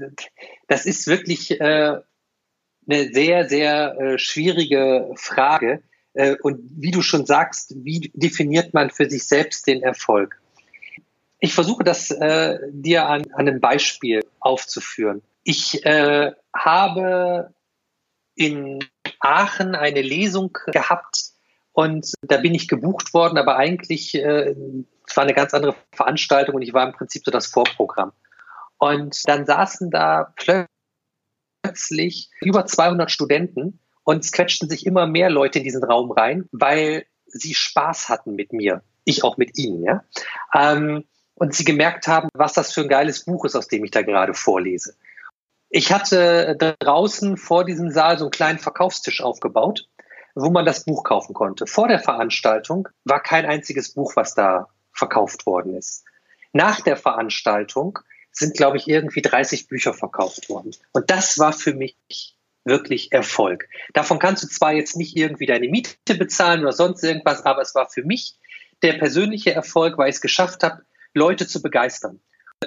das 0.69 0.87
ist 0.87 1.07
wirklich 1.07 1.59
äh, 1.61 1.97
eine 2.89 3.13
sehr, 3.13 3.49
sehr 3.49 3.99
äh, 3.99 4.19
schwierige 4.19 5.13
Frage. 5.17 5.83
Äh, 6.15 6.37
und 6.43 6.61
wie 6.77 6.91
du 6.91 7.03
schon 7.03 7.27
sagst, 7.27 7.75
wie 7.77 8.11
definiert 8.15 8.75
man 8.75 8.91
für 8.91 9.09
sich 9.09 9.27
selbst 9.27 9.67
den 9.67 9.83
Erfolg? 9.83 10.41
Ich 11.41 11.53
versuche 11.55 11.85
das 11.85 12.11
äh, 12.11 12.59
dir 12.71 13.07
an, 13.07 13.25
an 13.33 13.49
einem 13.49 13.61
Beispiel 13.61 14.25
aufzuführen. 14.41 15.23
Ich 15.45 15.85
äh, 15.85 16.33
habe 16.55 17.53
in 18.35 18.85
Aachen 19.21 19.75
eine 19.75 20.03
Lesung 20.03 20.57
gehabt 20.73 21.33
und 21.73 22.15
da 22.23 22.39
bin 22.39 22.55
ich 22.55 22.69
gebucht 22.69 23.13
worden, 23.15 23.39
aber 23.39 23.57
eigentlich 23.57 24.15
äh, 24.15 24.55
es 25.07 25.17
war 25.17 25.25
eine 25.25 25.35
ganz 25.35 25.55
andere 25.55 25.75
Veranstaltung 25.93 26.57
und 26.57 26.63
ich 26.63 26.73
war 26.73 26.87
im 26.87 26.93
Prinzip 26.93 27.25
so 27.25 27.31
das 27.31 27.47
Vorprogramm. 27.47 28.13
Und 28.79 29.23
dann 29.27 29.47
saßen 29.47 29.91
da 29.91 30.33
plötzlich 30.37 30.76
über 32.41 32.67
200 32.67 33.11
Studenten 33.11 33.81
und 34.05 34.25
es 34.25 34.33
quetschten 34.33 34.69
sich 34.69 34.87
immer 34.87 35.07
mehr 35.07 35.31
Leute 35.31 35.59
in 35.59 35.65
diesen 35.65 35.83
Raum 35.83 36.11
rein, 36.13 36.49
weil 36.53 37.07
sie 37.27 37.55
Spaß 37.55 38.09
hatten 38.09 38.35
mit 38.35 38.53
mir. 38.53 38.83
Ich 39.05 39.25
auch 39.25 39.37
mit 39.37 39.59
ihnen, 39.59 39.83
ja. 39.83 40.05
Ähm, 40.55 41.05
und 41.35 41.55
sie 41.55 41.65
gemerkt 41.65 42.09
haben, 42.09 42.29
was 42.35 42.55
das 42.55 42.73
für 42.73 42.83
ein 42.83 42.89
geiles 42.89 43.25
Buch 43.25 43.45
ist, 43.45 43.57
aus 43.57 43.69
dem 43.69 43.85
ich 43.85 43.91
da 43.91 44.03
gerade 44.03 44.33
vorlese. 44.33 44.97
Ich 45.69 45.93
hatte 45.93 46.57
draußen 46.79 47.37
vor 47.37 47.65
diesem 47.65 47.91
Saal 47.91 48.19
so 48.19 48.25
einen 48.25 48.31
kleinen 48.31 48.59
Verkaufstisch 48.59 49.21
aufgebaut, 49.21 49.89
wo 50.35 50.51
man 50.51 50.65
das 50.65 50.85
Buch 50.85 51.03
kaufen 51.03 51.35
konnte. 51.35 51.67
Vor 51.67 51.89
der 51.89 51.99
Veranstaltung 51.99 52.89
war 53.05 53.21
kein 53.21 53.45
einziges 53.45 53.93
Buch, 53.93 54.17
was 54.17 54.35
da 54.35 54.69
verkauft 54.93 55.47
worden 55.47 55.77
ist. 55.77 56.05
Nach 56.53 56.81
der 56.81 56.97
Veranstaltung 56.97 57.99
sind, 58.39 58.57
glaube 58.57 58.77
ich, 58.77 58.87
irgendwie 58.87 59.23
30 59.23 59.69
Bücher 59.69 59.95
verkauft 59.95 60.49
worden. 60.49 60.73
Und 60.93 61.11
das 61.11 61.39
war 61.39 61.53
für 61.53 61.75
mich 61.75 61.97
wirklich 62.65 63.13
Erfolg. 63.13 63.69
Davon 63.95 64.19
kannst 64.19 64.43
du 64.43 64.49
zwar 64.49 64.73
jetzt 64.73 64.97
nicht 64.97 65.17
irgendwie 65.17 65.47
deine 65.47 65.69
Miete 65.69 66.15
bezahlen 66.19 66.61
oder 66.63 66.73
sonst 66.73 67.03
irgendwas, 67.03 67.45
aber 67.45 67.63
es 67.63 67.75
war 67.75 67.89
für 67.89 68.03
mich 68.03 68.37
der 68.83 68.95
persönliche 68.95 69.53
Erfolg, 69.53 69.97
weil 69.97 70.11
ich 70.11 70.17
es 70.17 70.21
geschafft 70.21 70.63
habe, 70.63 70.83
Leute 71.15 71.47
zu 71.47 71.63
begeistern. 71.63 72.21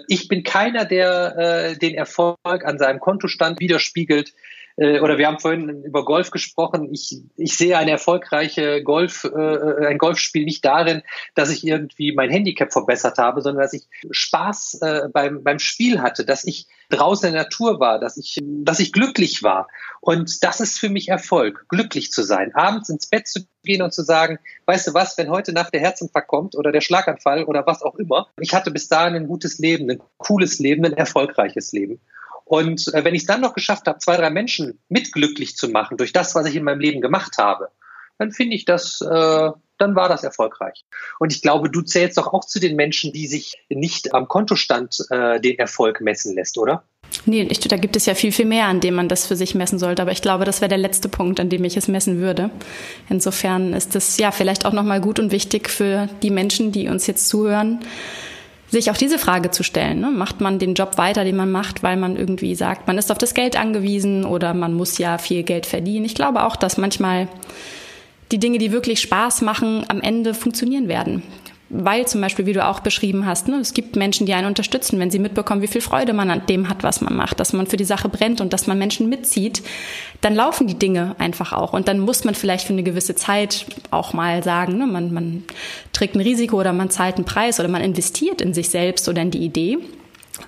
Ich 0.08 0.28
bin 0.28 0.44
keiner, 0.44 0.86
der 0.86 1.36
äh, 1.38 1.78
den 1.78 1.96
Erfolg 1.96 2.38
an 2.46 2.80
seinem 2.80 3.00
Kontostand 3.00 3.60
widerspiegelt, 3.60 4.34
äh, 4.80 5.00
oder 5.02 5.18
wir 5.18 5.28
haben 5.28 5.40
vorhin 5.40 5.84
über 5.84 6.06
Golf 6.06 6.32
gesprochen. 6.32 6.90
Ich, 6.94 7.22
ich 7.36 7.58
sehe 7.58 7.78
eine 7.78 7.92
erfolgreiche 7.92 8.82
Golf, 8.82 9.26
äh, 9.26 9.88
ein 9.88 9.98
Golfspiel 9.98 10.46
nicht 10.46 10.64
darin, 10.64 11.02
dass 11.36 11.50
ich 11.50 11.68
irgendwie 11.68 12.14
mein 12.14 12.30
Handicap 12.30 12.72
verbessert 12.72 13.18
habe, 13.18 13.42
sondern 13.42 13.64
dass 13.64 13.74
ich 13.74 13.88
Spaß 14.10 14.80
äh, 14.82 15.02
beim, 15.12 15.44
beim 15.44 15.60
Spiel 15.60 16.02
hatte, 16.02 16.26
dass 16.26 16.46
ich 16.46 16.68
draußen 16.90 17.28
in 17.28 17.34
der 17.34 17.44
Natur 17.44 17.80
war, 17.80 18.00
dass 18.00 18.18
ich, 18.18 18.40
dass 18.42 18.80
ich 18.80 18.94
glücklich 18.94 19.44
war. 19.44 19.68
Und 20.02 20.44
das 20.44 20.62
ist 20.62 20.80
für 20.80 20.90
mich 20.90 21.10
Erfolg, 21.10 21.66
glücklich 21.68 22.12
zu 22.12 22.24
sein, 22.24 22.56
abends 22.56 22.90
ins 22.90 23.08
Bett 23.08 23.28
zu 23.28 23.42
gehen 23.64 23.82
und 23.82 23.94
zu 23.94 24.04
sagen, 24.04 24.40
weißt 24.66 24.88
du 24.88 24.94
was, 24.94 25.18
wenn 25.18 25.30
heute 25.30 25.52
Nacht 25.52 25.74
der 25.74 25.82
Herzinfarkt 25.82 26.30
kommt 26.30 26.56
oder 26.56 26.72
der 26.72 26.82
Schlaganfall 26.82 27.44
oder 27.44 27.68
was 27.68 27.84
auch 27.84 27.96
immer, 27.96 28.28
ich 28.40 28.54
hatte 28.54 28.72
bis 28.72 28.88
dahin 28.88 29.16
ein 29.16 29.28
gutes 29.28 29.60
Leben, 29.60 29.90
ein 29.90 30.02
cooles 30.18 30.60
Leben, 30.60 30.86
ein 30.86 30.94
erfolgreiches 30.94 31.74
Leben. 31.74 32.00
Und 32.50 32.92
äh, 32.96 33.06
wenn 33.06 33.14
ich 33.14 33.22
es 33.22 33.28
dann 33.28 33.42
noch 33.42 33.54
geschafft 33.54 33.86
habe, 33.86 34.00
zwei, 34.00 34.18
drei 34.18 34.32
Menschen 34.32 34.80
mitglücklich 34.90 35.56
zu 35.56 35.70
machen 35.70 35.98
durch 35.98 36.14
das, 36.14 36.34
was 36.34 36.48
ich 36.48 36.56
in 36.56 36.64
meinem 36.64 36.80
Leben 36.80 37.00
gemacht 37.00 37.38
habe, 37.38 37.70
dann 38.18 38.32
finde 38.32 38.56
ich 38.56 38.66
das, 38.66 39.02
äh, 39.02 39.52
dann 39.78 39.96
war 39.96 40.10
das 40.10 40.24
erfolgreich. 40.24 40.84
Und 41.20 41.32
ich 41.32 41.44
glaube, 41.44 41.70
du 41.70 41.84
zählst 41.84 42.18
doch 42.18 42.34
auch 42.34 42.44
zu 42.44 42.60
den 42.60 42.76
Menschen, 42.76 43.14
die 43.14 43.28
sich 43.28 43.64
nicht 43.70 44.16
am 44.16 44.28
Kontostand 44.28 44.98
äh, 45.12 45.40
den 45.40 45.60
Erfolg 45.60 46.02
messen 46.02 46.34
lässt, 46.34 46.58
oder? 46.58 46.84
Nee, 47.26 47.44
ich, 47.44 47.60
da 47.60 47.78
gibt 47.78 47.96
es 47.96 48.08
ja 48.08 48.16
viel, 48.16 48.32
viel 48.32 48.46
mehr, 48.46 48.66
an 48.66 48.80
dem 48.80 48.96
man 48.96 49.10
das 49.10 49.28
für 49.28 49.36
sich 49.36 49.54
messen 49.54 49.78
sollte. 49.78 50.02
Aber 50.02 50.12
ich 50.12 50.24
glaube, 50.24 50.44
das 50.44 50.60
wäre 50.60 50.70
der 50.70 50.80
letzte 50.80 51.08
Punkt, 51.08 51.40
an 51.40 51.50
dem 51.50 51.64
ich 51.66 51.78
es 51.78 51.88
messen 51.88 52.20
würde. 52.20 52.50
Insofern 53.10 53.74
ist 53.74 53.96
es 53.96 54.18
ja 54.18 54.32
vielleicht 54.32 54.66
auch 54.66 54.74
nochmal 54.74 55.02
gut 55.02 55.20
und 55.20 55.32
wichtig 55.32 55.70
für 55.70 56.10
die 56.24 56.32
Menschen, 56.32 56.72
die 56.72 56.88
uns 56.88 57.06
jetzt 57.06 57.30
zuhören, 57.30 57.82
sich 58.70 58.92
auch 58.92 58.98
diese 58.98 59.18
Frage 59.18 59.52
zu 59.52 59.64
stellen. 59.64 60.00
Ne? 60.00 60.12
Macht 60.12 60.42
man 60.42 60.60
den 60.60 60.74
Job 60.74 60.98
weiter, 60.98 61.24
den 61.24 61.36
man 61.36 61.52
macht, 61.52 61.84
weil 61.84 61.98
man 61.98 62.16
irgendwie 62.16 62.56
sagt, 62.56 62.88
man 62.88 62.98
ist 62.98 63.12
auf 63.12 63.18
das 63.18 63.34
Geld 63.34 63.60
angewiesen 63.60 64.26
oder 64.26 64.54
man 64.54 64.74
muss 64.74 64.98
ja 64.98 65.18
viel 65.18 65.44
Geld 65.44 65.66
verdienen. 65.66 66.06
Ich 66.06 66.16
glaube 66.16 66.44
auch, 66.44 66.56
dass 66.56 66.78
manchmal 66.78 67.28
die 68.32 68.38
Dinge, 68.38 68.60
die 68.60 68.72
wirklich 68.72 69.02
Spaß 69.02 69.42
machen, 69.42 69.86
am 69.88 70.02
Ende 70.02 70.34
funktionieren 70.34 70.88
werden 70.88 71.24
weil 71.70 72.08
zum 72.08 72.22
Beispiel, 72.22 72.46
wie 72.46 72.54
du 72.54 72.66
auch 72.66 72.80
beschrieben 72.80 73.26
hast, 73.26 73.48
ne, 73.48 73.58
es 73.58 73.74
gibt 73.74 73.96
Menschen, 73.96 74.26
die 74.26 74.34
einen 74.34 74.48
unterstützen, 74.48 75.00
wenn 75.00 75.12
sie 75.12 75.20
mitbekommen, 75.20 75.62
wie 75.62 75.68
viel 75.68 75.82
Freude 75.82 76.14
man 76.14 76.32
an 76.32 76.46
dem 76.48 76.68
hat, 76.68 76.84
was 76.84 77.02
man 77.02 77.16
macht, 77.16 77.40
dass 77.40 77.54
man 77.54 77.68
für 77.68 77.78
die 77.78 77.86
Sache 77.86 78.10
brennt 78.10 78.42
und 78.42 78.54
dass 78.54 78.66
man 78.66 78.78
Menschen 78.78 79.08
mitzieht, 79.08 79.62
dann 80.22 80.36
laufen 80.36 80.68
die 80.68 80.80
Dinge 80.80 81.16
einfach 81.20 81.54
auch. 81.54 81.74
Und 81.74 81.88
dann 81.88 82.00
muss 82.00 82.24
man 82.24 82.34
vielleicht 82.34 82.66
für 82.66 82.74
eine 82.74 82.84
gewisse 82.84 83.16
Zeit 83.16 83.66
auch 83.92 84.14
mal 84.14 84.44
sagen, 84.44 84.78
ne, 84.78 84.88
man, 84.88 85.14
man 85.14 85.44
trägt 85.94 86.16
ein 86.16 86.22
Risiko 86.22 86.60
oder 86.60 86.74
man 86.74 86.90
zahlt 86.90 87.18
einen 87.18 87.26
Preis 87.26 87.60
oder 87.60 87.70
man 87.70 87.84
investiert 87.84 88.42
in 88.42 88.54
sich 88.54 88.70
selbst 88.70 89.08
oder 89.08 89.22
in 89.22 89.32
die 89.32 89.44
Idee 89.44 89.78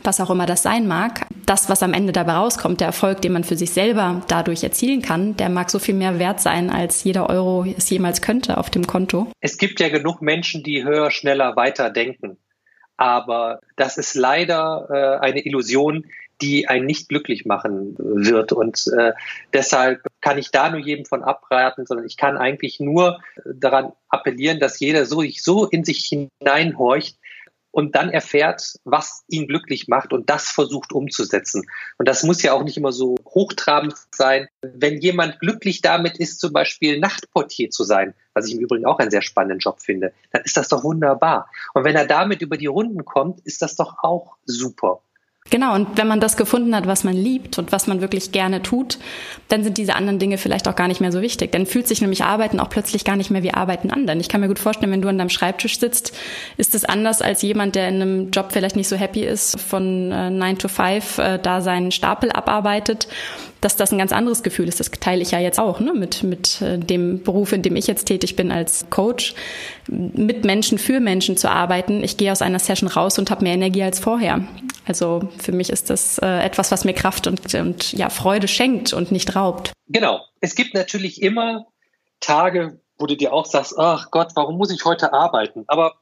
was 0.03 0.19
auch 0.19 0.29
immer 0.29 0.45
das 0.45 0.63
sein 0.63 0.87
mag, 0.87 1.25
das, 1.45 1.69
was 1.69 1.83
am 1.83 1.93
Ende 1.93 2.13
dabei 2.13 2.33
rauskommt, 2.33 2.79
der 2.79 2.87
Erfolg, 2.87 3.21
den 3.21 3.33
man 3.33 3.43
für 3.43 3.55
sich 3.55 3.71
selber 3.71 4.21
dadurch 4.27 4.63
erzielen 4.63 5.01
kann, 5.01 5.37
der 5.37 5.49
mag 5.49 5.69
so 5.69 5.79
viel 5.79 5.95
mehr 5.95 6.19
wert 6.19 6.39
sein, 6.39 6.69
als 6.69 7.03
jeder 7.03 7.29
Euro 7.29 7.65
es 7.77 7.89
jemals 7.89 8.21
könnte 8.21 8.57
auf 8.57 8.69
dem 8.69 8.87
Konto. 8.87 9.27
Es 9.39 9.57
gibt 9.57 9.79
ja 9.79 9.89
genug 9.89 10.21
Menschen, 10.21 10.63
die 10.63 10.83
höher, 10.83 11.11
schneller, 11.11 11.55
weiter 11.55 11.89
denken. 11.89 12.37
Aber 12.97 13.61
das 13.77 13.97
ist 13.97 14.13
leider 14.13 14.87
äh, 14.91 15.25
eine 15.25 15.43
Illusion, 15.43 16.05
die 16.41 16.67
einen 16.67 16.85
nicht 16.85 17.09
glücklich 17.09 17.45
machen 17.45 17.95
wird. 17.97 18.51
Und 18.51 18.85
äh, 18.97 19.13
deshalb 19.53 20.01
kann 20.21 20.37
ich 20.37 20.51
da 20.51 20.69
nur 20.69 20.79
jedem 20.79 21.05
von 21.05 21.23
abraten, 21.23 21.85
sondern 21.85 22.05
ich 22.05 22.17
kann 22.17 22.37
eigentlich 22.37 22.79
nur 22.79 23.19
daran 23.45 23.91
appellieren, 24.09 24.59
dass 24.59 24.79
jeder 24.79 25.05
so, 25.05 25.23
so 25.35 25.65
in 25.65 25.83
sich 25.83 26.05
hineinhorcht, 26.39 27.17
und 27.71 27.95
dann 27.95 28.09
erfährt, 28.09 28.75
was 28.83 29.23
ihn 29.27 29.47
glücklich 29.47 29.87
macht 29.87 30.13
und 30.13 30.29
das 30.29 30.49
versucht 30.49 30.91
umzusetzen. 30.93 31.65
Und 31.97 32.07
das 32.07 32.23
muss 32.23 32.41
ja 32.43 32.53
auch 32.53 32.63
nicht 32.63 32.77
immer 32.77 32.91
so 32.91 33.15
hochtrabend 33.25 33.95
sein. 34.11 34.47
Wenn 34.61 34.97
jemand 34.97 35.39
glücklich 35.39 35.81
damit 35.81 36.17
ist, 36.17 36.39
zum 36.39 36.53
Beispiel 36.53 36.99
Nachtportier 36.99 37.69
zu 37.69 37.83
sein, 37.83 38.13
was 38.33 38.47
ich 38.47 38.55
im 38.55 38.59
Übrigen 38.59 38.85
auch 38.85 38.99
einen 38.99 39.11
sehr 39.11 39.21
spannenden 39.21 39.59
Job 39.59 39.81
finde, 39.81 40.13
dann 40.31 40.43
ist 40.43 40.57
das 40.57 40.67
doch 40.67 40.83
wunderbar. 40.83 41.49
Und 41.73 41.83
wenn 41.83 41.95
er 41.95 42.05
damit 42.05 42.41
über 42.41 42.57
die 42.57 42.67
Runden 42.67 43.05
kommt, 43.05 43.39
ist 43.41 43.61
das 43.61 43.75
doch 43.75 44.03
auch 44.03 44.37
super. 44.45 45.01
Genau, 45.49 45.73
und 45.75 45.97
wenn 45.97 46.07
man 46.07 46.21
das 46.21 46.37
gefunden 46.37 46.73
hat, 46.75 46.87
was 46.87 47.03
man 47.03 47.13
liebt 47.13 47.57
und 47.57 47.71
was 47.71 47.87
man 47.87 47.99
wirklich 47.99 48.31
gerne 48.31 48.61
tut, 48.61 48.99
dann 49.49 49.63
sind 49.63 49.77
diese 49.77 49.95
anderen 49.95 50.19
Dinge 50.19 50.37
vielleicht 50.37 50.67
auch 50.67 50.75
gar 50.75 50.87
nicht 50.87 51.01
mehr 51.01 51.11
so 51.11 51.21
wichtig. 51.21 51.51
Dann 51.51 51.65
fühlt 51.65 51.87
sich 51.87 51.99
nämlich 51.99 52.23
Arbeiten 52.23 52.59
auch 52.59 52.69
plötzlich 52.69 53.03
gar 53.03 53.17
nicht 53.17 53.31
mehr 53.31 53.43
wie 53.43 53.53
Arbeiten 53.53 53.91
an. 53.91 54.07
Denn 54.07 54.19
ich 54.21 54.29
kann 54.29 54.39
mir 54.39 54.47
gut 54.47 54.59
vorstellen, 54.59 54.91
wenn 54.93 55.01
du 55.01 55.09
an 55.09 55.17
deinem 55.17 55.29
Schreibtisch 55.29 55.79
sitzt, 55.79 56.15
ist 56.57 56.73
es 56.73 56.85
anders 56.85 57.21
als 57.21 57.41
jemand, 57.41 57.75
der 57.75 57.89
in 57.89 57.95
einem 57.95 58.31
Job 58.31 58.51
vielleicht 58.53 58.75
nicht 58.75 58.87
so 58.87 58.95
happy 58.95 59.25
ist, 59.25 59.59
von 59.59 60.11
äh, 60.11 60.29
9 60.29 60.57
to 60.57 60.67
5 60.69 61.17
äh, 61.17 61.39
da 61.39 61.59
seinen 61.59 61.91
Stapel 61.91 62.31
abarbeitet 62.31 63.07
dass 63.61 63.75
das 63.75 63.91
ein 63.91 63.99
ganz 63.99 64.11
anderes 64.11 64.41
Gefühl 64.41 64.67
ist. 64.67 64.79
Das 64.79 64.89
teile 64.89 65.21
ich 65.21 65.31
ja 65.31 65.39
jetzt 65.39 65.59
auch 65.59 65.79
ne? 65.79 65.93
mit, 65.93 66.23
mit 66.23 66.61
äh, 66.61 66.79
dem 66.79 67.21
Beruf, 67.21 67.53
in 67.53 67.61
dem 67.61 67.75
ich 67.75 67.87
jetzt 67.87 68.05
tätig 68.05 68.35
bin 68.35 68.51
als 68.51 68.87
Coach, 68.89 69.35
mit 69.87 70.43
Menschen 70.43 70.79
für 70.79 70.99
Menschen 70.99 71.37
zu 71.37 71.49
arbeiten. 71.49 72.03
Ich 72.03 72.17
gehe 72.17 72.31
aus 72.31 72.41
einer 72.41 72.59
Session 72.59 72.89
raus 72.89 73.19
und 73.19 73.29
habe 73.29 73.43
mehr 73.43 73.53
Energie 73.53 73.83
als 73.83 73.99
vorher. 73.99 74.41
Also 74.87 75.29
für 75.37 75.51
mich 75.51 75.69
ist 75.69 75.89
das 75.89 76.17
äh, 76.19 76.39
etwas, 76.39 76.71
was 76.71 76.85
mir 76.85 76.93
Kraft 76.93 77.27
und, 77.27 77.53
und 77.53 77.93
ja, 77.93 78.09
Freude 78.09 78.47
schenkt 78.47 78.93
und 78.93 79.11
nicht 79.11 79.35
raubt. 79.35 79.71
Genau. 79.87 80.21
Es 80.39 80.55
gibt 80.55 80.73
natürlich 80.73 81.21
immer 81.21 81.65
Tage, 82.19 82.81
wo 82.97 83.05
du 83.05 83.15
dir 83.15 83.33
auch 83.33 83.45
sagst, 83.45 83.77
ach 83.77 84.11
Gott, 84.11 84.31
warum 84.35 84.57
muss 84.57 84.71
ich 84.71 84.85
heute 84.85 85.13
arbeiten? 85.13 85.63
Aber 85.67 86.00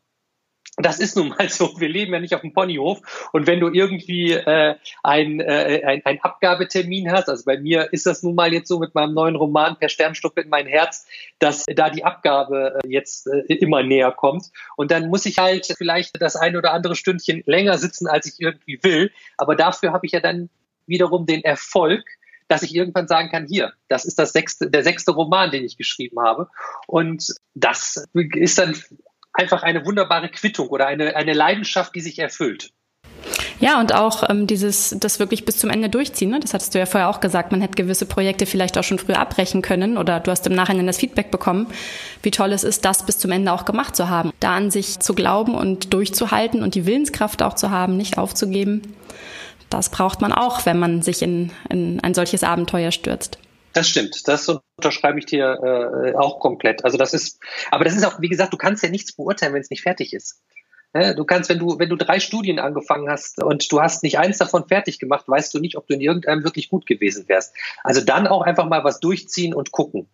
das 0.82 1.00
ist 1.00 1.16
nun 1.16 1.30
mal 1.30 1.50
so. 1.50 1.80
Wir 1.80 1.90
leben 1.90 2.14
ja 2.14 2.20
nicht 2.20 2.34
auf 2.34 2.42
dem 2.42 2.54
Ponyhof. 2.54 3.30
Und 3.34 3.48
wenn 3.48 3.60
du 3.60 3.70
irgendwie 3.70 4.34
äh, 4.34 4.76
ein, 5.04 5.40
äh, 5.40 5.84
ein, 5.86 6.02
ein 6.06 6.22
Abgabetermin 6.22 7.12
hast, 7.12 7.30
also 7.30 7.46
bei 7.46 7.58
mir 7.58 7.92
ist 7.94 8.06
das 8.06 8.24
nun 8.24 8.36
mal 8.36 8.54
jetzt 8.54 8.68
so 8.68 8.80
mit 8.80 8.96
meinem 8.96 9.14
neuen 9.14 9.36
Roman 9.36 9.78
Per 9.78 9.90
Sternstock 9.90 10.38
in 10.38 10.50
mein 10.50 10.68
Herz, 10.68 11.06
dass 11.40 11.66
da 11.66 11.90
die 11.90 12.04
Abgabe 12.04 12.80
äh, 12.84 12.88
jetzt 12.88 13.28
äh, 13.28 13.54
immer 13.56 13.84
näher 13.84 14.12
kommt. 14.12 14.52
Und 14.76 14.92
dann 14.92 15.10
muss 15.10 15.26
ich 15.26 15.38
halt 15.38 15.68
vielleicht 15.78 16.22
das 16.22 16.36
ein 16.36 16.56
oder 16.56 16.74
andere 16.74 16.96
Stündchen 16.96 17.44
länger 17.46 17.78
sitzen, 17.78 18.08
als 18.08 18.26
ich 18.28 18.40
irgendwie 18.40 18.80
will. 18.82 19.12
Aber 19.38 19.56
dafür 19.56 19.92
habe 19.94 20.06
ich 20.06 20.14
ja 20.14 20.20
dann 20.20 20.50
wiederum 20.88 21.26
den 21.26 21.44
Erfolg, 21.44 22.04
dass 22.48 22.64
ich 22.64 22.74
irgendwann 22.74 23.08
sagen 23.08 23.30
kann, 23.30 23.46
hier, 23.46 23.74
das 23.90 24.06
ist 24.06 24.18
das 24.18 24.34
sechste, 24.34 24.70
der 24.72 24.84
sechste 24.84 25.12
Roman, 25.12 25.52
den 25.52 25.64
ich 25.64 25.78
geschrieben 25.78 26.20
habe. 26.20 26.50
Und 26.88 27.36
das 27.54 28.04
ist 28.14 28.58
dann 28.58 28.76
einfach 29.40 29.64
eine 29.64 29.86
wunderbare 29.86 30.30
Quittung 30.30 30.68
oder 30.68 30.88
eine, 30.88 31.16
eine 31.16 31.34
Leidenschaft, 31.34 31.96
die 31.96 32.02
sich 32.02 32.20
erfüllt. 32.20 32.72
Ja, 33.60 33.80
und 33.80 33.94
auch 33.94 34.24
ähm, 34.30 34.48
dieses, 34.48 34.96
das 35.00 35.20
wirklich 35.20 35.44
bis 35.44 35.58
zum 35.58 35.70
Ende 35.70 35.90
durchziehen. 35.90 36.30
Ne? 36.30 36.40
Das 36.40 36.54
hattest 36.54 36.74
du 36.74 36.80
ja 36.80 36.86
vorher 36.86 37.10
auch 37.10 37.20
gesagt. 37.20 37.52
Man 37.52 37.62
hätte 37.62 37.76
gewisse 37.76 38.06
Projekte 38.06 38.46
vielleicht 38.46 38.78
auch 38.78 38.84
schon 38.84 39.00
früh 39.00 39.14
abbrechen 39.14 39.62
können 39.62 39.98
oder 39.98 40.22
du 40.22 40.32
hast 40.32 40.48
im 40.48 40.54
Nachhinein 40.54 40.88
das 40.88 40.98
Feedback 40.98 41.30
bekommen, 41.30 41.68
wie 42.24 42.32
toll 42.32 42.54
es 42.54 42.64
ist, 42.64 42.86
das 42.86 43.06
bis 43.06 43.18
zum 43.18 43.32
Ende 43.32 43.52
auch 43.52 43.66
gemacht 43.66 43.98
zu 43.98 44.10
haben. 44.10 44.32
Da 44.40 44.56
an 44.56 44.72
sich 44.72 45.00
zu 45.00 45.14
glauben 45.14 45.56
und 45.56 45.94
durchzuhalten 45.94 46.64
und 46.64 46.76
die 46.76 46.86
Willenskraft 46.86 47.44
auch 47.44 47.54
zu 47.54 47.70
haben, 47.70 47.98
nicht 47.98 48.18
aufzugeben. 48.18 48.82
Das 49.70 49.90
braucht 49.90 50.22
man 50.22 50.32
auch, 50.32 50.66
wenn 50.66 50.80
man 50.80 51.02
sich 51.02 51.22
in, 51.22 51.52
in 51.70 52.00
ein 52.00 52.14
solches 52.14 52.44
Abenteuer 52.44 52.92
stürzt. 52.92 53.40
Das 53.74 53.88
stimmt. 53.88 54.28
Das 54.28 54.50
unterschreibe 54.50 55.20
ich 55.20 55.26
dir 55.26 55.60
äh, 55.64 56.16
auch 56.16 56.40
komplett. 56.40 56.84
Also 56.86 56.98
das 56.98 57.14
ist, 57.14 57.40
aber 57.72 57.84
das 57.84 57.96
ist 57.96 58.04
auch, 58.06 58.20
wie 58.20 58.30
gesagt, 58.30 58.54
du 58.54 58.58
kannst 58.58 58.84
ja 58.84 58.90
nichts 58.90 59.14
beurteilen, 59.14 59.54
wenn 59.54 59.62
es 59.62 59.70
nicht 59.70 59.84
fertig 59.84 60.14
ist. 60.14 60.42
Du 60.92 61.24
kannst, 61.24 61.52
wenn 61.52 61.60
du, 61.60 61.78
wenn 61.78 61.90
du 61.90 61.96
drei 61.96 62.20
Studien 62.20 62.58
angefangen 62.58 63.12
hast 63.12 63.44
und 63.44 63.72
du 63.72 63.80
hast 63.80 64.02
nicht 64.02 64.18
eins 64.18 64.40
davon 64.40 64.68
fertig 64.68 64.98
gemacht, 64.98 65.28
weißt 65.28 65.54
du 65.54 65.60
nicht, 65.60 65.78
ob 65.78 65.86
du 65.86 65.94
in 65.94 66.02
irgendeinem 66.02 66.44
wirklich 66.44 66.68
gut 66.68 66.88
gewesen 66.88 67.30
wärst. 67.30 67.54
Also 67.84 68.02
dann 68.02 68.26
auch 68.26 68.42
einfach 68.42 68.68
mal 68.68 68.84
was 68.84 69.00
durchziehen 69.00 69.54
und 69.54 69.72
gucken. 69.72 70.10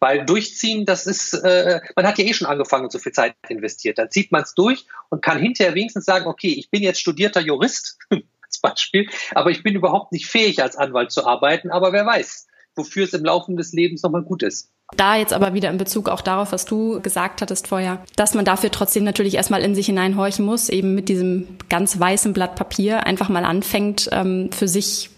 Weil 0.00 0.26
durchziehen, 0.26 0.84
das 0.84 1.06
ist, 1.06 1.32
äh, 1.32 1.80
man 1.96 2.06
hat 2.06 2.18
ja 2.18 2.26
eh 2.26 2.34
schon 2.34 2.46
angefangen 2.46 2.84
und 2.84 2.92
so 2.92 2.98
viel 2.98 3.12
Zeit 3.12 3.36
investiert. 3.48 3.96
Dann 3.96 4.10
zieht 4.10 4.32
man 4.32 4.42
es 4.42 4.52
durch 4.52 4.84
und 5.08 5.22
kann 5.22 5.38
hinterher 5.38 5.74
wenigstens 5.74 6.04
sagen, 6.04 6.26
okay, 6.26 6.52
ich 6.58 6.68
bin 6.70 6.82
jetzt 6.82 7.00
studierter 7.00 7.40
Jurist, 7.40 7.98
als 8.10 8.58
Beispiel, 8.60 9.08
aber 9.34 9.50
ich 9.50 9.62
bin 9.62 9.74
überhaupt 9.74 10.12
nicht 10.12 10.26
fähig, 10.26 10.62
als 10.62 10.76
Anwalt 10.76 11.10
zu 11.10 11.24
arbeiten, 11.24 11.70
aber 11.70 11.92
wer 11.92 12.04
weiß 12.04 12.48
wofür 12.76 13.04
es 13.04 13.12
im 13.12 13.24
Laufe 13.24 13.52
des 13.54 13.72
Lebens 13.72 14.02
nochmal 14.02 14.22
gut 14.22 14.42
ist. 14.42 14.70
Da 14.96 15.16
jetzt 15.16 15.32
aber 15.32 15.54
wieder 15.54 15.70
in 15.70 15.78
Bezug 15.78 16.08
auch 16.08 16.20
darauf, 16.20 16.52
was 16.52 16.66
du 16.66 17.00
gesagt 17.00 17.40
hattest 17.40 17.68
vorher, 17.68 18.02
dass 18.16 18.34
man 18.34 18.44
dafür 18.44 18.70
trotzdem 18.70 19.04
natürlich 19.04 19.34
erstmal 19.34 19.62
in 19.62 19.74
sich 19.74 19.86
hineinhorchen 19.86 20.44
muss, 20.44 20.68
eben 20.68 20.94
mit 20.94 21.08
diesem 21.08 21.46
ganz 21.70 21.98
weißen 21.98 22.34
Blatt 22.34 22.56
Papier 22.56 23.06
einfach 23.06 23.30
mal 23.30 23.44
anfängt, 23.44 24.10
ähm, 24.12 24.50
für 24.52 24.68
sich 24.68 25.10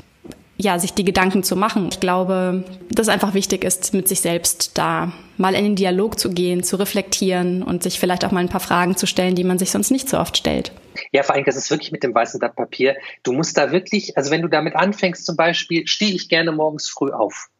ja, 0.57 0.79
sich 0.79 0.95
die 0.95 1.05
Gedanken 1.05 1.43
zu 1.43 1.57
machen. 1.57 1.88
Ich 1.90 1.99
glaube, 1.99 2.64
dass 2.88 3.09
einfach 3.09 3.35
wichtig 3.35 3.64
ist, 3.64 3.93
mit 3.93 4.07
sich 4.07 4.21
selbst 4.21 4.79
da 4.79 5.12
mal 5.37 5.55
in 5.55 5.64
den 5.64 5.75
Dialog 5.75 6.19
zu 6.19 6.31
gehen, 6.31 6.62
zu 6.62 6.77
reflektieren 6.77 7.62
und 7.62 7.83
sich 7.83 7.99
vielleicht 7.99 8.25
auch 8.25 8.31
mal 8.31 8.40
ein 8.40 8.49
paar 8.49 8.61
Fragen 8.61 8.97
zu 8.97 9.07
stellen, 9.07 9.35
die 9.35 9.43
man 9.43 9.59
sich 9.59 9.73
sonst 9.73 9.90
nicht 9.90 10.09
so 10.09 10.19
oft 10.19 10.37
stellt. 10.37 10.71
Ja, 11.14 11.22
vor 11.22 11.37
allem, 11.37 11.44
das 11.44 11.55
ist 11.55 11.70
wirklich 11.70 11.92
mit 11.92 12.03
dem 12.03 12.12
weißen 12.12 12.40
Blatt 12.40 12.57
Papier. 12.57 12.96
Du 13.22 13.33
musst 13.33 13.57
da 13.57 13.70
wirklich, 13.70 14.18
also 14.18 14.33
wenn 14.33 14.42
du 14.42 14.48
damit 14.48 14.74
anfängst, 14.74 15.24
zum 15.24 15.37
Beispiel, 15.37 15.87
stehe 15.87 16.12
ich 16.12 16.29
gerne 16.29 16.50
morgens 16.50 16.90
früh 16.90 17.12
auf. 17.12 17.50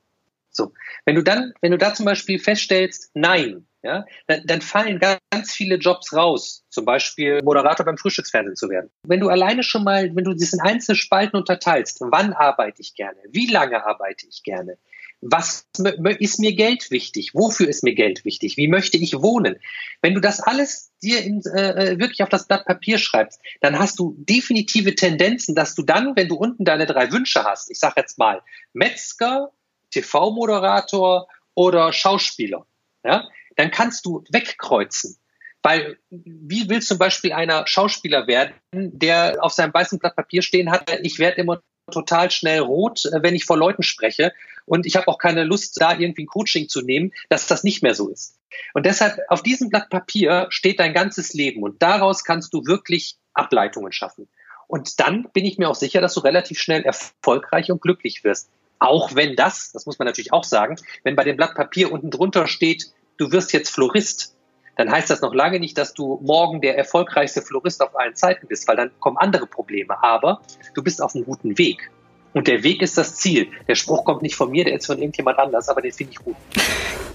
So. 0.50 0.72
Wenn 1.04 1.14
du 1.14 1.22
dann, 1.22 1.52
wenn 1.60 1.70
du 1.70 1.78
da 1.78 1.94
zum 1.94 2.04
Beispiel 2.04 2.40
feststellst, 2.40 3.12
nein, 3.14 3.64
ja, 3.82 4.06
dann, 4.26 4.42
dann 4.46 4.60
fallen 4.60 4.98
ganz 4.98 5.52
viele 5.52 5.76
Jobs 5.76 6.12
raus, 6.12 6.64
zum 6.68 6.84
Beispiel 6.84 7.42
Moderator 7.44 7.86
beim 7.86 7.96
Frühstücksfernsehen 7.96 8.56
zu 8.56 8.68
werden. 8.70 8.90
Wenn 9.04 9.20
du 9.20 9.28
alleine 9.28 9.62
schon 9.62 9.84
mal, 9.84 10.10
wenn 10.16 10.24
du 10.24 10.34
das 10.34 10.52
in 10.52 10.60
einzelne 10.60 10.96
Spalten 10.96 11.36
unterteilst, 11.36 12.00
wann 12.00 12.32
arbeite 12.32 12.82
ich 12.82 12.96
gerne, 12.96 13.18
wie 13.30 13.46
lange 13.46 13.86
arbeite 13.86 14.26
ich 14.26 14.42
gerne, 14.42 14.78
was 15.26 15.66
ist 16.18 16.38
mir 16.38 16.54
Geld 16.54 16.90
wichtig, 16.90 17.30
wofür 17.32 17.66
ist 17.66 17.82
mir 17.82 17.94
Geld 17.94 18.24
wichtig, 18.26 18.58
wie 18.58 18.68
möchte 18.68 18.98
ich 18.98 19.14
wohnen, 19.14 19.56
wenn 20.02 20.14
du 20.14 20.20
das 20.20 20.40
alles 20.40 20.92
dir 21.02 21.22
in, 21.22 21.42
äh, 21.46 21.92
äh, 21.92 21.98
wirklich 21.98 22.22
auf 22.22 22.28
das 22.28 22.46
Blatt 22.46 22.66
Papier 22.66 22.98
schreibst, 22.98 23.40
dann 23.62 23.78
hast 23.78 23.98
du 23.98 24.14
definitive 24.18 24.94
Tendenzen, 24.94 25.54
dass 25.54 25.74
du 25.74 25.82
dann, 25.82 26.14
wenn 26.14 26.28
du 26.28 26.37
unten 26.37 26.66
deine 26.66 26.85
drei 26.85 27.10
Wünsche 27.10 27.42
hast, 27.42 27.70
ich 27.70 27.79
sage 27.79 27.94
jetzt 27.96 28.18
mal 28.18 28.42
Metzger, 28.75 29.50
TV-Moderator 29.90 31.27
oder 31.54 31.92
Schauspieler, 31.94 32.66
ja, 33.02 33.27
dann 33.56 33.70
kannst 33.70 34.04
du 34.04 34.25
wegkreuzen. 34.31 35.16
Weil 35.62 35.96
wie 36.10 36.68
will 36.68 36.83
zum 36.83 36.98
Beispiel 36.98 37.33
einer 37.33 37.66
Schauspieler 37.66 38.27
werden, 38.27 38.52
der 38.72 39.38
auf 39.40 39.54
seinem 39.54 39.72
weißen 39.72 39.98
Blatt 39.98 40.16
Papier 40.16 40.42
stehen 40.42 40.70
hat, 40.70 40.90
ich 41.02 41.18
werde 41.18 41.40
immer 41.40 41.62
total 41.90 42.30
schnell 42.30 42.60
rot, 42.60 43.04
äh, 43.06 43.22
wenn 43.22 43.35
ich 43.35 43.44
vor 43.44 43.56
Leuten 43.56 43.82
spreche. 43.82 44.32
Und 44.66 44.87
ich 44.87 44.96
habe 44.96 45.08
auch 45.08 45.18
keine 45.18 45.44
Lust, 45.44 45.80
da 45.80 45.92
irgendwie 45.98 46.24
ein 46.24 46.26
Coaching 46.26 46.68
zu 46.68 46.80
nehmen, 46.80 47.12
dass 47.28 47.46
das 47.46 47.64
nicht 47.64 47.82
mehr 47.82 47.94
so 47.94 48.08
ist. 48.08 48.38
Und 48.72 48.87
deshalb, 48.87 49.18
auf 49.28 49.42
diesem 49.42 49.68
Blatt 49.68 49.90
Papier 49.90 50.46
steht 50.48 50.78
dein 50.78 50.94
ganzes 50.94 51.35
Leben 51.35 51.62
und 51.62 51.82
daraus 51.82 52.24
kannst 52.24 52.54
du 52.54 52.64
wirklich 52.66 53.16
Ableitungen 53.35 53.92
schaffen. 53.92 54.28
Und 54.66 55.00
dann 55.00 55.28
bin 55.32 55.44
ich 55.44 55.58
mir 55.58 55.68
auch 55.68 55.74
sicher, 55.74 56.00
dass 56.00 56.14
du 56.14 56.20
relativ 56.20 56.58
schnell 56.58 56.82
erfolgreich 56.82 57.70
und 57.70 57.82
glücklich 57.82 58.24
wirst. 58.24 58.48
Auch 58.78 59.14
wenn 59.14 59.37
das, 59.37 59.72
das 59.72 59.87
muss 59.87 59.98
man 59.98 60.06
natürlich 60.06 60.32
auch 60.32 60.44
sagen, 60.44 60.76
wenn 61.02 61.16
bei 61.16 61.24
dem 61.24 61.37
Blatt 61.37 61.54
Papier 61.54 61.92
unten 61.92 62.10
drunter 62.10 62.46
steht, 62.46 62.87
du 63.18 63.30
wirst 63.32 63.52
jetzt 63.52 63.70
Florist, 63.70 64.35
dann 64.77 64.90
heißt 64.90 65.10
das 65.10 65.20
noch 65.20 65.35
lange 65.35 65.60
nicht, 65.60 65.79
dass 65.79 65.94
du 65.94 66.20
morgen 66.22 66.60
der 66.60 66.77
erfolgreichste 66.77 67.42
Florist 67.42 67.83
auf 67.83 67.98
allen 67.98 68.14
Zeiten 68.16 68.46
bist, 68.48 68.66
weil 68.66 68.77
dann 68.77 68.90
kommen 69.00 69.16
andere 69.16 69.46
Probleme. 69.46 70.02
Aber 70.02 70.40
du 70.75 70.83
bist 70.83 71.02
auf 71.02 71.14
einem 71.14 71.25
guten 71.25 71.58
Weg. 71.58 71.90
Und 72.33 72.48
der 72.48 72.64
Weg 72.64 72.83
ist 72.83 72.98
das 72.98 73.14
Ziel. 73.14 73.48
Der 73.68 73.77
Spruch 73.77 74.04
kommt 74.04 74.22
nicht 74.22 74.35
von 74.35 74.50
mir, 74.50 74.64
der 74.64 74.75
ist 74.75 74.87
von 74.87 74.98
irgendjemand 74.98 75.38
anders, 75.38 75.68
aber 75.68 75.83
den 75.83 75.92
finde 75.92 76.12
ich 76.12 76.18
gut. 76.18 76.37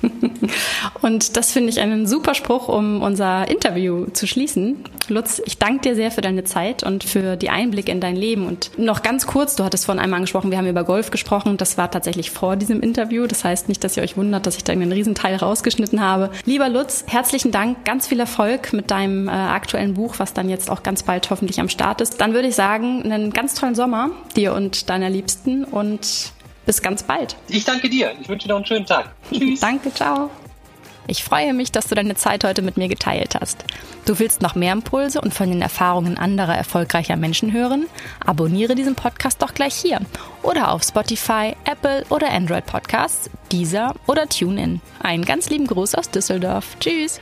Und 1.02 1.38
das 1.38 1.52
finde 1.52 1.70
ich 1.70 1.80
einen 1.80 2.08
super 2.08 2.34
Spruch, 2.34 2.68
um 2.68 3.02
unser 3.02 3.48
Interview 3.50 4.08
zu 4.14 4.28
schließen. 4.28 4.78
Lutz, 5.08 5.42
ich 5.46 5.58
danke 5.58 5.82
dir 5.82 5.96
sehr 5.96 6.12
für 6.12 6.22
deine 6.22 6.44
Zeit 6.44 6.84
und 6.84 7.04
für 7.04 7.36
die 7.36 7.50
Einblicke 7.50 7.92
in 7.92 8.00
dein 8.00 8.16
Leben. 8.16 8.46
Und 8.46 8.72
noch 8.78 9.02
ganz 9.02 9.26
kurz, 9.26 9.56
du 9.56 9.64
hattest 9.64 9.86
vorhin 9.86 10.02
einmal 10.02 10.18
angesprochen, 10.18 10.52
wir 10.52 10.58
haben 10.58 10.68
über 10.68 10.84
Golf 10.84 11.12
gesprochen. 11.12 11.58
Das 11.58 11.78
war 11.78 11.90
tatsächlich 11.90 12.32
vor 12.32 12.56
diesem 12.56 12.82
Interview. 12.82 13.28
Das 13.28 13.44
heißt 13.44 13.70
nicht, 13.70 13.84
dass 13.84 13.98
ihr 13.98 14.04
euch 14.04 14.18
wundert, 14.18 14.46
dass 14.46 14.58
ich 14.58 14.64
da 14.64 14.74
einen 14.74 14.92
Riesenteil 14.92 15.36
rausgeschnitten 15.36 16.02
habe. 16.02 16.30
Lieber 16.46 16.70
Lutz, 16.70 17.04
herzlichen 17.08 17.52
Dank, 17.52 17.86
ganz 17.86 18.08
viel 18.08 18.20
Erfolg 18.20 18.74
mit 18.74 18.92
deinem 18.92 19.28
äh, 19.28 19.32
aktuellen 19.32 19.94
Buch, 19.94 20.16
was 20.18 20.34
dann 20.34 20.50
jetzt 20.50 20.70
auch 20.70 20.84
ganz 20.84 21.04
bald 21.04 21.30
hoffentlich 21.30 21.60
am 21.60 21.70
Start 21.70 22.02
ist. 22.02 22.22
Dann 22.22 22.34
würde 22.34 22.48
ich 22.48 22.56
sagen, 22.56 23.04
einen 23.04 23.32
ganz 23.32 23.56
tollen 23.56 23.76
Sommer 23.76 24.12
dir 24.36 24.54
und 24.54 24.90
deiner 24.90 25.10
Liebsten 25.10 25.64
und 25.64 26.34
bis 26.70 26.84
ganz 26.84 27.02
bald. 27.02 27.36
Ich 27.48 27.66
danke 27.66 27.90
dir. 27.90 28.14
Ich 28.22 28.30
wünsche 28.30 28.48
dir 28.48 28.54
noch 28.54 28.58
einen 28.58 28.66
schönen 28.68 28.86
Tag. 28.86 29.10
Tschüss. 29.34 29.60
danke, 29.60 29.92
ciao. 29.92 30.30
Ich 31.08 31.24
freue 31.24 31.52
mich, 31.56 31.72
dass 31.72 31.88
du 31.88 31.96
deine 31.96 32.14
Zeit 32.14 32.44
heute 32.44 32.62
mit 32.62 32.78
mir 32.78 32.88
geteilt 32.88 33.34
hast. 33.42 33.66
Du 34.06 34.20
willst 34.20 34.44
noch 34.44 34.54
mehr 34.54 34.74
Impulse 34.74 35.20
und 35.20 35.34
von 35.34 35.50
den 35.50 35.64
Erfahrungen 35.64 36.20
anderer 36.20 36.56
erfolgreicher 36.56 37.16
Menschen 37.16 37.54
hören? 37.54 37.88
Abonniere 38.24 38.76
diesen 38.76 38.94
Podcast 38.94 39.42
doch 39.42 39.56
gleich 39.56 39.74
hier 39.74 40.00
oder 40.44 40.72
auf 40.72 40.84
Spotify, 40.84 41.56
Apple 41.66 42.06
oder 42.12 42.30
Android 42.30 42.68
Podcasts, 42.68 43.32
dieser 43.52 43.96
oder 44.06 44.30
TuneIn. 44.30 44.80
Einen 45.02 45.26
ganz 45.26 45.50
lieben 45.50 45.66
Gruß 45.66 45.96
aus 45.96 46.12
Düsseldorf. 46.12 46.78
Tschüss. 46.80 47.20